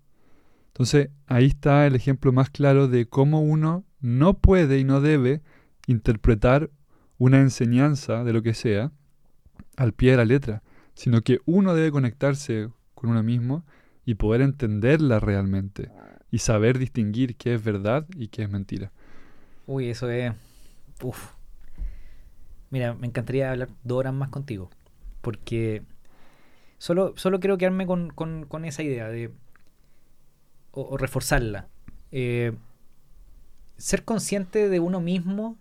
Entonces, 0.68 1.10
ahí 1.26 1.46
está 1.46 1.86
el 1.86 1.94
ejemplo 1.94 2.32
más 2.32 2.50
claro 2.50 2.88
de 2.88 3.06
cómo 3.06 3.40
uno 3.42 3.84
no 4.00 4.34
puede 4.38 4.78
y 4.78 4.84
no 4.84 5.00
debe 5.00 5.42
interpretar 5.86 6.70
una 7.18 7.40
enseñanza 7.40 8.24
de 8.24 8.32
lo 8.32 8.42
que 8.42 8.54
sea 8.54 8.92
al 9.76 9.92
pie 9.92 10.12
de 10.12 10.16
la 10.18 10.24
letra, 10.24 10.62
sino 10.94 11.22
que 11.22 11.38
uno 11.44 11.74
debe 11.74 11.90
conectarse 11.90 12.68
con 12.94 13.10
uno 13.10 13.22
mismo 13.22 13.64
y 14.04 14.14
poder 14.14 14.40
entenderla 14.42 15.20
realmente 15.20 15.90
y 16.30 16.38
saber 16.38 16.78
distinguir 16.78 17.36
qué 17.36 17.54
es 17.54 17.64
verdad 17.64 18.06
y 18.16 18.28
qué 18.28 18.42
es 18.42 18.50
mentira. 18.50 18.92
Uy, 19.66 19.88
eso 19.90 20.10
es. 20.10 20.32
Uf. 21.02 21.32
Mira, 22.70 22.94
me 22.94 23.06
encantaría 23.06 23.50
hablar 23.50 23.68
dos 23.84 23.98
horas 23.98 24.14
más 24.14 24.28
contigo. 24.30 24.70
Porque 25.20 25.82
solo, 26.78 27.14
solo 27.16 27.40
quiero 27.40 27.58
quedarme 27.58 27.86
con, 27.86 28.10
con- 28.10 28.64
esa 28.64 28.82
idea 28.82 29.08
de. 29.08 29.32
O, 30.72 30.82
o 30.82 30.96
reforzarla. 30.96 31.68
Eh, 32.12 32.52
ser 33.76 34.04
consciente 34.04 34.68
de 34.68 34.80
uno 34.80 35.00
mismo 35.00 35.56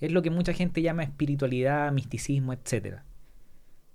es 0.00 0.12
lo 0.12 0.22
que 0.22 0.30
mucha 0.30 0.52
gente 0.52 0.82
llama 0.82 1.02
espiritualidad, 1.02 1.92
misticismo, 1.92 2.52
etc. 2.52 3.02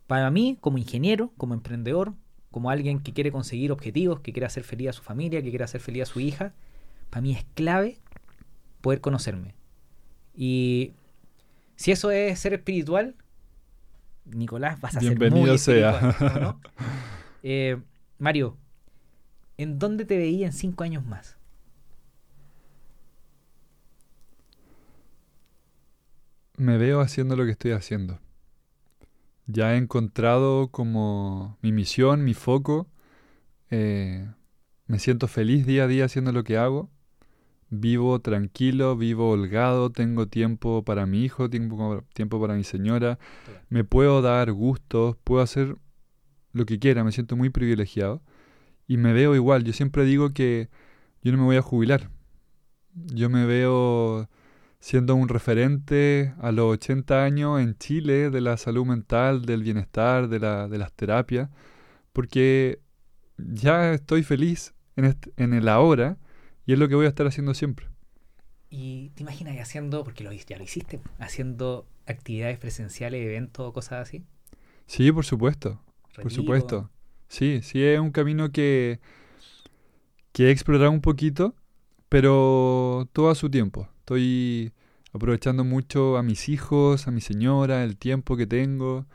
Para 0.07 0.29
mí, 0.31 0.57
como 0.59 0.77
ingeniero, 0.77 1.31
como 1.37 1.53
emprendedor, 1.53 2.13
como 2.51 2.69
alguien 2.69 2.99
que 2.99 3.13
quiere 3.13 3.31
conseguir 3.31 3.71
objetivos, 3.71 4.19
que 4.19 4.33
quiere 4.33 4.45
hacer 4.45 4.63
feliz 4.63 4.89
a 4.89 4.93
su 4.93 5.01
familia, 5.01 5.41
que 5.41 5.49
quiere 5.49 5.63
hacer 5.63 5.81
feliz 5.81 6.03
a 6.03 6.05
su 6.05 6.19
hija, 6.19 6.53
para 7.09 7.21
mí 7.21 7.31
es 7.33 7.45
clave 7.55 7.97
poder 8.81 9.01
conocerme. 9.01 9.55
Y 10.35 10.93
si 11.75 11.91
eso 11.91 12.11
es 12.11 12.37
ser 12.39 12.53
espiritual, 12.53 13.15
Nicolás, 14.25 14.79
vas 14.81 14.97
a 14.97 14.99
ser 14.99 15.17
Bienvenido 15.17 15.47
muy 15.47 15.57
sea. 15.57 15.91
espiritual, 16.09 16.37
¿o 16.37 16.39
no? 16.39 16.61
Eh, 17.43 17.81
Mario, 18.19 18.55
¿en 19.57 19.79
dónde 19.79 20.05
te 20.05 20.15
veía 20.15 20.45
en 20.45 20.53
cinco 20.53 20.83
años 20.83 21.03
más? 21.03 21.37
Me 26.57 26.77
veo 26.77 27.01
haciendo 27.01 27.35
lo 27.35 27.45
que 27.45 27.51
estoy 27.51 27.71
haciendo. 27.71 28.19
Ya 29.53 29.73
he 29.73 29.77
encontrado 29.77 30.69
como 30.69 31.57
mi 31.61 31.71
misión, 31.71 32.23
mi 32.23 32.33
foco. 32.33 32.87
eh, 33.71 34.31
me 34.87 34.99
siento 34.99 35.27
feliz 35.27 35.65
día 35.65 35.85
a 35.85 35.87
día 35.87 36.05
haciendo 36.05 36.31
lo 36.31 36.43
que 36.43 36.57
hago. 36.57 36.89
Vivo 37.69 38.19
tranquilo, 38.19 38.95
vivo 38.97 39.31
holgado, 39.31 39.91
tengo 39.91 40.27
tiempo 40.27 40.83
para 40.83 41.05
mi 41.05 41.23
hijo, 41.23 41.49
tiempo, 41.49 42.03
tiempo 42.13 42.41
para 42.41 42.55
mi 42.55 42.63
señora. 42.63 43.19
Me 43.69 43.83
puedo 43.83 44.21
dar 44.21 44.51
gustos, 44.53 45.17
puedo 45.23 45.41
hacer 45.41 45.77
lo 46.53 46.65
que 46.65 46.79
quiera, 46.79 47.03
me 47.03 47.11
siento 47.11 47.35
muy 47.37 47.49
privilegiado. 47.49 48.21
Y 48.87 48.97
me 48.97 49.13
veo 49.13 49.35
igual, 49.35 49.63
yo 49.63 49.73
siempre 49.73 50.05
digo 50.05 50.31
que 50.33 50.69
yo 51.23 51.31
no 51.31 51.39
me 51.39 51.45
voy 51.45 51.57
a 51.57 51.61
jubilar. 51.61 52.09
Yo 52.93 53.29
me 53.29 53.45
veo 53.45 54.29
siendo 54.81 55.15
un 55.15 55.29
referente 55.29 56.35
a 56.41 56.51
los 56.53 56.73
80 56.73 57.25
años 57.25 57.61
en 57.61 57.77
Chile 57.79 58.31
de 58.31 58.41
la 58.41 58.57
salud 58.57 58.85
mental, 58.87 59.45
del 59.45 59.63
bienestar, 59.63 60.29
de, 60.29 60.39
la, 60.41 60.69
de 60.69 60.79
las 60.79 60.93
terapias, 60.93 61.49
porque 62.13 62.81
ya 63.37 63.93
estoy 63.93 64.23
feliz 64.23 64.73
en, 64.97 65.05
este- 65.05 65.31
en 65.37 65.53
el 65.53 65.69
ahora 65.69 66.17
y 66.65 66.73
es 66.73 66.79
lo 66.79 66.89
que 66.89 66.95
voy 66.95 67.05
a 67.07 67.09
estar 67.09 67.27
haciendo 67.27 67.53
siempre. 67.55 67.87
Y 68.71 69.09
te 69.11 69.21
imaginas 69.23 69.55
haciendo, 69.59 70.03
porque 70.03 70.23
lo, 70.23 70.31
ya 70.31 70.57
lo 70.57 70.63
hiciste, 70.63 70.99
haciendo 71.19 71.85
actividades 72.07 72.57
presenciales, 72.57 73.23
eventos, 73.23 73.71
cosas 73.73 74.01
así. 74.07 74.23
Sí, 74.87 75.11
por 75.11 75.25
supuesto, 75.25 75.81
por 76.19 76.31
supuesto. 76.31 76.89
Sí, 77.27 77.61
sí, 77.63 77.83
es 77.83 77.99
un 77.99 78.11
camino 78.11 78.51
que, 78.51 78.99
que 80.31 80.47
he 80.47 80.51
explorado 80.51 80.91
un 80.91 81.01
poquito, 81.01 81.55
pero 82.09 83.09
todo 83.13 83.29
a 83.31 83.35
su 83.35 83.49
tiempo. 83.49 83.89
Estoy 84.11 84.73
aprovechando 85.13 85.63
mucho 85.63 86.17
a 86.17 86.21
mis 86.21 86.49
hijos, 86.49 87.07
a 87.07 87.11
mi 87.11 87.21
señora, 87.21 87.85
el 87.85 87.95
tiempo 87.95 88.35
que 88.35 88.45
tengo. 88.45 89.05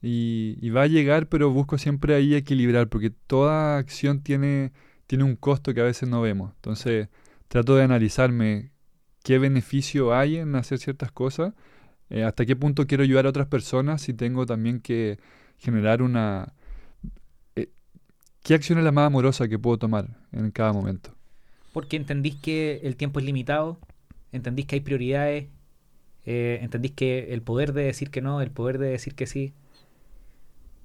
Y, 0.00 0.70
va 0.70 0.82
a 0.82 0.86
llegar, 0.86 1.28
pero 1.28 1.50
busco 1.50 1.78
siempre 1.78 2.14
ahí 2.14 2.32
equilibrar, 2.32 2.88
porque 2.88 3.10
toda 3.10 3.76
acción 3.76 4.22
tiene, 4.22 4.70
tiene 5.08 5.24
un 5.24 5.34
costo 5.34 5.74
que 5.74 5.80
a 5.80 5.82
veces 5.82 6.08
no 6.08 6.20
vemos. 6.20 6.52
Entonces, 6.54 7.08
trato 7.48 7.74
de 7.74 7.82
analizarme 7.82 8.70
qué 9.24 9.40
beneficio 9.40 10.14
hay 10.14 10.36
en 10.36 10.54
hacer 10.54 10.78
ciertas 10.78 11.10
cosas, 11.10 11.52
eh, 12.08 12.22
hasta 12.22 12.46
qué 12.46 12.54
punto 12.54 12.86
quiero 12.86 13.02
ayudar 13.02 13.26
a 13.26 13.30
otras 13.30 13.48
personas, 13.48 14.00
si 14.00 14.14
tengo 14.14 14.46
también 14.46 14.78
que 14.78 15.18
generar 15.58 16.02
una... 16.02 16.54
eh, 17.56 17.70
¿Qué 18.44 18.54
acción 18.54 18.78
es 18.78 18.84
la 18.84 18.92
más 18.92 19.08
amorosa 19.08 19.48
que 19.48 19.58
puedo 19.58 19.76
tomar 19.76 20.06
en 20.30 20.52
cada 20.52 20.72
momento? 20.72 21.10
Porque 21.72 21.96
entendís 21.96 22.36
que 22.36 22.80
el 22.84 22.94
tiempo 22.94 23.18
es 23.18 23.26
limitado, 23.26 23.80
entendís 24.32 24.66
que 24.66 24.76
hay 24.76 24.80
prioridades, 24.80 25.48
eh, 26.24 26.58
entendís 26.62 26.92
que 26.92 27.32
el 27.32 27.42
poder 27.42 27.72
de 27.72 27.84
decir 27.84 28.10
que 28.10 28.20
no, 28.20 28.40
el 28.40 28.50
poder 28.50 28.78
de 28.78 28.88
decir 28.88 29.14
que 29.14 29.26
sí. 29.26 29.54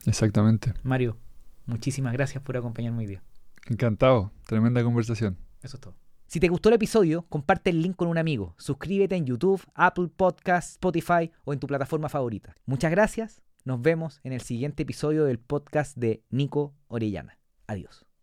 Exactamente. 0.06 0.74
Mario, 0.84 1.18
muchísimas 1.66 2.14
gracias 2.14 2.44
por 2.44 2.58
acompañarme 2.58 3.00
hoy 3.00 3.08
día. 3.08 3.24
Encantado, 3.68 4.32
tremenda 4.48 4.84
conversación. 4.84 5.38
Eso 5.62 5.78
es 5.78 5.82
todo. 5.82 5.96
Si 6.28 6.40
te 6.40 6.48
gustó 6.48 6.70
el 6.70 6.76
episodio, 6.76 7.24
comparte 7.24 7.72
el 7.72 7.82
link 7.82 7.98
con 7.98 8.08
un 8.08 8.18
amigo. 8.18 8.56
Suscríbete 8.58 9.16
en 9.16 9.26
YouTube, 9.26 9.62
Apple 9.76 10.08
Podcasts, 10.16 10.72
Spotify 10.74 11.30
o 11.44 11.52
en 11.52 11.60
tu 11.60 11.68
plataforma 11.68 12.08
favorita. 12.08 12.56
Muchas 12.66 12.90
gracias. 12.90 13.42
Nos 13.66 13.82
vemos 13.82 14.22
en 14.24 14.32
el 14.34 14.42
siguiente 14.42 14.84
episodio 14.84 15.26
del 15.26 15.40
podcast 15.40 15.98
de 15.98 16.24
Nico 16.30 16.74
Orellana. 16.88 17.38
Adiós. 17.68 18.06